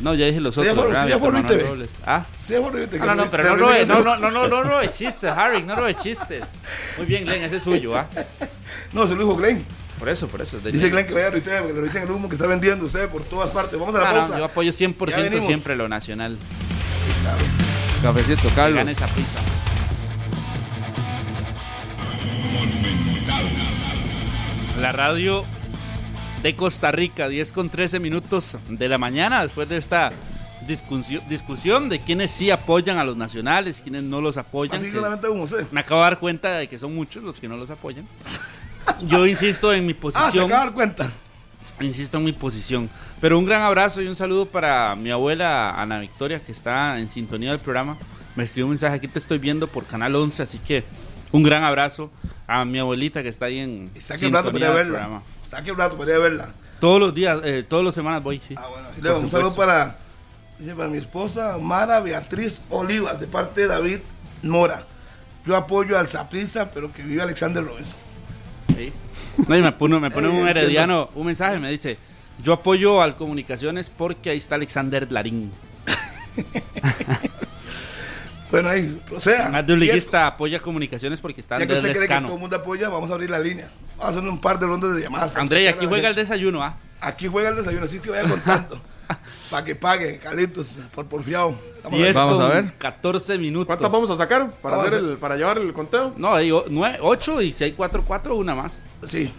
[0.00, 0.86] No, ya dije los Sí, otros.
[0.86, 1.62] sí, fue Manuel Luis TV.
[1.64, 1.88] Robles.
[2.06, 2.24] Ah.
[2.40, 4.90] Sí, que Ah, no, no, pero me no robe, no, no, no, no, no robe
[4.92, 6.50] chistes, Harry, no robe chistes.
[6.96, 8.06] Muy bien, Glenn, ese es suyo, ¿ah?
[8.92, 9.64] No, se lo dijo Glenn.
[9.98, 10.58] Por eso, por eso.
[10.60, 11.04] Dice Glenn.
[11.04, 13.50] Que vaya a Twitter porque le dicen el humo que está vendiendo usted por todas
[13.50, 13.76] partes.
[13.76, 14.38] Vamos a la Ah, no, pausa.
[14.38, 15.46] yo apoyo 100% Ya venimos.
[15.46, 16.38] siempre lo nacional.
[18.02, 18.76] Cafecito, Que Carlos.
[18.76, 19.40] gane esa prisa.
[24.80, 25.44] La radio
[26.42, 30.12] de Costa Rica, 10 con 13 minutos de la mañana, después de esta
[30.66, 34.76] discusión, discusión de quienes sí apoyan a los nacionales, quienes no los apoyan.
[34.76, 35.00] Así que
[35.72, 38.06] me acabo de dar cuenta de que son muchos los que no los apoyan.
[39.02, 40.44] Yo insisto en mi Ah, se posición.
[40.46, 41.08] acaba de dar cuenta.
[41.80, 42.88] Insisto en mi posición.
[43.20, 47.08] Pero un gran abrazo y un saludo para mi abuela Ana Victoria, que está en
[47.08, 47.96] sintonía del programa.
[48.36, 50.84] Me escribió un mensaje, aquí te estoy viendo por Canal 11, así que
[51.32, 52.10] un gran abrazo
[52.46, 55.22] a mi abuelita que está ahí en saque un rato para verla.
[55.46, 56.54] Saque un rato para ir a verla.
[56.80, 58.40] Todos los días, eh, todas las semanas voy.
[58.46, 58.54] sí.
[58.56, 58.88] Ah, bueno.
[59.00, 59.98] Luego, un saludo para,
[60.58, 63.98] dice, para mi esposa Mara Beatriz Olivas, de parte de David
[64.42, 64.84] Mora.
[65.44, 67.96] Yo apoyo al Saprissa, pero que vive Alexander Robinson.
[68.76, 68.92] Sí.
[69.48, 71.96] No, y me pone, me pone Eh, un herediano un mensaje, me dice,
[72.42, 75.50] yo apoyo al Comunicaciones porque ahí está Alexander Larín.
[78.50, 79.48] Bueno, ahí, o sea.
[79.50, 82.08] Más de un y eso, liguista apoya Comunicaciones porque está Ya que Andrés usted cree
[82.08, 83.68] que todo el mundo apoya, vamos a abrir la línea.
[83.98, 85.30] Vamos a hacer un par de rondas de llamadas.
[85.30, 86.76] para André, y escuchar aquí a juega el desayuno, ¿ah?
[87.00, 88.80] Aquí juega el desayuno, así que vaya contando.
[89.50, 91.58] para que pague, Carlitos, por porfiado.
[91.84, 92.04] Vamos a ver.
[92.12, 92.72] 10 Vamos a ver.
[92.78, 93.66] 14 minutos.
[93.66, 96.14] ¿Cuántas vamos a sacar para, Vamos a hacer hacer- el, para llevar el conteo?
[96.16, 98.80] No, hay 8 y si hay 4, 4, una más.
[99.06, 99.30] Sí,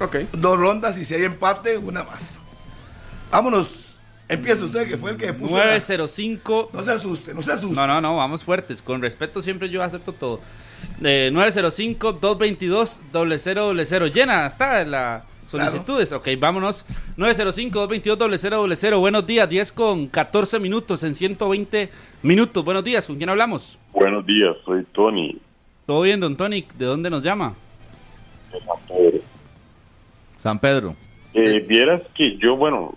[0.00, 0.16] Ok.
[0.32, 2.40] dos rondas y si hay empate, una más.
[3.30, 3.87] Vámonos.
[4.28, 5.56] Empieza usted, que fue el que puso.
[5.56, 6.70] la- 905.
[6.74, 7.74] No se asuste, no se asuste.
[7.76, 8.82] No, no, no, vamos fuertes.
[8.82, 10.40] Con respeto siempre yo acepto todo.
[11.02, 14.12] Eh, 905-222-0000.
[14.12, 16.12] Llena, está la solicitudes.
[16.12, 16.84] Ok, vámonos.
[17.16, 18.98] 905-222-0000.
[19.00, 21.88] Buenos días, 10 con 14 minutos en 120
[22.22, 22.62] minutos.
[22.64, 23.78] Buenos días, ¿con quién hablamos?
[23.92, 25.38] Buenos días, soy Tony.
[25.86, 26.66] ¿Todo bien, don Tony?
[26.76, 27.54] ¿De dónde nos llama?
[28.52, 29.20] de San Pedro.
[30.36, 30.94] San Pedro.
[31.34, 32.94] Eh, vieras que yo, bueno,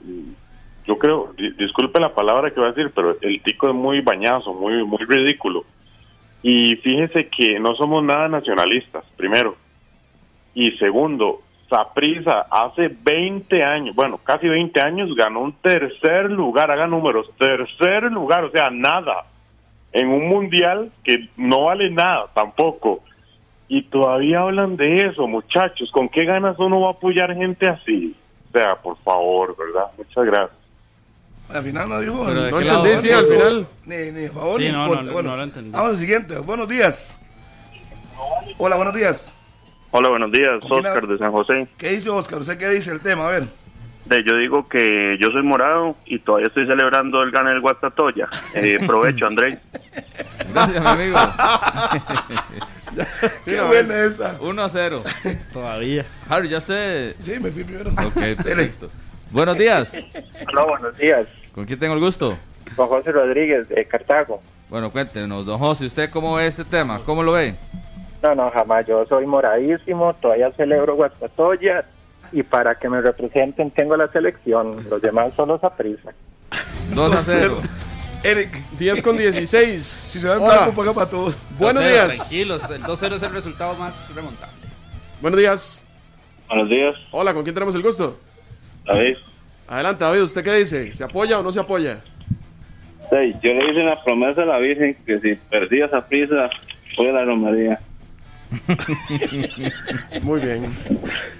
[0.86, 4.02] yo creo, di- disculpe la palabra que voy a decir, pero el tico es muy
[4.02, 5.64] bañazo, muy, muy ridículo.
[6.44, 9.56] Y fíjese que no somos nada nacionalistas, primero.
[10.56, 11.40] Y segundo,
[11.70, 18.04] Saprisa hace 20 años, bueno, casi 20 años ganó un tercer lugar, haga números, tercer
[18.12, 19.26] lugar, o sea, nada,
[19.94, 23.02] en un mundial que no vale nada tampoco.
[23.70, 28.14] Y todavía hablan de eso, muchachos, ¿con qué ganas uno va a apoyar gente así?
[28.50, 29.86] O sea, por favor, ¿verdad?
[29.98, 30.61] Muchas gracias.
[31.54, 32.26] Al final no dijo.
[32.26, 33.68] Pero No entendí, sí, al final.
[33.86, 35.72] Ni, ni a favor Sí, ni no, no, bueno, no lo entendí.
[35.72, 36.38] vamos al siguiente.
[36.40, 37.18] Buenos días.
[38.58, 39.34] Hola, buenos días.
[39.92, 41.68] Hola, buenos días, ¿Con quién Oscar de San José.
[41.78, 42.40] ¿Qué dice Oscar?
[42.40, 43.28] ¿Usted qué dice el tema?
[43.28, 43.44] A ver.
[44.06, 48.30] De, yo digo que yo soy morado y todavía estoy celebrando el gane del Guastatoya.
[48.54, 49.58] Eh, provecho, Andrés.
[50.54, 51.18] Gracias, mi amigo.
[53.46, 53.90] Qué buena vez.
[54.14, 54.38] esa.
[54.42, 55.04] 1 a 0.
[55.54, 56.06] Todavía.
[56.30, 57.16] Harry, ya usted.
[57.20, 57.90] Sí, me fui primero.
[57.92, 58.14] Ok,
[58.44, 58.90] perfecto.
[59.32, 59.92] Buenos días.
[60.52, 61.26] Hola, buenos días.
[61.54, 62.38] ¿Con quién tengo el gusto?
[62.76, 64.42] Juan José Rodríguez, de Cartago.
[64.70, 67.02] Bueno, cuéntenos, don José, ¿usted cómo ve este tema?
[67.06, 67.56] ¿Cómo lo ve?
[68.24, 68.86] No, no, jamás.
[68.88, 71.84] Yo soy moradísimo, todavía celebro Guastatoya
[72.32, 74.88] y para que me representen tengo la selección.
[74.90, 76.14] Los demás solo a prisa.
[76.94, 77.58] 2 a 0.
[78.24, 79.82] Eric, 10 con 16.
[79.84, 81.38] si se va en blanco, paga para todos.
[81.58, 82.18] Buenos 2-0, días.
[82.18, 84.56] Tranquilos, el 2-0 es el resultado más remontable.
[85.22, 85.84] Buenos días.
[86.48, 88.18] Buenos días, Hola, ¿con quién tenemos el gusto?
[88.86, 89.16] David.
[89.72, 90.92] Adelante, David, ¿usted qué dice?
[90.94, 92.02] ¿Se apoya o no se apoya?
[93.10, 96.50] Sí, yo le hice una promesa a la Virgen que si perdía esa prisa,
[96.98, 97.80] voy a la romería.
[100.24, 100.66] Muy bien.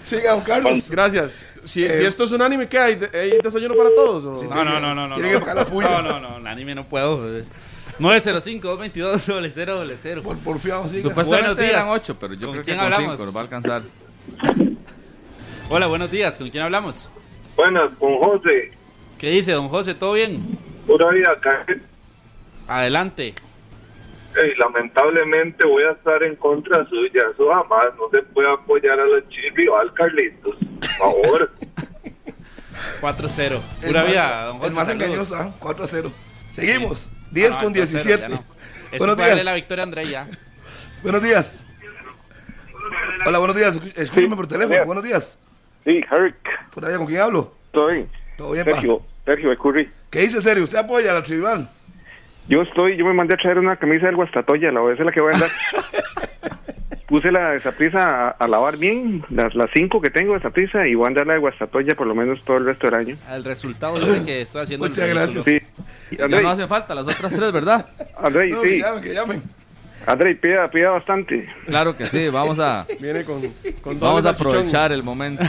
[0.02, 0.90] Siga, don Carlos.
[0.90, 1.46] Gracias.
[1.66, 2.96] Si, Eh, si esto es unánime, ¿qué hay?
[2.96, 4.24] ¿De- ¿Hay desayuno para todos?
[4.24, 4.42] o?
[4.50, 5.10] No, no, no, no.
[5.10, 5.40] no Tiene no.
[5.40, 5.90] que pagar la puya.
[5.90, 7.38] No, no, no, el anime no puedo.
[7.40, 7.44] eh.
[8.00, 10.22] 905-222-0000.
[10.22, 11.10] Por, por fiado, siga.
[11.10, 13.12] Supuestamente eran 8, pero yo ¿Con creo que con hablamos?
[13.18, 13.82] 5 nos va a alcanzar.
[15.70, 16.38] Hola, buenos días.
[16.38, 17.10] ¿Con quién hablamos?
[17.56, 18.72] Buenas, con José,
[19.20, 19.94] ¿Qué dice, don José?
[19.94, 20.58] ¿Todo bien?
[20.88, 21.64] pura vida acá.
[22.68, 23.36] Adelante.
[24.36, 29.06] Ey, lamentablemente voy a estar en contra suya, eso jamás, no se puede apoyar a
[29.06, 29.24] los
[29.54, 31.52] rival Carlitos, por favor.
[33.02, 33.62] 4-0.
[33.82, 34.68] El Pura más- vida, don José.
[34.70, 35.08] El más saludos.
[35.08, 35.54] engañoso, ¿ah?
[35.60, 36.12] 4 a 0.
[36.50, 37.12] Seguimos.
[37.32, 38.10] 10 No, con 4-0, 17.
[38.22, 38.44] ya no.
[38.98, 39.46] Buenos darle días.
[39.46, 40.28] la victoria a André ya.
[41.04, 41.68] Buenos días.
[43.26, 43.76] Hola, buenos días.
[43.98, 44.84] Escúcheme por teléfono.
[44.86, 45.38] Buenos días.
[45.84, 46.36] Sí, Herc,
[46.74, 47.54] Por allá, ¿con quién hablo?
[47.68, 48.08] estoy.
[48.38, 48.72] Todo bien, pa.
[48.72, 49.90] Sergio, Sergio Ecurri.
[50.10, 50.64] ¿Qué dice serio?
[50.64, 51.70] ¿Usted apoya a la tribal?
[52.48, 55.12] Yo estoy, yo me mandé a traer una camisa del Guastatoya, la esa es la
[55.12, 55.50] que voy a andar.
[57.08, 60.88] Puse la de Saprisa a, a lavar bien, las, las cinco que tengo de Saprisa,
[60.88, 63.18] y voy a andar la de Guastatoya por lo menos todo el resto del año.
[63.30, 65.44] El resultado dice que estoy haciendo Muchas gracias.
[65.44, 65.60] Sí.
[66.12, 67.86] Ya Andrei, no hacen falta las otras tres, ¿verdad?
[68.18, 68.80] Andrei, No, que sí.
[68.80, 69.44] llamen, que llamen.
[70.08, 71.48] Andrei, pida, pida bastante.
[71.68, 73.42] Claro que sí, vamos a, Viene con,
[73.82, 75.44] con vamos a aprovechar el momento.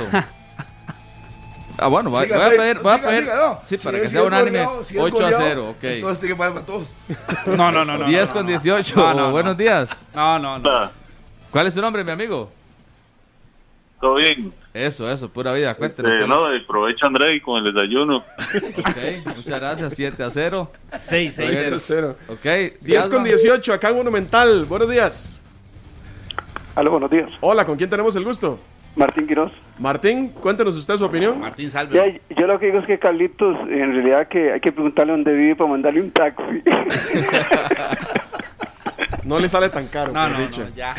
[1.78, 3.61] Ah, bueno, voy, Siga, voy a pedir, voy a pedir, siga, no.
[3.65, 5.85] sí, para que sea unánime, goleado, si es 8 a goleado, 0, ok.
[5.85, 6.97] Entonces tiene que pagar para todos.
[7.57, 8.05] No, no, no, no.
[8.07, 8.61] 10 no, con no, no.
[8.61, 9.31] 18, No, no, no.
[9.31, 9.89] buenos días.
[10.15, 10.90] No, no, no.
[11.51, 12.51] ¿Cuál es su nombre, mi amigo?
[14.01, 14.53] Todo bien.
[14.74, 16.11] Eso, eso, pura vida, cuéntenos.
[16.11, 18.24] Eh, ¿cuál no, el provecho André con el desayuno.
[18.39, 18.65] es?
[18.78, 20.70] Ok, muchas gracias, 7 a 0.
[21.03, 21.77] 6, 6, 0.
[21.86, 22.16] Cero.
[22.28, 24.65] Ok, 10 con 18, acá en Monumental.
[24.65, 25.40] Buenos días.
[26.74, 27.31] Aló, buenos días.
[27.40, 28.59] Hola, ¿con quién tenemos el gusto?
[28.97, 29.53] Martín Quiroz.
[29.82, 31.40] Martín, cuéntenos usted su opinión.
[31.40, 31.94] Martín Salve.
[31.96, 35.32] Ya, yo lo que digo es que Carlitos, en realidad que hay que preguntarle dónde
[35.32, 36.62] vive para mandarle un taxi.
[39.24, 40.62] No le sale tan caro, No, por no, dicho.
[40.64, 40.94] no, ya.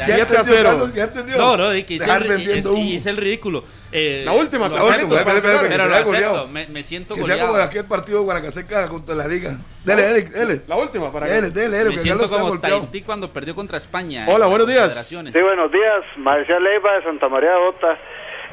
[0.00, 0.68] Ya Siete a entendió, cero.
[0.70, 1.36] Carlos, ya entendió.
[1.38, 3.64] No, no, y que hice, Dejar el, y hice el ridículo.
[3.92, 6.48] Eh, La última, la acepto, última, espera, espera, espera, Pero lo que acepto, goleado.
[6.48, 7.68] me, me siento Que sea como goleado.
[7.68, 9.56] aquel partido de Guanacaseca contra la Liga.
[9.84, 10.60] Dele, dele, dele.
[10.68, 11.58] La última, para Dele, que...
[11.60, 12.60] dele, dele, Me que siento como.
[12.60, 14.26] Tahití cuando perdió contra España.
[14.28, 15.06] Hola, en buenos días.
[15.06, 16.02] Sí, buenos días.
[16.16, 17.98] Marcial Leiva de Santa María de Bota.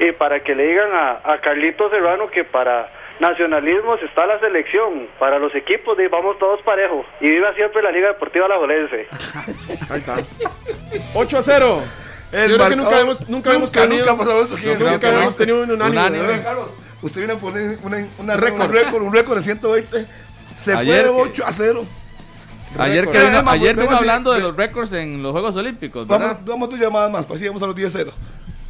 [0.00, 2.88] Y para que le digan a, a Carlito Serrano que para
[3.20, 5.08] nacionalismos está la selección.
[5.18, 7.06] Para los equipos de vamos todos parejos.
[7.20, 9.06] Y viva siempre la Liga Deportiva Alajuelense.
[9.90, 10.16] Ahí está.
[11.14, 11.82] 8 a 0.
[12.32, 14.64] El Yo creo que nunca hemos, nunca hemos nunca, tenido, nunca ha pasado eso aquí
[14.64, 15.32] en el nunca centro, hemos ¿no?
[15.38, 16.42] tenido un unánime.
[16.42, 18.66] Carlos, usted viene a poner una, una, Récord.
[18.66, 20.06] un récord, un récord en 120.
[20.58, 21.86] Se Ayer fue que- 8 a 0.
[22.78, 26.06] Ayer, que vino, Además, ayer vino a- hablando de los récords en los Juegos Olímpicos,
[26.06, 26.32] ¿verdad?
[26.36, 28.12] Vamos, vamos a tus llamadas más, pues sí, vamos a los 10 0.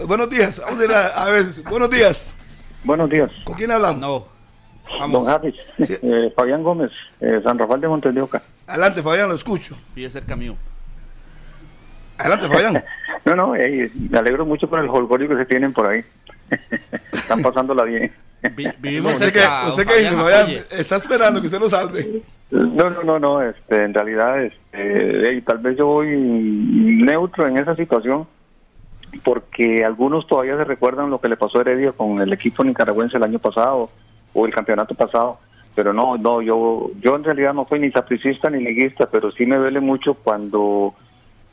[0.06, 2.36] Buenos días, vamos a, ir a, a ver, buenos días.
[2.84, 4.00] Buenos días, ¿Con quién hablamos?
[4.00, 4.37] No.
[4.98, 5.24] Vamos.
[5.24, 5.54] don Harris.
[5.80, 5.94] Sí.
[6.02, 6.90] Eh, Fabián Gómez,
[7.20, 8.42] eh, San Rafael de Montes de Oca.
[8.66, 9.76] Adelante, Fabián, lo escucho.
[9.94, 10.56] Pide cerca mío.
[12.18, 12.84] Adelante, Fabián.
[13.24, 16.02] No, no, eh, me alegro mucho por el holgorio que se tienen por ahí.
[17.12, 18.10] Están pasándola bien.
[18.56, 19.66] Vi- vivimos ¿Usted qué, cerca.
[19.68, 20.40] usted dice, Fabián, Fabián?
[20.42, 20.64] apoye.
[20.70, 22.22] Está esperando que usted lo salve.
[22.50, 27.58] No, no, no, no, este, en realidad, este, eh, tal vez yo voy neutro en
[27.58, 28.26] esa situación,
[29.24, 33.16] porque algunos todavía se recuerdan lo que le pasó a Heredia con el equipo nicaragüense
[33.18, 33.90] el año pasado
[34.46, 35.38] el campeonato pasado,
[35.74, 39.46] pero no, no, yo, yo en realidad no soy ni sapricista ni liguista, pero sí
[39.46, 40.94] me duele mucho cuando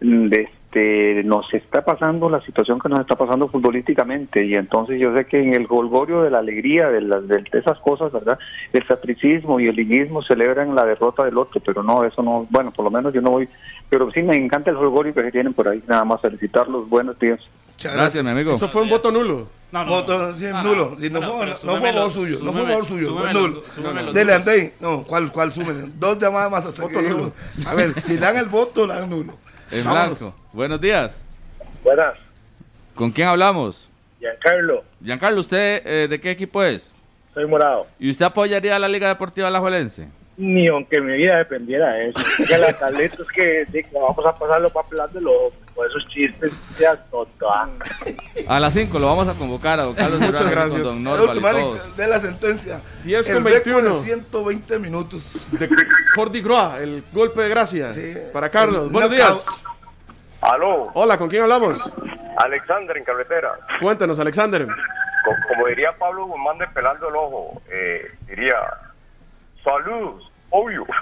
[0.02, 5.16] mm, este, nos está pasando la situación que nos está pasando futbolísticamente y entonces yo
[5.16, 8.38] sé que en el golgorio de la alegría de, las de, esas cosas, ¿verdad?
[8.74, 12.72] El satricismo y el liguismo celebran la derrota del otro, pero no, eso no, bueno,
[12.72, 13.48] por lo menos yo no voy,
[13.90, 17.40] pero sí me encanta el golgorio que tienen por ahí, nada más felicitarlos, buenos días.
[17.76, 18.54] Muchas gracias, mi amigo.
[18.54, 19.48] Eso fue un voto nulo.
[19.72, 20.96] No, no, voto, sí, nulo.
[21.12, 24.14] No, fue, no fue favor suyo, no fue favor suyo, fue nulo.
[24.14, 25.90] Dele, André, no, ¿cuál, cuál súmele?
[26.00, 27.34] Dos llamadas más hasta Voto nulo.
[27.66, 29.38] A ver, si le dan el voto, le dan nulo.
[29.72, 30.20] En Vámonos.
[30.20, 30.36] blanco.
[30.54, 31.22] Buenos días.
[31.84, 32.16] Buenas,
[32.96, 33.90] ¿Con quién hablamos?
[34.20, 36.92] Giancarlo, Giancarlo, ¿usted eh, de qué equipo es?
[37.34, 37.86] soy morado.
[38.00, 40.08] ¿Y usted apoyaría a la Liga Deportiva Alajuelense?
[40.38, 42.20] Ni aunque mi vida dependiera de eso.
[42.46, 46.06] Que la Carlitos es que, sí, que vamos a pasarlo para pelando los con esos
[46.10, 47.50] chistes, ya tonto.
[47.50, 47.70] ah.
[48.48, 50.84] A las 5 lo vamos a convocar a don Carlos Muchas gracias.
[50.84, 52.82] don Norval y de la sentencia.
[53.04, 53.96] 10 el con récord 21.
[53.96, 55.48] de 120 minutos.
[55.52, 55.70] De
[56.16, 57.92] Jordi Groa, el golpe de gracia.
[57.94, 58.14] Sí.
[58.34, 58.86] Para Carlos.
[58.88, 59.66] El Buenos días.
[60.42, 61.92] Aló, Hola, ¿con quién hablamos?
[62.38, 63.54] Alexander en carretera.
[63.80, 64.66] Cuéntanos, Alexander.
[64.68, 68.56] Co- como diría Pablo Guzmán de Pelando el Ojo, eh, diría,
[69.66, 70.86] saludos, obvio.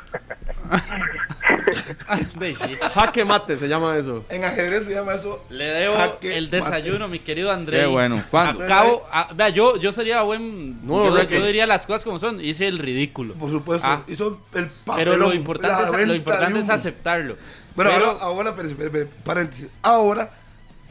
[2.94, 4.26] Jaque mate se llama eso.
[4.30, 5.44] En ajedrez se llama eso.
[5.50, 7.80] Le debo jaque el desayuno, mi querido André.
[7.82, 8.24] Qué bueno.
[8.32, 8.64] ¿Cuándo?
[8.64, 10.86] Acabo, a- vea, yo, yo sería buen.
[10.86, 12.44] No, yo, diría las cosas como son.
[12.44, 13.34] Hice el ridículo.
[13.36, 14.04] Por supuesto, Ah.
[14.08, 14.96] hizo el papelón.
[14.98, 17.36] Pero lo importante, es, lo importante es aceptarlo.
[17.76, 19.68] Bueno, Pero- ahora, ahora, paréntesis.
[19.82, 20.32] Ahora,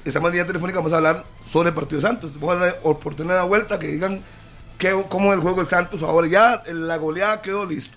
[0.05, 2.39] estamos en línea telefónica, vamos a hablar sobre el partido de Santos.
[2.39, 4.23] Vamos a dar oportunidad de vuelta que digan
[4.83, 6.03] qué, cómo es el juego del Santos.
[6.03, 7.97] Ahora ya la goleada quedó listo.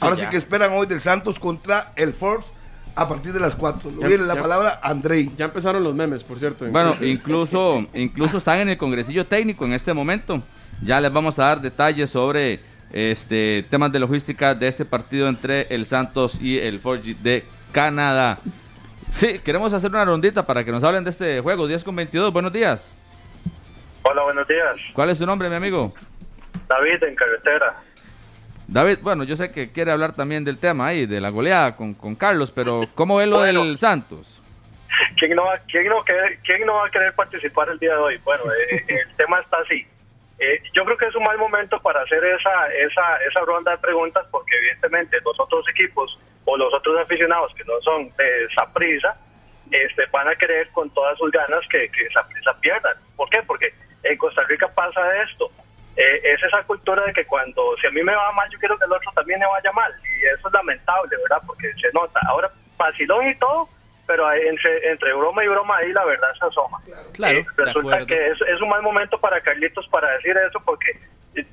[0.00, 2.50] Ahora sí, que esperan hoy del Santos contra el Force
[2.94, 3.90] a partir de las 4.
[3.90, 5.32] Lo Ya- viene la ya- palabra Andrei.
[5.36, 6.66] Ya empezaron los memes, por cierto.
[6.66, 10.42] Bueno, incluso, incluso están en el congresillo técnico en este momento.
[10.82, 12.60] Ya les vamos a dar detalles sobre
[12.92, 18.38] este temas de logística de este partido entre el Santos y el Forge de Canadá.
[19.14, 21.66] Sí, queremos hacer una rondita para que nos hablen de este juego.
[21.66, 22.32] 10 con 22.
[22.32, 22.92] Buenos días.
[24.02, 24.76] Hola, buenos días.
[24.94, 25.92] ¿Cuál es su nombre, mi amigo?
[26.68, 27.74] David en carretera.
[28.66, 31.94] David, bueno, yo sé que quiere hablar también del tema ahí, de la goleada con,
[31.94, 33.64] con Carlos, pero ¿cómo ve lo Bueno.
[33.64, 34.42] del Santos?
[35.18, 37.98] ¿Quién no, va, quién, no querer- quién no va a querer participar el día de
[37.98, 38.16] hoy?
[38.24, 39.86] Bueno, eh, el tema está así.
[40.38, 43.78] Eh, yo creo que es un mal momento para hacer esa, esa, esa ronda de
[43.78, 49.16] preguntas porque evidentemente los otros equipos o los otros aficionados que no son de Saprisa
[49.70, 52.94] este, van a querer con todas sus ganas que, que Saprissa pierda.
[53.16, 53.42] ¿Por qué?
[53.46, 53.72] Porque
[54.04, 55.50] en Costa Rica pasa esto.
[55.98, 58.78] Eh, es esa cultura de que cuando, si a mí me va mal, yo quiero
[58.78, 59.92] que el otro también me vaya mal.
[60.04, 61.42] Y eso es lamentable, ¿verdad?
[61.44, 62.20] Porque se nota.
[62.28, 63.68] Ahora, vacilón y todo,
[64.06, 66.78] pero entre, entre broma y broma ahí la verdad se asoma.
[67.14, 70.98] Claro, Eh, resulta que es, es un mal momento para Carlitos para decir eso porque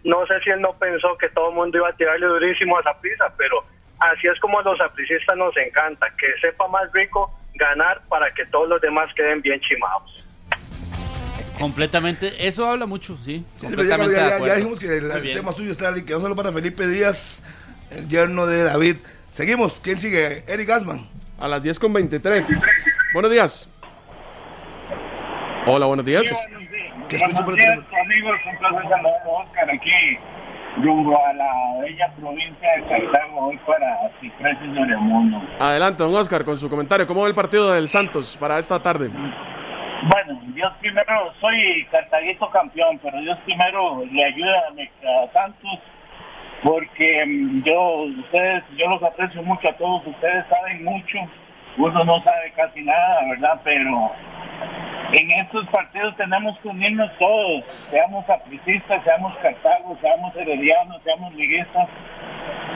[0.04, 2.84] no sé si él no pensó que todo el mundo iba a tirarle durísimo a
[2.84, 3.64] Saprissa, pero
[4.00, 8.46] así es como a los sapricistas nos encanta, que sepa más rico ganar para que
[8.48, 10.25] todos los demás queden bien chimados.
[11.60, 12.48] Completamente.
[12.48, 13.44] Eso habla mucho, sí.
[13.56, 16.36] Sí, pero ya, completamente ya- ya- dijimos que el, el tema suyo está quedó solo
[16.36, 17.44] para Felipe Díaz,
[17.92, 18.98] el yerno de David.
[19.30, 19.80] Seguimos.
[19.80, 20.44] ¿Quién sigue?
[20.48, 21.08] Eric Gasman.
[21.40, 22.48] A las 10 con 23.
[23.14, 23.70] Buenos días.
[25.68, 26.24] Hola, buenos días.
[27.10, 28.40] Que escucho por el Buenos días, amigos.
[28.52, 30.18] Un placer saludar a Oscar aquí,
[30.82, 31.52] rumbo a la
[31.82, 35.42] bella provincia de Cartago, hoy para Cipreses de Oremundo.
[35.60, 37.06] Adelante, don Oscar, con su comentario.
[37.08, 39.10] ¿Cómo ve el partido del Santos para esta tarde?
[40.12, 44.90] Bueno, Dios primero, soy cartaguito campeón, pero Dios primero le ayuda a, mi-
[45.34, 45.80] Santos,
[46.64, 47.82] porque mm, yo,
[48.20, 51.18] ustedes, yo los aprecio mucho a todos, ustedes saben mucho,
[51.78, 53.60] uno no sabe casi nada, ¿verdad?
[53.64, 54.12] Pero
[55.14, 61.88] en estos partidos tenemos que unirnos todos, seamos apricistas, seamos cartagos, seamos heredianos, seamos liguistas,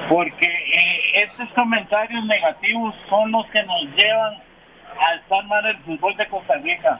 [0.09, 4.33] porque eh, estos comentarios negativos son los que nos llevan
[4.99, 6.99] a estar mal el fútbol de Costa Rica.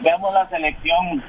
[0.00, 1.22] Veamos la selección,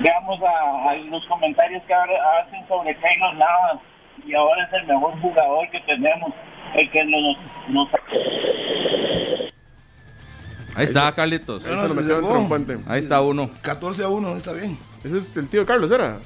[0.00, 3.78] veamos a, a los comentarios que ahora hacen sobre Keylor Navas,
[4.26, 6.32] y ahora es el mejor jugador que tenemos,
[6.74, 7.36] el que nos...
[7.68, 7.88] nos
[10.76, 11.64] Ahí está, Carlitos.
[11.64, 12.82] Ahí se lo metió.
[12.86, 13.48] Ahí está uno.
[13.62, 14.76] 14 a 1, está bien.
[15.02, 16.18] Ese es el tío de Carlos, ¿era?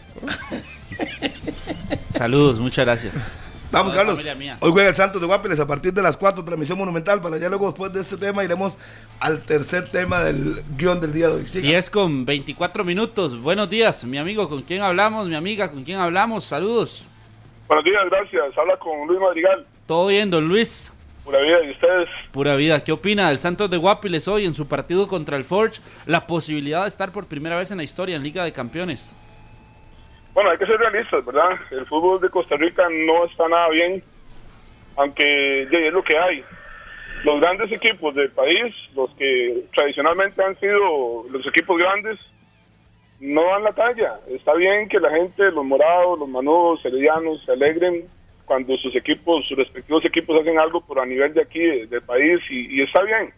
[2.10, 3.40] Saludos, muchas gracias.
[3.72, 4.26] Vamos, Carlos.
[4.60, 7.20] Hoy juega el Santos de Guapiles a partir de las 4, transmisión monumental.
[7.20, 8.76] Para ya luego, después de este tema, iremos
[9.20, 11.46] al tercer tema del guion del día de hoy.
[11.46, 11.68] Siga.
[11.68, 13.40] 10 con 24 minutos.
[13.40, 14.48] Buenos días, mi amigo.
[14.48, 15.28] ¿Con quién hablamos?
[15.28, 16.44] Mi amiga, ¿con quién hablamos?
[16.44, 17.06] Saludos.
[17.68, 18.58] Buenos días, gracias.
[18.58, 19.64] Habla con Luis Madrigal.
[19.86, 20.92] Todo bien, don Luis.
[21.24, 22.08] Pura vida, ¿y ustedes?
[22.32, 22.82] Pura vida.
[22.82, 25.80] ¿Qué opina del Santos de Guapiles hoy en su partido contra el Forge?
[26.06, 29.14] La posibilidad de estar por primera vez en la historia en Liga de Campeones.
[30.34, 31.50] Bueno, hay que ser realistas, ¿verdad?
[31.70, 34.02] El fútbol de Costa Rica no está nada bien,
[34.96, 36.44] aunque es lo que hay.
[37.24, 42.18] los grandes equipos del país, los que tradicionalmente han sido los equipos grandes,
[43.20, 44.20] no dan la talla.
[44.28, 48.04] Está bien que la gente, los morados, los manudos, heredianos, se alegren
[48.46, 52.02] cuando sus equipos, sus respectivos equipos hacen algo por a nivel de aquí, de- del
[52.02, 53.34] país, y, y está bien.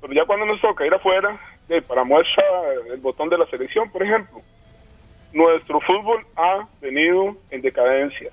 [0.00, 1.38] Pero ya cuando nos toca ir afuera,
[1.68, 2.44] eh, para muestra
[2.94, 4.40] el botón de la selección, por ejemplo,
[5.32, 8.30] nuestro fútbol ha venido en decadencia.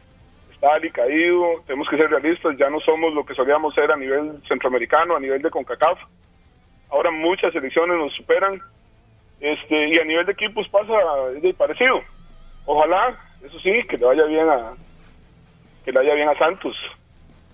[0.52, 4.42] Está alicaído, tenemos que ser realistas, ya no somos lo que solíamos ser a nivel
[4.48, 6.00] centroamericano, a nivel de CONCACAF.
[6.90, 8.62] Ahora muchas selecciones nos superan
[9.40, 10.94] este y a nivel de equipos pasa
[11.42, 12.02] de parecido.
[12.66, 14.74] Ojalá, eso sí, que le vaya bien a
[15.84, 16.76] que le vaya bien a Santos.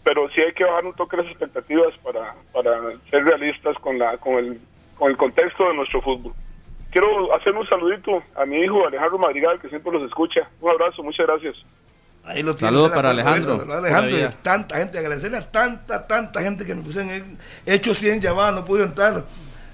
[0.03, 4.17] Pero sí hay que bajar un toque las expectativas para, para ser realistas con la
[4.17, 4.61] con el
[4.95, 6.33] con el contexto de nuestro fútbol.
[6.91, 10.41] Quiero hacer un saludito a mi hijo Alejandro Madrigal, que siempre los escucha.
[10.59, 11.55] Un abrazo, muchas gracias.
[12.25, 13.57] Ahí lo Saludos tienes, para Alejandro.
[13.57, 17.37] saludos a Alejandro, y tanta gente, agradecerle a tanta, tanta gente que me pusieron en-
[17.65, 19.23] hecho 100 llamadas, no pude entrar.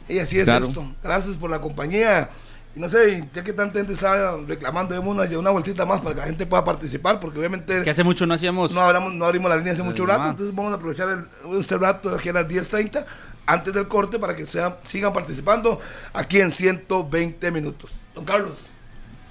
[0.07, 0.67] Y así es Claro.
[0.67, 0.85] esto.
[1.03, 2.29] Gracias por la compañía.
[2.73, 6.13] Y no sé, ya que tanta gente está reclamando, demos una, una vueltita más para
[6.13, 8.71] que la gente pueda participar, porque obviamente Que hace mucho no hacíamos.
[8.71, 11.75] no, hablamos, no abrimos la línea hace mucho rato, entonces vamos a aprovechar el- este
[11.77, 13.05] rato de aquí a las 10.30
[13.47, 15.79] antes del corte para que sea, sigan participando
[16.13, 17.97] aquí en 120 minutos.
[18.13, 18.69] Don Carlos.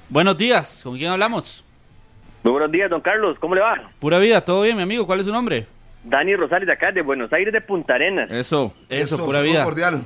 [0.08, 1.62] Buenos días, ¿con quién hablamos?
[2.42, 3.36] Muy buenos días, don Carlos.
[3.40, 3.90] ¿Cómo le va?
[3.98, 5.06] Pura vida, todo bien, mi amigo.
[5.06, 5.66] ¿Cuál es su nombre?
[6.04, 8.30] Dani Rosales de acá, de Buenos Aires, de Punta Arenas.
[8.30, 8.72] Eso.
[8.88, 9.64] Eso, pura vida.
[9.64, 10.02] cordial.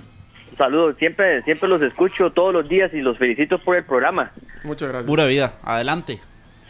[0.57, 4.33] Saludos, siempre, siempre los escucho todos los días y los felicito por el programa.
[4.65, 5.07] Muchas gracias.
[5.07, 5.53] Pura vida.
[5.63, 6.19] Adelante.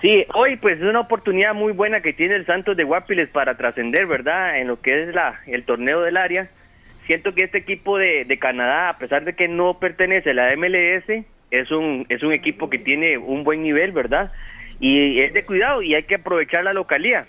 [0.01, 3.57] Sí, hoy pues es una oportunidad muy buena que tiene el Santos de Guapiles para
[3.57, 4.59] trascender, ¿verdad?
[4.59, 6.49] En lo que es la, el torneo del área.
[7.11, 10.55] Siento que este equipo de, de Canadá, a pesar de que no pertenece a la
[10.55, 14.31] MLS, es un, es un equipo que tiene un buen nivel, ¿verdad?
[14.79, 17.27] Y es de cuidado y hay que aprovechar la localía.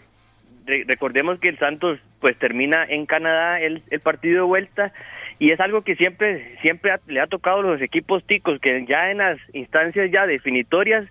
[0.68, 4.94] Re- recordemos que el Santos pues termina en Canadá el, el partido de vuelta
[5.40, 9.10] y es algo que siempre siempre le ha tocado a los equipos ticos que ya
[9.10, 11.08] en las instancias ya definitorias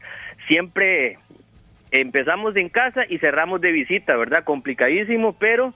[0.46, 1.18] siempre
[1.90, 4.44] empezamos en casa y cerramos de visita, ¿verdad?
[4.44, 5.74] Complicadísimo, pero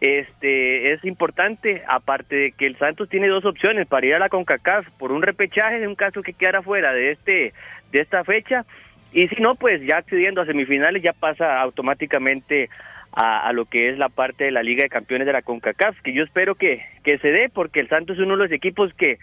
[0.00, 4.28] este es importante, aparte de que el Santos tiene dos opciones para ir a la
[4.28, 7.52] CONCACAF por un repechaje en un caso que quedara fuera de este
[7.92, 8.64] de esta fecha
[9.12, 12.70] y si no, pues ya accediendo a semifinales ya pasa automáticamente
[13.12, 16.00] a, a lo que es la parte de la Liga de Campeones de la CONCACAF,
[16.02, 18.92] que yo espero que, que se dé porque el Santos es uno de los equipos
[18.94, 19.18] que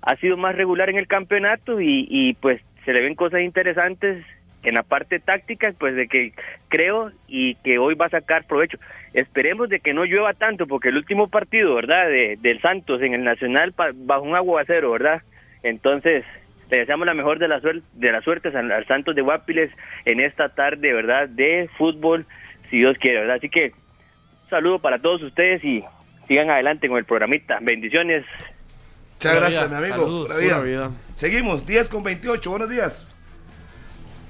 [0.00, 4.24] ha sido más regular en el campeonato y, y pues se le ven cosas interesantes
[4.62, 6.32] en la parte táctica, pues de que
[6.68, 8.78] creo y que hoy va a sacar provecho.
[9.12, 12.06] Esperemos de que no llueva tanto, porque el último partido, ¿verdad?
[12.08, 15.22] De, del Santos en el Nacional pa- bajo un aguacero, ¿verdad?
[15.62, 16.24] Entonces,
[16.70, 19.70] le deseamos la mejor de las suer- de las suertes al, al Santos de Guapiles
[20.04, 21.28] en esta tarde, ¿verdad?
[21.28, 22.24] De fútbol,
[22.70, 23.36] si Dios quiere, ¿verdad?
[23.36, 23.72] Así que,
[24.44, 25.84] un saludo para todos ustedes y
[26.28, 27.58] sigan adelante con el programita.
[27.60, 28.24] Bendiciones.
[29.14, 30.02] Muchas gracias, vida, mi amigo.
[30.04, 30.92] saludos.
[31.14, 32.50] Seguimos, 10 con 28.
[32.50, 33.16] Buenos días.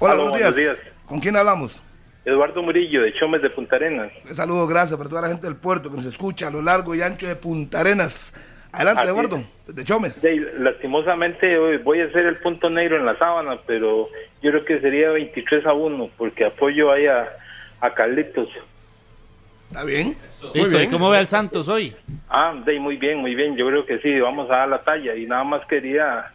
[0.05, 0.55] Hola, buenos, días.
[0.55, 0.93] buenos días.
[1.07, 1.81] ¿Con quién hablamos?
[2.25, 4.11] Eduardo Murillo, de Chomes de Punta Arenas.
[4.29, 6.93] Un saludo, gracias para toda la gente del puerto que nos escucha a lo largo
[6.97, 8.35] y ancho de Punta Arenas.
[8.73, 9.37] Adelante, Así Eduardo,
[9.69, 9.77] es.
[9.77, 10.15] de Chomes.
[10.15, 14.09] Sí, lastimosamente hoy voy a ser el punto negro en la sábana, pero
[14.43, 17.29] yo creo que sería 23 a 1, porque apoyo ahí a,
[17.81, 18.49] a Carlitos.
[19.69, 20.17] ¿Está bien?
[20.53, 20.89] Listo, bien.
[20.89, 21.95] ¿y cómo ve al Santos hoy?
[22.29, 23.57] Ah, de, muy bien, muy bien.
[23.57, 25.15] Yo creo que sí, vamos a dar la talla.
[25.15, 26.33] Y nada más quería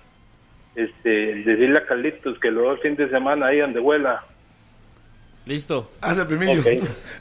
[0.77, 1.09] este,
[1.43, 4.23] decirle a Carlitos que luego el fin de semana ahí donde vuela.
[5.45, 5.89] Listo.
[6.01, 6.59] Haz el primillo.
[6.61, 6.67] Ok,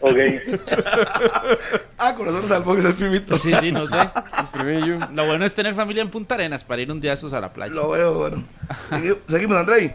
[0.01, 0.19] ok.
[1.99, 3.37] ah, corazón salvó que es el primito.
[3.39, 3.97] Sí, sí, no sé.
[4.53, 4.99] Primillo.
[5.15, 7.41] Lo bueno es tener familia en Punta Arenas para ir un día de esos a
[7.41, 7.73] la playa.
[7.73, 8.43] Lo veo, bueno.
[8.91, 9.93] Segui- Seguimos, Andrei.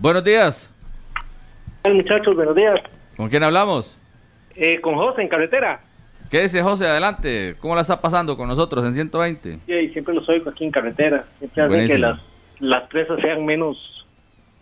[0.00, 0.68] Buenos días.
[1.84, 2.80] Hola muchachos, buenos días.
[3.16, 3.96] ¿Con quién hablamos?
[4.56, 5.80] Eh, con José en carretera.
[6.32, 6.86] ¿Qué dice José?
[6.86, 7.56] Adelante.
[7.60, 9.58] ¿Cómo la está pasando con nosotros en 120?
[9.68, 11.26] Y siempre los oigo aquí en carretera.
[11.38, 12.20] Siempre hacen que las,
[12.58, 13.76] las presas sean menos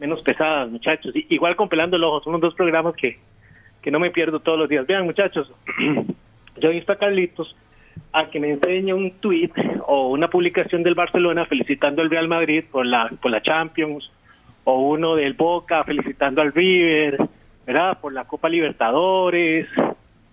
[0.00, 1.14] menos pesadas, muchachos.
[1.14, 3.18] Y- igual con Pelando el Ojo, son los dos programas que,
[3.82, 4.84] que no me pierdo todos los días.
[4.86, 5.52] Vean, muchachos,
[6.60, 7.54] yo insto a Carlitos
[8.12, 9.52] a que me enseñe un tweet
[9.86, 14.10] o una publicación del Barcelona felicitando al Real Madrid por la, por la Champions,
[14.64, 17.16] o uno del Boca felicitando al River,
[17.64, 17.98] ¿verdad?
[18.00, 19.68] Por la Copa Libertadores.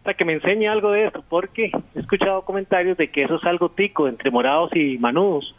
[0.08, 3.44] Sea, que me enseñe algo de eso, porque he escuchado comentarios de que eso es
[3.44, 5.54] algo tico entre morados y manudos.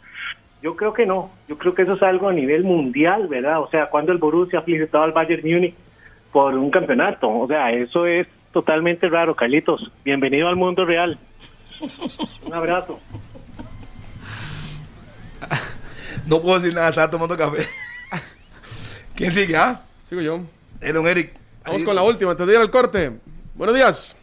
[0.63, 3.61] Yo creo que no, yo creo que eso es algo a nivel mundial, ¿verdad?
[3.61, 5.75] O sea, cuando el Borussia ha felicitado al Bayern Múnich
[6.31, 9.91] por un campeonato, o sea, eso es totalmente raro, Carlitos.
[10.03, 11.19] Bienvenido al mundo real.
[12.47, 12.99] Un abrazo.
[16.25, 17.67] No puedo decir nada, estaba tomando café.
[19.15, 19.79] ¿Quién sigue, ah?
[20.09, 20.41] Sigo yo.
[20.91, 21.33] Don Eric.
[21.65, 23.11] Vamos Ahí- con la última, antes de ir al corte.
[23.53, 24.18] Buenos días.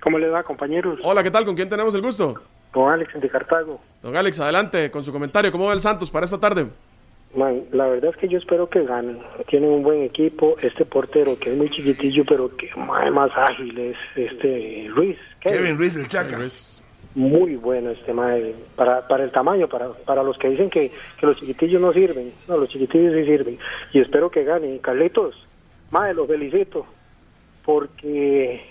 [0.00, 1.00] ¿Cómo le va, compañeros?
[1.02, 1.44] Hola, ¿qué tal?
[1.44, 2.34] ¿Con quién tenemos el gusto?
[2.72, 3.80] Con Alex de Cartago.
[4.02, 5.50] Don Alex, adelante con su comentario.
[5.50, 6.68] ¿Cómo va el Santos para esta tarde?
[7.34, 9.18] Man, la verdad es que yo espero que ganen.
[9.48, 10.56] Tienen un buen equipo.
[10.62, 15.18] Este portero que es muy chiquitillo, pero que mae, más ágil es este Ruiz.
[15.40, 16.38] Kevin Ruiz, el Chaca.
[17.14, 18.54] Muy bueno este mae.
[18.76, 22.32] Para, para el tamaño, para, para los que dicen que, que los chiquitillos no sirven.
[22.46, 23.58] No, los chiquitillos sí sirven.
[23.92, 24.78] Y espero que ganen.
[24.78, 25.34] Carlitos,
[25.90, 26.86] mae, los felicito.
[27.64, 28.64] Porque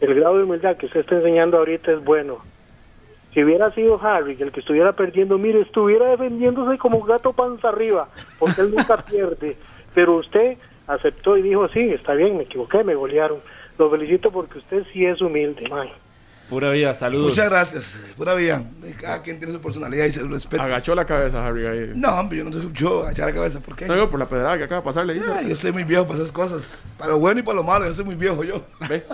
[0.00, 2.38] el grado de humildad que usted está enseñando ahorita es bueno.
[3.32, 8.08] Si hubiera sido Harry el que estuviera perdiendo, mire, estuviera defendiéndose como gato panza arriba,
[8.38, 9.56] porque él nunca pierde.
[9.94, 10.56] Pero usted
[10.86, 13.38] aceptó y dijo, sí, está bien, me equivoqué, me golearon.
[13.78, 15.90] Lo felicito porque usted sí es humilde, mae.
[16.50, 17.28] Pura vida, saludos.
[17.28, 18.64] Muchas gracias, pura vida.
[19.00, 20.64] Cada quien tiene su personalidad y se respeta.
[20.64, 21.64] Agachó la cabeza, Harry.
[21.64, 21.92] Ahí.
[21.94, 23.60] No, hombre, yo no te yo agachar la cabeza.
[23.60, 23.86] ¿Por qué?
[23.86, 25.14] No, por la pedrada que acaba de pasarle.
[25.14, 25.30] dice.
[25.32, 26.82] Ah, yo soy muy viejo para esas cosas.
[26.98, 28.66] Para lo bueno y para lo malo, yo soy muy viejo yo.
[28.88, 29.06] Ve.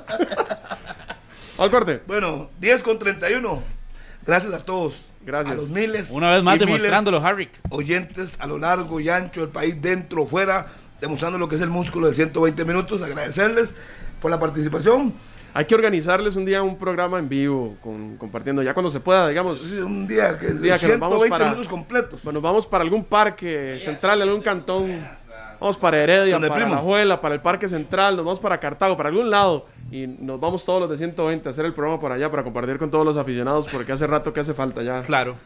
[1.59, 2.01] Al corte.
[2.07, 3.63] Bueno, 10 con 31.
[4.27, 5.13] Gracias a todos.
[5.21, 5.55] Gracias.
[5.55, 6.11] A los miles.
[6.11, 7.51] Una vez más demostrándolo, Harry.
[7.69, 10.69] Oyentes a lo largo y ancho del país, dentro, fuera,
[11.03, 13.03] demostrando lo que es el músculo de 120 minutos.
[13.03, 13.75] Agradecerles
[14.23, 15.15] por la participación.
[15.57, 19.29] Hay que organizarles un día un programa en vivo, con, compartiendo ya cuando se pueda,
[19.29, 19.59] digamos.
[19.61, 22.23] Sí, un día que, un día que nos 120 vamos para, minutos completos.
[22.25, 25.01] Bueno, vamos para algún parque central, algún cantón.
[25.59, 26.75] Vamos para Heredia, para primo.
[26.75, 29.67] La Juela, para el Parque Central, nos vamos para Cartago, para algún lado.
[29.91, 32.77] Y nos vamos todos los de 120 a hacer el programa por allá para compartir
[32.77, 35.01] con todos los aficionados, porque hace rato que hace falta ya.
[35.03, 35.37] Claro.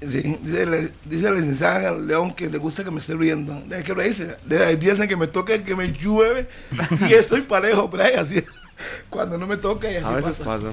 [0.00, 3.54] Sí, dice, la- dice la licenciada León que le gusta que me esté riendo.
[3.74, 4.36] Hay que reírse.
[4.44, 6.46] De- Hay días en que me toca que me llueve
[7.08, 8.44] y estoy parejo, pero hay así.
[9.10, 10.66] Cuando no me toca y así A veces pasa.
[10.66, 10.72] pasa.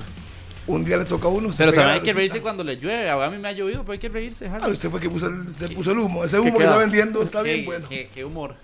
[0.67, 1.51] Un día le toca a uno.
[1.51, 2.17] se Pero también hay que resulta.
[2.19, 3.09] reírse cuando le llueve.
[3.09, 4.61] A mí me ha llovido, pero hay que reírse, Harry.
[4.63, 6.23] Ah, usted fue que puso el, se puso el humo.
[6.23, 7.87] Ese ¿Qué humo que está vendiendo está Qué- bien bueno.
[7.89, 8.55] Qué, qué humor.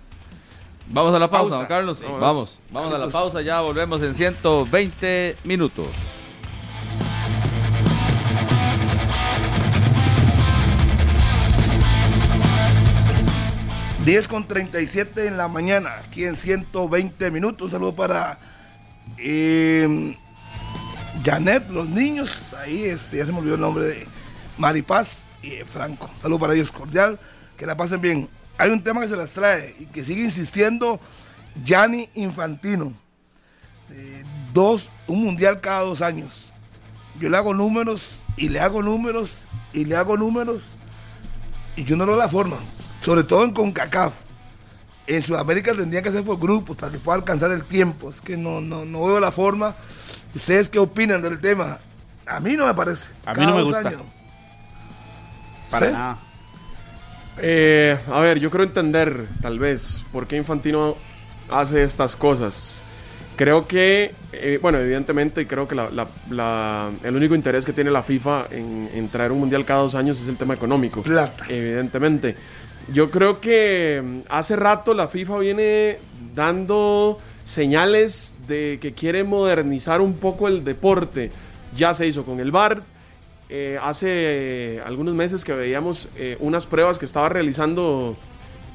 [0.90, 1.58] Vamos a la pausa, Pausa.
[1.58, 2.00] don Carlos.
[2.20, 5.88] Vamos, vamos a la pausa, ya volvemos en 120 minutos.
[5.88, 5.94] Wow.
[14.06, 17.66] 10 con 37 en la mañana, aquí en 120 minutos.
[17.66, 18.40] Un saludo para
[19.18, 20.18] eh,
[21.24, 22.54] Janet, los niños.
[22.54, 24.08] Ahí este, ya se me olvidó el nombre de
[24.58, 26.10] Maripaz y de Franco.
[26.16, 27.20] Saludo para ellos cordial.
[27.58, 28.30] Que la pasen bien.
[28.58, 31.00] Hay un tema que se las trae y que sigue insistiendo
[31.64, 32.94] Gianni Infantino.
[33.92, 34.24] Eh,
[34.54, 36.54] dos, un mundial cada dos años.
[37.20, 40.76] Yo le hago números y le hago números y le hago números
[41.76, 42.58] y yo no lo la forma.
[43.02, 44.27] Sobre todo en CONCACAF.
[45.08, 48.10] En Sudamérica tendría que ser por grupos para que pueda alcanzar el tiempo.
[48.10, 49.76] Es que no, no, no veo la forma.
[50.36, 51.80] ¿Ustedes qué opinan del tema?
[52.26, 53.12] A mí no me parece.
[53.26, 53.88] A mí Cada no me gusta.
[53.88, 54.02] años.
[55.72, 55.92] Para ¿Sí?
[55.94, 56.18] nada.
[57.40, 60.96] Eh, a ver, yo creo entender, tal vez, por qué Infantino
[61.50, 62.84] hace estas cosas.
[63.36, 67.92] Creo que, eh, bueno, evidentemente, creo que la- la- la- el único interés que tiene
[67.92, 71.04] la FIFA en, en traer un mundial cada dos años es el tema económico.
[71.04, 71.46] Plata.
[71.48, 72.36] Evidentemente.
[72.94, 76.00] Yo creo que mm, hace rato la FIFA viene
[76.36, 81.32] dando señales de que quiere modernizar un poco el deporte.
[81.76, 82.82] Ya se hizo con el VAR,
[83.50, 88.18] eh, hace algunos meses que veíamos eh, unas pruebas que estaba realizando,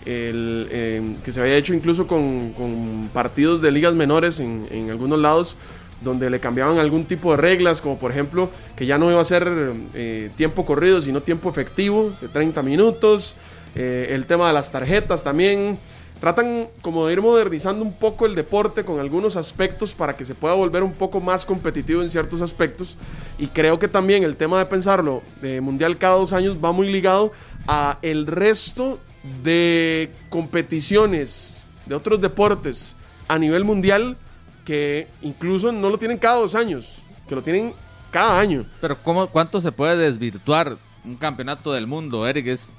[0.04, 4.90] el, eh, que se había hecho incluso con, con partidos de ligas menores en, en
[4.90, 5.56] algunos lados,
[6.02, 9.24] donde le cambiaban algún tipo de reglas, como por ejemplo que ya no iba a
[9.24, 13.34] ser eh, tiempo corrido, sino tiempo efectivo de 30 minutos,
[13.74, 15.78] eh, el tema de las tarjetas también.
[16.20, 20.36] Tratan como de ir modernizando un poco el deporte con algunos aspectos para que se
[20.36, 22.96] pueda volver un poco más competitivo en ciertos aspectos.
[23.38, 26.92] Y creo que también el tema de pensarlo de mundial cada dos años va muy
[26.92, 27.32] ligado
[27.66, 29.00] a el resto
[29.42, 32.94] de competiciones de otros deportes
[33.26, 34.16] a nivel mundial
[34.64, 37.74] que incluso no lo tienen cada dos años, que lo tienen
[38.10, 38.64] cada año.
[38.80, 42.46] Pero ¿cómo, ¿cuánto se puede desvirtuar un campeonato del mundo, Eric?
[42.46, 42.74] Es,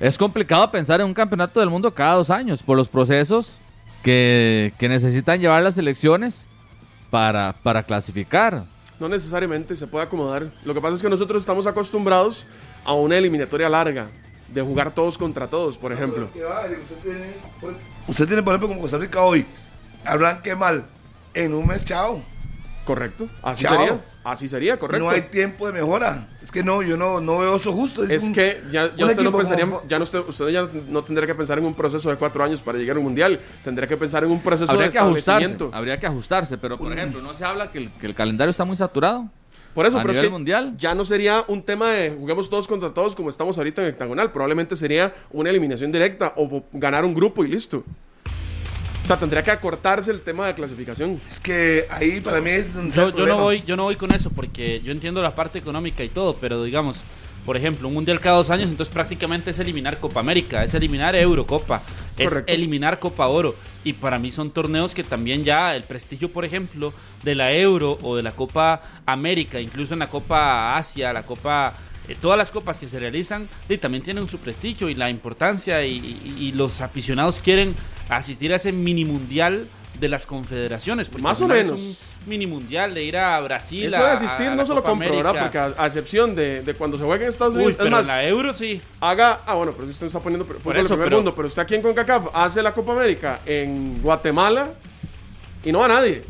[0.00, 3.56] es complicado pensar en un campeonato del mundo cada dos años por los procesos
[4.02, 6.46] que, que necesitan llevar las elecciones
[7.10, 8.64] para, para clasificar.
[9.00, 10.50] No necesariamente se puede acomodar.
[10.64, 12.46] Lo que pasa es que nosotros estamos acostumbrados
[12.84, 14.08] a una eliminatoria larga,
[14.48, 16.30] de jugar todos contra todos, por ejemplo.
[16.32, 17.26] Que va, Usted tiene,
[17.60, 17.74] por-
[18.06, 19.46] usted tiene, por ejemplo, como Costa Rica hoy,
[20.04, 20.86] arranque mal,
[21.32, 22.22] en un mes, chao.
[22.84, 23.26] Correcto.
[23.42, 23.76] Así Chao.
[23.78, 24.04] sería.
[24.24, 25.04] Así sería, correcto.
[25.04, 26.26] No hay tiempo de mejora.
[26.42, 28.02] Es que no, yo no, no veo eso justo.
[28.04, 31.04] Es un- que ya, ya usted no pensaría, como- ya no usted, usted ya no
[31.04, 33.38] tendría que pensar en un proceso de cuatro años para llegar a un mundial.
[33.62, 35.70] Tendría que pensar en un proceso Habría de que ajustarse, establecimiento.
[35.76, 38.64] habría que ajustarse, pero por ejemplo, no se habla que el, que el caludario está
[38.64, 39.28] muy saturado.
[39.74, 40.74] Por eso, a pero es que mundial.
[40.78, 44.30] ya no sería un tema de juguemos todos contra todos como estamos ahorita en octagonal.
[44.32, 47.84] Probablemente sería una eliminación directa o ganar un grupo y listo.
[49.04, 51.20] O sea, tendría que acortarse el tema de clasificación.
[51.28, 53.82] Es que ahí para mí es donde está Yo, el yo no voy, yo no
[53.82, 56.96] voy con eso porque yo entiendo la parte económica y todo, pero digamos,
[57.44, 61.14] por ejemplo, un mundial cada dos años, entonces prácticamente es eliminar Copa América, es eliminar
[61.14, 61.82] Eurocopa,
[62.16, 62.50] es Correcto.
[62.50, 63.54] eliminar Copa Oro.
[63.84, 67.98] Y para mí son torneos que también ya el prestigio, por ejemplo, de la Euro
[68.00, 71.74] o de la Copa América, incluso en la Copa Asia, la Copa
[72.08, 75.84] eh, todas las copas que se realizan y también tienen su prestigio y la importancia
[75.84, 77.74] y, y- y los aficionados quieren
[78.08, 79.66] asistir a ese mini mundial
[79.98, 81.10] de las confederaciones.
[81.20, 81.80] Más o final es menos.
[81.80, 83.84] un mini mundial de ir a Brasil.
[83.86, 85.36] Eso a- de asistir a no se lo compro, ¿verdad?
[85.40, 87.92] Porque a, a excepción de, de cuando se juega en Estados Uy, Unidos, pero es
[87.92, 88.80] más, en la Euro sí.
[89.00, 91.62] haga, ah bueno, pero usted está poniendo fútbol Por eso, primer pero- mundo, pero usted
[91.62, 94.70] aquí en CONCACAF hace la Copa América en Guatemala
[95.64, 96.22] y no va nadie.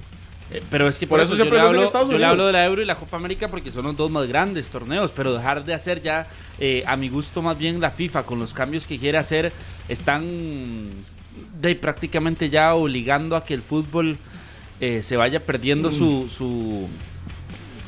[0.53, 2.17] Eh, Pero es que Por eso yo siempre le hace en hablo- Estados Yo le
[2.19, 2.31] Unidos.
[2.33, 5.11] hablo de la Euro y la Copa América porque son los dos más grandes torneos,
[5.11, 6.27] pero dejar de hacer ya,
[6.59, 9.53] eh, a mi gusto más bien la FIFA con los cambios que quiere hacer,
[9.89, 10.91] están
[11.61, 14.19] de, prácticamente ya obligando a que el fútbol
[14.81, 16.89] eh, se vaya perdiendo su, su,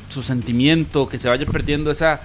[0.09, 2.21] su sentimiento, que se vaya perdiendo esa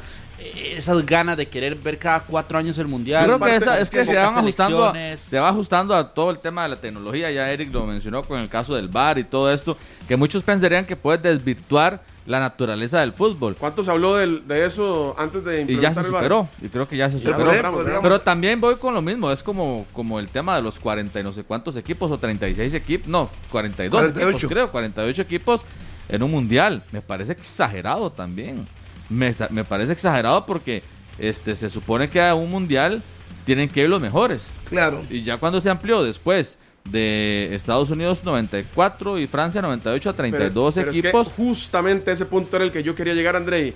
[0.76, 3.24] esas ganas de querer ver cada cuatro años el mundial.
[3.28, 6.32] Yo creo que esa- es que se van ajustando, a, se va ajustando a todo
[6.32, 7.30] el tema de la tecnología.
[7.30, 9.76] Ya Eric lo mencionó con el caso del bar y todo esto,
[10.08, 13.56] que muchos pensarían que puede desvirtuar la naturaleza del fútbol.
[13.58, 16.68] ¿Cuánto se habló del- de eso antes de Y ya implementar se el superó, y
[16.68, 17.50] creo que ya se superó.
[17.50, 17.82] digamos.
[18.00, 21.22] Pero también voy con lo mismo, es como, como el tema de los 40 y
[21.24, 24.36] no sé cuántos equipos o 36 equipos, no, 42 48.
[24.36, 25.62] equipos creo, 48 equipos
[26.08, 26.82] en un mundial.
[26.92, 28.66] Me parece exagerado también.
[29.08, 30.82] Me, me parece exagerado porque
[31.18, 33.02] este se supone que a un mundial
[33.44, 34.52] tienen que ir los mejores.
[34.64, 35.02] Claro.
[35.10, 40.74] Y ya cuando se amplió después de Estados Unidos 94 y Francia 98 a 32
[40.74, 41.28] Pero- pero es que equipos.
[41.36, 43.72] justamente ese punto era el que yo quería llegar, Andrei.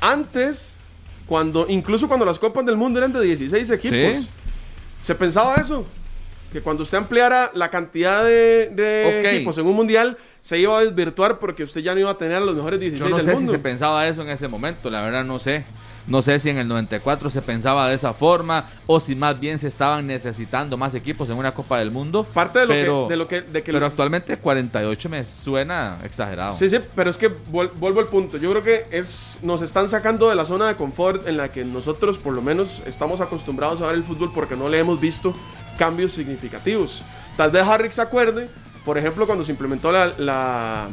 [0.00, 0.78] Antes,
[1.26, 4.30] cuando incluso cuando las Copas del Mundo eran de 16 equipos, Sí.
[5.00, 5.84] se pensaba eso.
[6.52, 11.38] Que cuando usted ampliara la cantidad de, equipos en un mundial, se iba a desvirtuar
[11.38, 13.32] porque usted ya no iba a tener a los mejores 16 Yo no del sé
[13.34, 13.52] mundo.
[13.52, 15.64] si se pensaba eso en ese momento, la verdad no sé.
[16.10, 19.58] No sé si en el 94 se pensaba de esa forma o si más bien
[19.58, 22.24] se estaban necesitando más equipos en una Copa del Mundo.
[22.24, 22.72] Parte de lo
[23.06, 26.50] que- de lo que- de que pero lo- actualmente 48 me suena exagerado.
[26.52, 28.36] Sí, sí, pero es que vuel- vuelvo al punto.
[28.36, 31.64] Yo creo que es nos están sacando de la zona de confort en la que
[31.64, 35.32] nosotros por lo menos estamos acostumbrados a ver el fútbol porque no le hemos visto
[35.78, 37.04] cambios significativos.
[37.36, 38.48] Tal vez Harrick se acuerde,
[38.84, 40.88] por ejemplo, cuando se implementó la-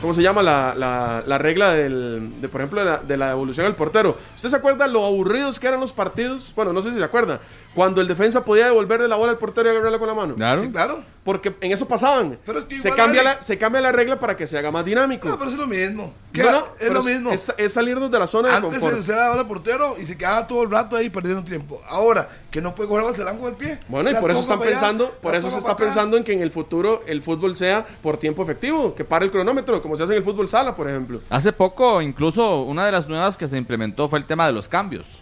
[0.00, 0.42] ¿Cómo se llama?
[0.42, 4.16] La, la- la regla del, de, por ejemplo, de la, de la devolución al portero.
[4.36, 6.52] ¿Usted se acuerda lo aburridos que eran los partidos?
[6.54, 7.40] Bueno, no sé si se acuerda.
[7.74, 10.34] Cuando el defensa podía devolverle la bola al portero y agarrarla con la mano.
[10.34, 10.62] Claro.
[10.62, 10.98] Sí, claro.
[11.22, 12.38] Porque en eso pasaban.
[12.44, 14.84] Pero es que se, cambia la, se cambia la regla para que se haga más
[14.84, 15.28] dinámico.
[15.28, 16.12] No, pero es lo mismo.
[16.32, 16.42] ¿Qué?
[16.42, 17.30] No, no, es lo mismo.
[17.30, 18.96] Es, es salirnos de la zona de Antes confort.
[18.96, 21.80] se, se daba al portero y se quedaba todo el rato ahí perdiendo tiempo.
[21.88, 23.78] Ahora, que no puede coger el Barcelona con el pie.
[23.88, 26.24] Bueno, y La por eso están allá, pensando, por la eso se está pensando en
[26.24, 29.96] que en el futuro el fútbol sea por tiempo efectivo, que pare el cronómetro, como
[29.96, 31.22] se hace en el fútbol sala, por ejemplo.
[31.30, 34.68] Hace poco, incluso, una de las nuevas que se implementó fue el tema de los
[34.68, 35.20] cambios.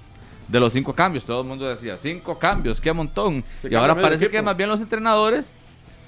[0.49, 1.25] De los cinco cambios.
[1.25, 3.45] Todo el mundo decía, cinco cambios, qué montón.
[3.63, 5.53] Se y ahora parece que más bien los entrenadores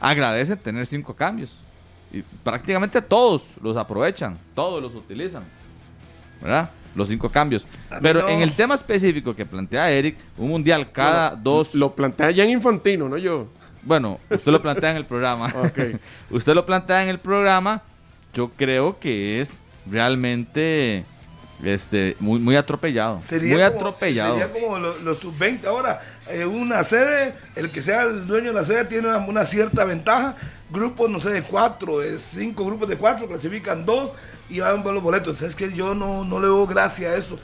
[0.00, 1.60] agradecen tener cinco cambios.
[2.12, 5.44] Y prácticamente todos los aprovechan, todos los utilizan.
[6.42, 6.70] ¿Verdad?
[6.96, 7.64] Los cinco cambios.
[8.02, 8.28] Pero no.
[8.28, 11.76] en el tema específico que plantea Eric, un mundial cada Bueno, dos...
[11.76, 13.46] Lo plantea ya en Infantino, no yo.
[13.82, 15.46] Bueno, usted lo plantea en el programa.
[15.58, 16.00] Ok.
[16.30, 17.82] usted lo plantea en el programa.
[18.34, 19.50] Yo creo que es
[19.90, 21.04] realmente
[21.64, 23.20] este muy muy atropellado.
[23.24, 24.38] Sería muy como, atropellado.
[24.38, 26.00] Sería como los, los sub-20 ahora.
[26.28, 29.84] eh, una sede, el que sea el dueño de la sede tiene una, una cierta
[29.84, 30.36] ventaja.
[30.70, 34.12] Grupos, no sé, de cuatro, de cinco grupos de cuatro, clasifican dos
[34.50, 35.40] y van por los boletos.
[35.42, 37.38] Es que yo no, no le doy gracia a eso.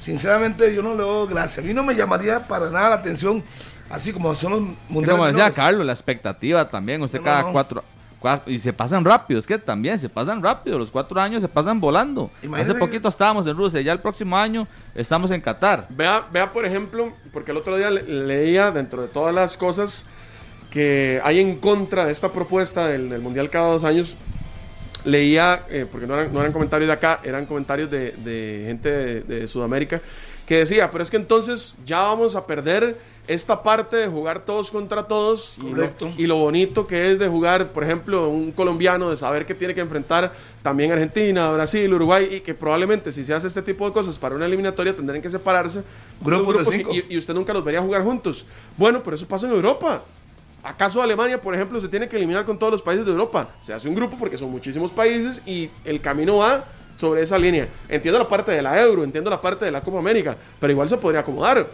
[0.00, 1.60] Sinceramente, yo no le doy gracia.
[1.62, 3.42] A mí no me llamaría para nada la atención,
[3.90, 5.10] así como son los mundiales.
[5.10, 5.50] como decía.
[5.50, 7.02] Carlos, la expectativa también.
[7.02, 7.52] Usted No, cada no.
[7.52, 7.97] cuatro, cua-
[8.46, 9.38] y se pasan rápido.
[9.40, 10.78] Es que también se pasan rápido.
[10.78, 12.30] Los cuatro años se pasan volando.
[12.54, 13.80] Hace poquito estábamos en Rusia.
[13.80, 15.86] Ya el próximo año estamos en Qatar.
[15.90, 20.04] Vea, vea, por ejemplo, porque el otro día le- leía dentro de todas las cosas
[20.70, 24.16] que hay en contra de esta propuesta del, del Mundial cada dos años,
[25.04, 28.90] leía, eh, porque no eran, no eran comentarios de acá, eran comentarios de, de gente
[28.90, 30.00] de, de Sudamérica,
[30.46, 34.70] que decía, pero es que entonces ya vamos a perder esta parte de jugar todos
[34.70, 36.12] contra todos y lo, Correcto.
[36.16, 39.74] y lo bonito que es de jugar, por ejemplo, un colombiano, de saber que tiene
[39.74, 40.32] que enfrentar
[40.62, 44.34] también Argentina, Brasil, Uruguay, y que probablemente si se hace este tipo de cosas para
[44.34, 45.82] una eliminatoria tendrán que separarse
[46.22, 46.90] Grupos de los cinco.
[46.94, 48.46] y, y usted nunca los vería jugar juntos.
[48.78, 50.02] Bueno, pero eso pasa en Europa.
[50.62, 53.50] ¿Acaso Alemania, por ejemplo, se tiene que eliminar con todos los países de Europa?
[53.60, 56.64] Se hace un grupo porque son muchísimos países y el camino va
[56.96, 57.68] sobre esa línea.
[57.88, 60.88] Entiendo la parte de la Euro, entiendo la parte de la Copa América, pero igual
[60.88, 61.68] se podría acomodar.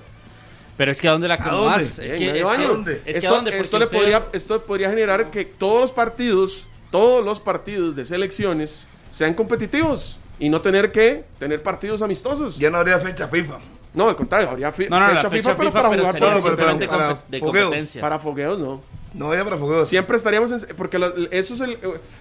[0.76, 1.96] Pero es que a dónde la ¿A acomodas?
[1.96, 2.06] dónde?
[2.06, 4.62] Es que, medio es que- es que esto, a dónde, esto le usted- podría, esto
[4.64, 10.60] podría generar que todos los partidos, todos los partidos de selecciones sean competitivos y no
[10.60, 12.59] tener que tener partidos amistosos.
[12.59, 13.59] Ya no habría fecha FIFA.
[13.94, 16.14] No, al contrario, habría fi- No, no, fecha, fecha FIFA, pero FIFA, para pero jugar
[16.42, 18.01] simplemente pero compe- de competencia.
[18.01, 18.82] Para fogueos no.
[19.12, 19.88] No, ya para fogueos.
[19.88, 21.78] Siempre estaríamos en, porque la- eso es el eh,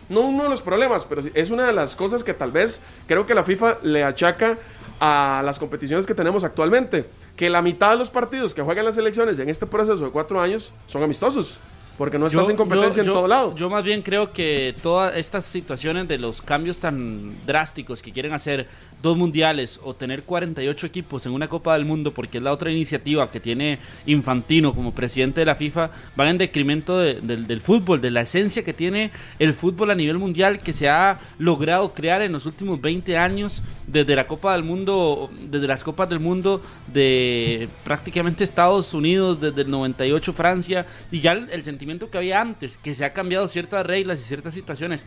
[0.09, 3.25] no uno de los problemas, pero es una de las cosas que tal vez creo
[3.25, 4.59] que la FIFA le achaca
[5.05, 8.95] a las competiciones que tenemos actualmente, que la mitad de los partidos que juegan las
[8.95, 11.59] selecciones en este proceso de cuatro años son amistosos,
[11.97, 13.53] porque no estás Yo- en competencia yo- en yo- todo lado.
[13.53, 18.31] Yo más bien creo que todas estas situaciones de los cambios tan drásticos que quieren
[18.31, 18.69] hacer
[19.03, 22.71] dos mundiales o tener 48 equipos en una Copa del Mundo, porque es la otra
[22.71, 23.77] iniciativa que tiene
[24.07, 28.21] Infantino como presidente de la FIFA, van en decremento de- del, del fútbol, de la
[28.21, 32.45] esencia que tiene el fútbol a nivel mundial que se ha logrado crear en los
[32.47, 36.63] últimos 20 años desde la Copa del Mundo, desde las Copas del Mundo
[36.93, 42.39] de prácticamente Estados Unidos, desde el 98 Francia, y ya el, el sentimiento que había
[42.39, 45.05] antes, que se ha cambiado ciertas reglas y ciertas situaciones.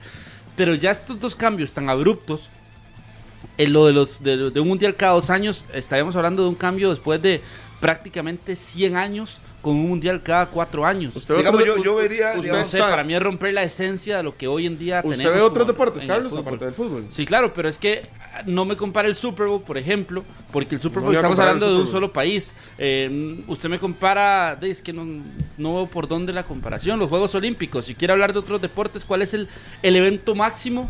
[0.54, 2.50] Pero ya estos dos cambios tan abruptos,
[3.58, 6.54] en lo de, los, de, de un mundial cada dos años, estaríamos hablando de un
[6.54, 7.40] cambio después de
[7.80, 11.12] prácticamente 100 años con un mundial cada cuatro años.
[11.28, 14.36] Digamos, yo, yo vería, No digamos, sé, para mí es romper la esencia de lo
[14.36, 17.06] que hoy en día ¿Usted tenemos ve otros deportes, Carlos, aparte del fútbol?
[17.10, 18.06] Sí, claro, pero es que
[18.46, 20.22] no me compara el Super Bowl, por ejemplo,
[20.52, 22.54] porque el Super Bowl estamos hablando de un solo país.
[22.78, 25.04] Eh, usted me compara, es que no,
[25.58, 27.00] no veo por dónde la comparación.
[27.00, 29.48] Los Juegos Olímpicos, si quiere hablar de otros deportes, ¿cuál es el,
[29.82, 30.88] el evento máximo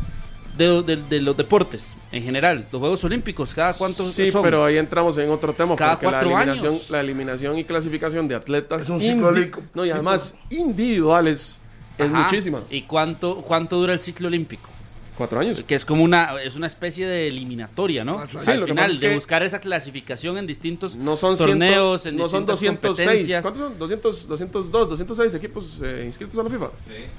[0.56, 2.66] de, de- de los deportes en general?
[2.72, 4.42] Los Juegos Olímpicos, ¿cada cuánto Sí, son?
[4.42, 5.76] pero ahí entramos en otro tema.
[5.76, 6.90] Cada porque la cuatro eliminación, años.
[6.90, 9.62] la eliminación y clasificación de atletas Es un ciclo indi- olímpico.
[9.74, 11.60] No, y Sí, además individuales
[11.98, 12.22] es Ajá.
[12.22, 12.62] muchísima.
[12.70, 14.68] ¿Y cuánto, cuánto dura el ciclo olímpico?
[15.16, 15.64] Cuatro años.
[15.66, 18.18] Que es como una, es una especie de eliminatoria, ¿no?
[18.18, 21.38] Al Sí, lo que final, es de que buscar esa clasificación en distintos No son,
[21.38, 22.60] torneos, ciento- en no son distintas
[22.90, 23.06] 206.
[23.08, 23.40] competencias.
[23.42, 23.78] ¿Cuántos son?
[23.78, 26.66] 200, 202, 206 equipos eh, inscritos a la FIFA.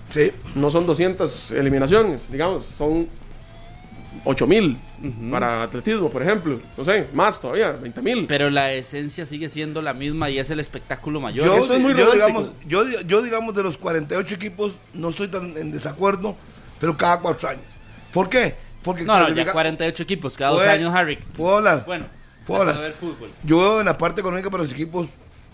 [0.10, 0.32] Sí.
[0.54, 3.08] No son 200 eliminaciones, digamos, son
[4.26, 4.78] 8000
[5.32, 6.60] para atletismo, por ejemplo.
[6.78, 8.28] No sé, más todavía, 20000.
[8.28, 11.46] Pero la esencia sigue siendo la misma y es el espectáculo mayor.
[11.46, 15.28] Yo, Eso es muy yo, digamos, yo, yo, digamos, de los 48 equipos, no estoy
[15.28, 16.36] tan en desacuerdo,
[16.80, 17.64] pero cada cuatro años.
[18.12, 18.56] ¿Por qué?
[18.84, 21.18] Porque No, no, ya clasifica- 48 equipos, cada dos años, Harry.
[21.36, 21.84] ¿Puedo hablar?
[21.86, 22.06] Bueno,
[22.46, 22.94] ¿Puedo hablar?
[22.94, 23.30] fútbol.
[23.44, 25.08] Yo veo en la parte económica para los equipos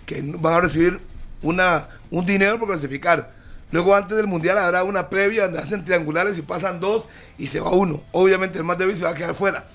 [0.06, 1.00] que van a recibir
[1.42, 3.32] una, un dinero por clasificar.
[3.74, 7.10] Luego antes del mundial habrá una previa donde hacen triangulares y pasan dos
[7.40, 8.04] y se va uno.
[8.12, 9.66] Obviamente el más débil se va a quedar fuera.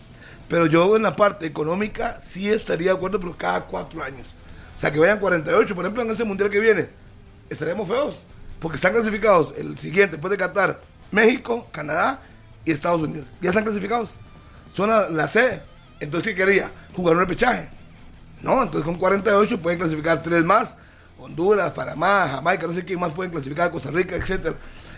[0.49, 4.37] Pero yo en la parte económica sí estaría de acuerdo, pero cada cuatro años.
[4.77, 5.75] O sea, que vayan 48.
[5.75, 6.89] Por ejemplo, en este mundial que viene,
[7.51, 8.27] estaríamos feos.
[8.61, 10.81] Porque están clasificados el siguiente, después de Qatar,
[11.11, 12.23] México, Canadá
[12.65, 13.27] y Estados Unidos.
[13.41, 14.15] Ya están clasificados.
[14.71, 15.61] Son la, la C.
[15.99, 16.71] Entonces, ¿qué quería?
[16.95, 17.69] Jugar un repechaje.
[18.43, 20.79] No, entonces con 48 pueden clasificar tres más.
[21.19, 24.57] Honduras, Panamá, Jamaica, no sé quién más pueden clasificar, Costa Rica, etcétera.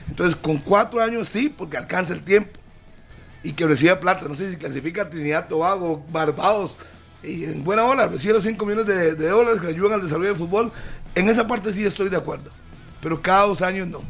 [0.08, 2.58] Entonces, con cuatro años sí, porque alcanza el tiempo.
[3.42, 4.28] Y que reciba plata.
[4.28, 6.76] No sé si clasifica Trinidad, Tobago, Barbados.
[7.22, 10.28] Y en buena hora, recibe los 5 millones de, de dólares que ayudan al desarrollo
[10.28, 10.72] del fútbol.
[11.14, 12.50] En esa parte sí estoy de acuerdo.
[13.00, 14.00] Pero cada dos años no.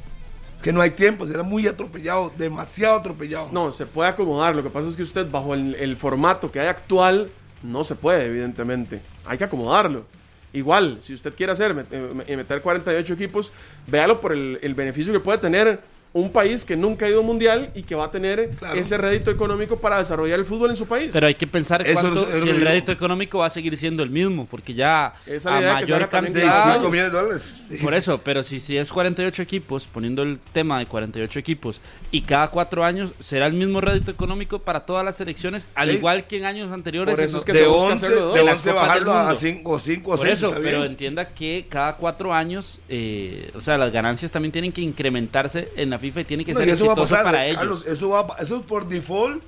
[0.57, 3.49] Es que no hay tiempo, será muy atropellado, demasiado atropellado.
[3.53, 4.55] No, se puede acomodar.
[4.55, 7.31] Lo que pasa es que usted, bajo el, el formato que hay actual,
[7.63, 9.01] no se puede, evidentemente.
[9.25, 10.07] Hay que acomodarlo.
[10.53, 13.53] Igual, si usted quiere hacer, met- eh, meter 48 equipos,
[13.87, 15.81] véalo por el, el beneficio que puede tener
[16.13, 18.99] un país que nunca ha ido a un mundial y que va a tener ese
[18.99, 21.11] rédito económico para desarrollar el fútbol en su país.
[21.13, 23.77] Pero hay que pensar Eso cuánto, es- es si el rédito económico va a seguir
[23.77, 26.79] siendo el mismo, porque ya Esa a mayor cantidad...
[26.81, 27.69] millones de dólares.
[27.81, 31.81] Por eso, pero si, si es 48 equipos, poniendo el tema de 48 equipos,
[32.11, 35.95] y cada cuatro años será el mismo rédito económico para todas las selecciones, al Sí.
[35.97, 37.15] igual que en años anteriores.
[37.15, 38.47] Por eso es que de se busca 11, hacerlo de dos.
[38.47, 39.37] las 11 Copas del bajarlo a Mundo.
[39.39, 40.39] 5 5 o Por 6.
[40.39, 40.91] eso, está pero bien.
[40.91, 45.91] entienda que cada cuatro años, eh, o sea, las ganancias también tienen que incrementarse en
[45.91, 47.59] la FIFA y tiene que No, ser eso va a exitoso pasar, para ellos.
[47.59, 49.43] Carlos, eso, va, eso por default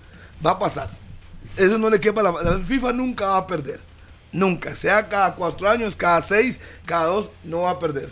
[0.44, 0.90] va a pasar.
[1.56, 3.80] Eso no le quepa la, la FIFA nunca va a perder.
[4.32, 4.74] Nunca.
[4.74, 8.08] Sea cada cuatro años, cada seis, cada dos, no va a perder.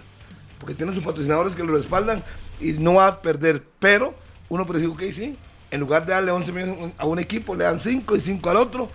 [0.58, 2.22] Porque tiene sus patrocinadores que lo respaldan
[2.60, 3.62] y no va a perder.
[3.78, 4.14] Pero
[4.48, 5.36] uno puede decir, ok, sí.
[5.70, 8.56] En lugar de darle 11 millones a un equipo, le dan 5 y 5 al
[8.56, 8.90] otro.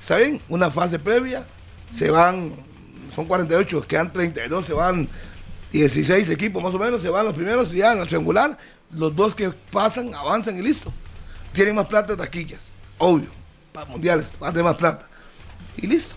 [0.00, 0.40] ¿Saben?
[0.48, 1.44] Una fase previa.
[1.92, 2.52] Se van,
[3.12, 5.08] son 48, quedan 32, se van
[5.72, 8.56] 16 equipos más o menos, se van los primeros y ya en la triangular,
[8.94, 10.92] los dos que pasan avanzan y listo.
[11.52, 13.28] Tienen más plata de taquillas, obvio,
[13.72, 15.08] para mundiales, van a tener más plata.
[15.76, 16.14] Y listo.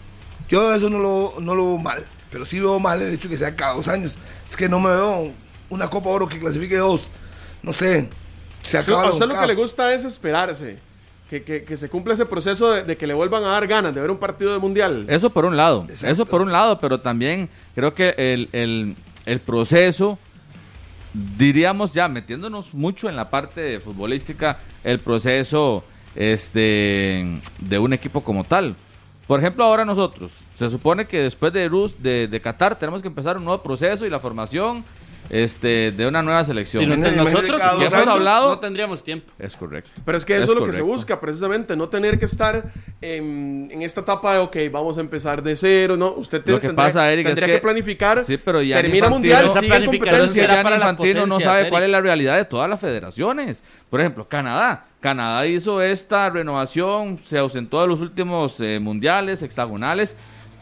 [0.50, 3.38] Yo eso no lo, no lo veo mal, pero sí veo mal el hecho que
[3.38, 4.16] sea cada dos años.
[4.48, 5.32] Es que no me veo
[5.70, 7.12] una Copa Oro que clasifique dos,
[7.64, 8.10] no sé,
[8.62, 10.78] se A acaba usted la lo que le gusta es esperarse.
[11.30, 13.96] que, que- que se cumpla ese proceso de, de que le vuelvan a dar ganas
[13.96, 15.06] de ver un partido de mundial.
[15.10, 18.96] Eso por un lado, eso por un lado, pero también creo que el, el-
[19.26, 20.18] el proceso,
[21.14, 25.84] diríamos ya, metiéndonos mucho en la parte futbolística, el proceso
[26.16, 28.76] este, de un equipo como tal.
[29.28, 33.08] Por ejemplo, ahora nosotros, se supone que después de, Rus, de, de Qatar tenemos que
[33.08, 34.84] empezar un nuevo proceso y la formación
[35.30, 36.84] este, de una nueva selección.
[36.84, 39.32] Y nosotros, nosotros, que nosotros hemos hablado, no tendríamos tiempo.
[39.40, 39.90] es correcto.
[40.06, 42.72] Pero es que eso es, lo que se busca, precisamente, no tener que estar
[43.02, 46.12] en, en esta etapa de, ok, vamos a empezar de cero, ¿no?
[46.14, 48.82] Usted te- Lo que tendría, pasa, Eric, es tendría que, que- planificar, Sí, pero ya
[48.82, 50.42] termina Infantino- mundial, sigue competencia.
[50.48, 51.70] será para Infantino no sabe Eric.
[51.72, 53.64] cuál es la realidad de todas las federaciones.
[53.90, 54.86] Por ejemplo, Canadá.
[55.02, 60.16] Canadá hizo esta renovación, se ausentó de los últimos eh, mundiales, hexagonales,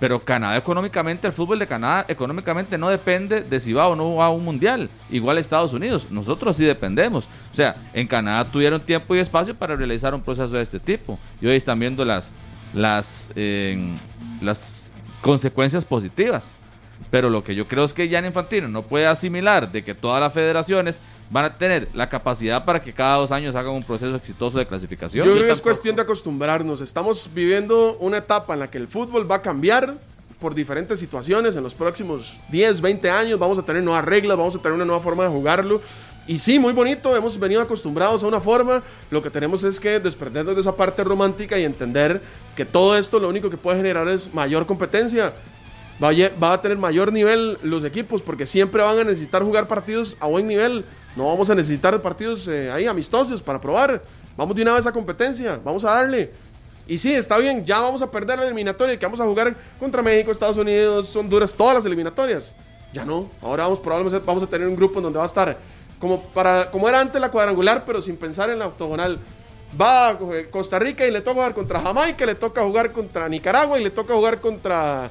[0.03, 4.15] pero Canadá económicamente, el fútbol de Canadá económicamente no depende de si va o no
[4.15, 4.89] va a un mundial.
[5.09, 7.23] Igual Estados Unidos, nosotros sí dependemos.
[7.23, 11.17] O sea, en Canadá tuvieron tiempo y espacio para realizar un proceso de este tipo.
[11.39, 12.33] Y hoy están viendo las,
[12.73, 13.95] las, eh,
[14.41, 14.83] las
[15.21, 16.53] consecuencias positivas.
[17.09, 20.19] Pero lo que yo creo es que Jan Infantino no puede asimilar de que todas
[20.19, 20.99] las federaciones
[21.29, 24.67] van a tener la capacidad para que cada dos años hagan un proceso exitoso de
[24.67, 25.25] clasificación.
[25.25, 26.81] Yo creo que es cuestión de acostumbrarnos.
[26.81, 29.95] Estamos viviendo una etapa en la que el fútbol va a cambiar
[30.39, 31.55] por diferentes situaciones.
[31.55, 34.85] En los próximos 10, 20 años vamos a tener nuevas reglas, vamos a tener una
[34.85, 35.81] nueva forma de jugarlo.
[36.27, 38.81] Y sí, muy bonito, hemos venido acostumbrados a una forma.
[39.11, 42.21] Lo que tenemos es que desprendernos de esa parte romántica y entender
[42.55, 45.33] que todo esto lo único que puede generar es mayor competencia.
[46.03, 49.43] Va a, lle- va a tener mayor nivel los equipos porque siempre van a necesitar
[49.43, 50.85] jugar partidos a buen nivel.
[51.15, 54.01] No vamos a necesitar partidos eh, ahí amistosos para probar.
[54.35, 56.31] Vamos de una vez a competencia, vamos a darle.
[56.87, 60.01] Y sí, está bien, ya vamos a perder la eliminatoria que vamos a jugar contra
[60.01, 62.55] México, Estados Unidos, Honduras, todas las eliminatorias.
[62.91, 65.57] Ya no, ahora vamos probablemente vamos a tener un grupo en donde va a estar
[65.99, 69.19] como para como era antes la cuadrangular, pero sin pensar en la octogonal.
[69.79, 73.29] Va a coger Costa Rica y le toca jugar contra Jamaica, le toca jugar contra
[73.29, 75.09] Nicaragua y le toca jugar contra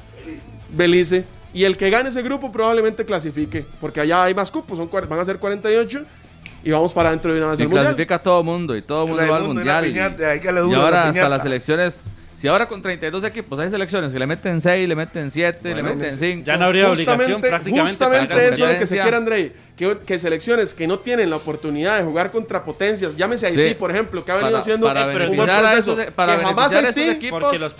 [0.68, 1.24] Belice.
[1.54, 5.18] Y el que gane ese grupo probablemente clasifique, porque allá hay más cupos, son, van
[5.20, 6.02] a ser 48
[6.64, 7.86] y vamos para adentro de una vez Y al mundial.
[7.86, 9.84] clasifica todo el mundo y todo el mundo va al mundial.
[9.86, 10.34] y- piñata,
[10.74, 11.96] ahora hasta las selecciones,
[12.42, 15.80] si ahora con 32 equipos hay selecciones que le meten 6, le meten 7, le
[15.80, 16.44] meten 5.
[16.44, 19.52] ya no habría obligación prácticamente Justamente para eso es lo que se quiere, Andrei.
[19.76, 23.74] Que, que selecciones que no tienen la oportunidad de jugar contra potencias, llámese Haití, Sí.
[23.74, 25.92] por ejemplo, que ha venido Para- haciendo para un buen proceso.
[26.00, 27.72] esos- para que jamás Haití, equipos, los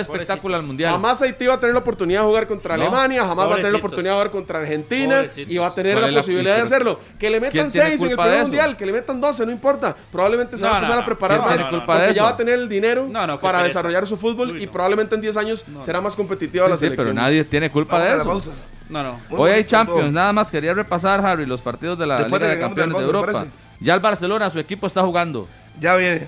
[0.00, 0.90] espectáculo al mundial.
[0.92, 2.82] Jamás Haití va a tener la oportunidad de jugar contra No.
[2.82, 5.52] Alemania, jamás va a tener la oportunidad de jugar contra Argentina Pobrecitos.
[5.52, 6.98] y va a tener ¿Cuál la posibilidad de hacerlo.
[7.20, 9.52] Que le ¿Quién metan tiene 6 en el primer mundial, que le metan 12, no
[9.52, 9.94] importa.
[10.10, 12.68] Probablemente se va a empezar a preparar ¿Quién más porque ya va a tener el
[12.68, 13.08] dinero
[13.40, 13.81] para pereza.
[13.82, 17.14] Desarrollar su fútbol y probablemente en 10 años será más competitiva la Sí, sí, selección.
[17.14, 18.24] pero nadie tiene culpa Vamos de eso.
[18.26, 18.50] pausa.
[18.88, 19.20] No, no.
[19.30, 20.10] Hoy hay Champions, todo.
[20.12, 23.20] nada más quería repasar, Harry, los partidos de la Después Liga de Campeones de pausa,
[23.26, 23.46] ¿te Europa.
[23.80, 25.48] Ya el Barcelona, su equipo está jugando.
[25.80, 26.26] Ya viene.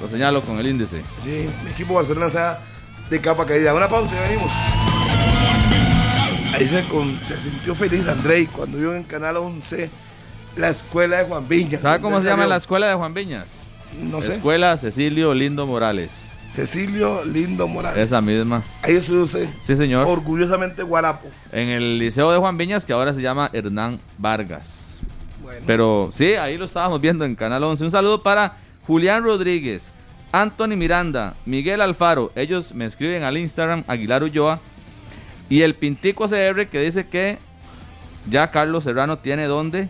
[0.00, 1.02] Lo señalo con el índice.
[1.20, 2.60] Sí, mi equipo Barcelona está
[3.10, 3.74] de capa caída.
[3.74, 4.50] Una pausa y venimos.
[6.54, 9.90] Ahí se, con- se sintió feliz Andrei cuando vio en Canal 11
[10.56, 11.78] la escuela de Juan Viña.
[11.78, 13.48] ¿Sabe cómo se llama la escuela de Juan Viñas?
[14.00, 14.34] No sé.
[14.34, 16.10] Escuela Cecilio Lindo Morales.
[16.48, 18.06] Cecilio Lindo Morales.
[18.06, 18.62] Esa misma.
[18.82, 19.48] Ahí estudió usted.
[19.62, 20.06] Sí, señor.
[20.06, 21.28] Orgullosamente guarapo.
[21.52, 24.96] En el Liceo de Juan Viñas, que ahora se llama Hernán Vargas.
[25.66, 27.84] Pero sí, ahí lo estábamos viendo en Canal 11.
[27.84, 28.56] Un saludo para
[28.86, 29.92] Julián Rodríguez,
[30.32, 32.32] Anthony Miranda, Miguel Alfaro.
[32.34, 34.60] Ellos me escriben al Instagram, Aguilar Ulloa.
[35.50, 37.38] Y el Pintico CR que dice que
[38.28, 39.88] ya Carlos Serrano tiene donde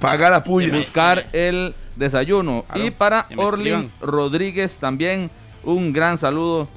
[0.00, 0.74] pagar la puya.
[0.74, 2.64] Buscar el desayuno.
[2.66, 3.90] Claro, y para Orlin.
[4.00, 5.30] Rodríguez también
[5.64, 6.68] un gran saludo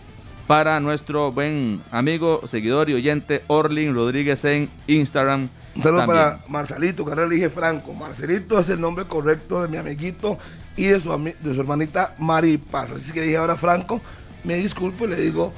[0.48, 5.50] para nuestro buen amigo, seguidor y oyente Orlin Rodríguez en Instagram.
[5.76, 6.18] Un saludo también.
[6.18, 7.94] para Marcelito, que ahora le dije Franco.
[7.94, 10.38] Marcelito es el nombre correcto de mi amiguito
[10.78, 11.10] y de su,
[11.42, 12.92] de su hermanita Mari Paz.
[12.92, 14.02] Así que dije ahora Franco,
[14.44, 15.54] me disculpo y le digo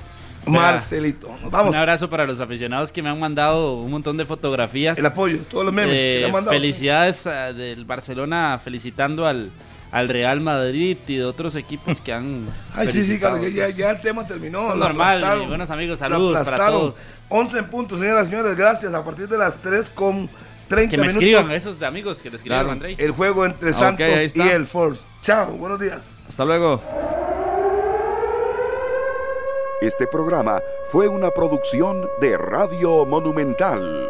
[0.48, 1.30] Marcelito.
[1.42, 1.70] Nos vamos.
[1.70, 4.98] Un abrazo para los aficionados que me han mandado un montón de fotografías.
[4.98, 6.58] El apoyo, todos los memes que le han mandado.
[6.58, 9.52] Felicidades ah, del Barcelona felicitando al,
[9.91, 12.48] al Real Madrid y de otros equipos que han.
[12.76, 14.70] Ay, sí, sí, claro, ya, ya- ya el tema terminó.
[14.70, 16.95] Lo normal, buenos amigos, lo saludos para todos.
[17.30, 18.94] 11 en punto, señoras y señores, gracias.
[18.94, 20.30] A partir de las 3 con
[20.68, 21.24] 30 Que me minutos.
[21.24, 22.70] escriban esos de amigos que le escribieron Claro.
[22.70, 22.95] a Andrei.
[22.99, 24.45] El juego entre Ah, Santos está.
[24.45, 25.06] y el Force.
[25.22, 26.26] Chao, buenos días.
[26.30, 26.82] Hasta luego.
[29.82, 30.61] Este programa
[30.91, 34.10] fue una producción de Radio Monumental.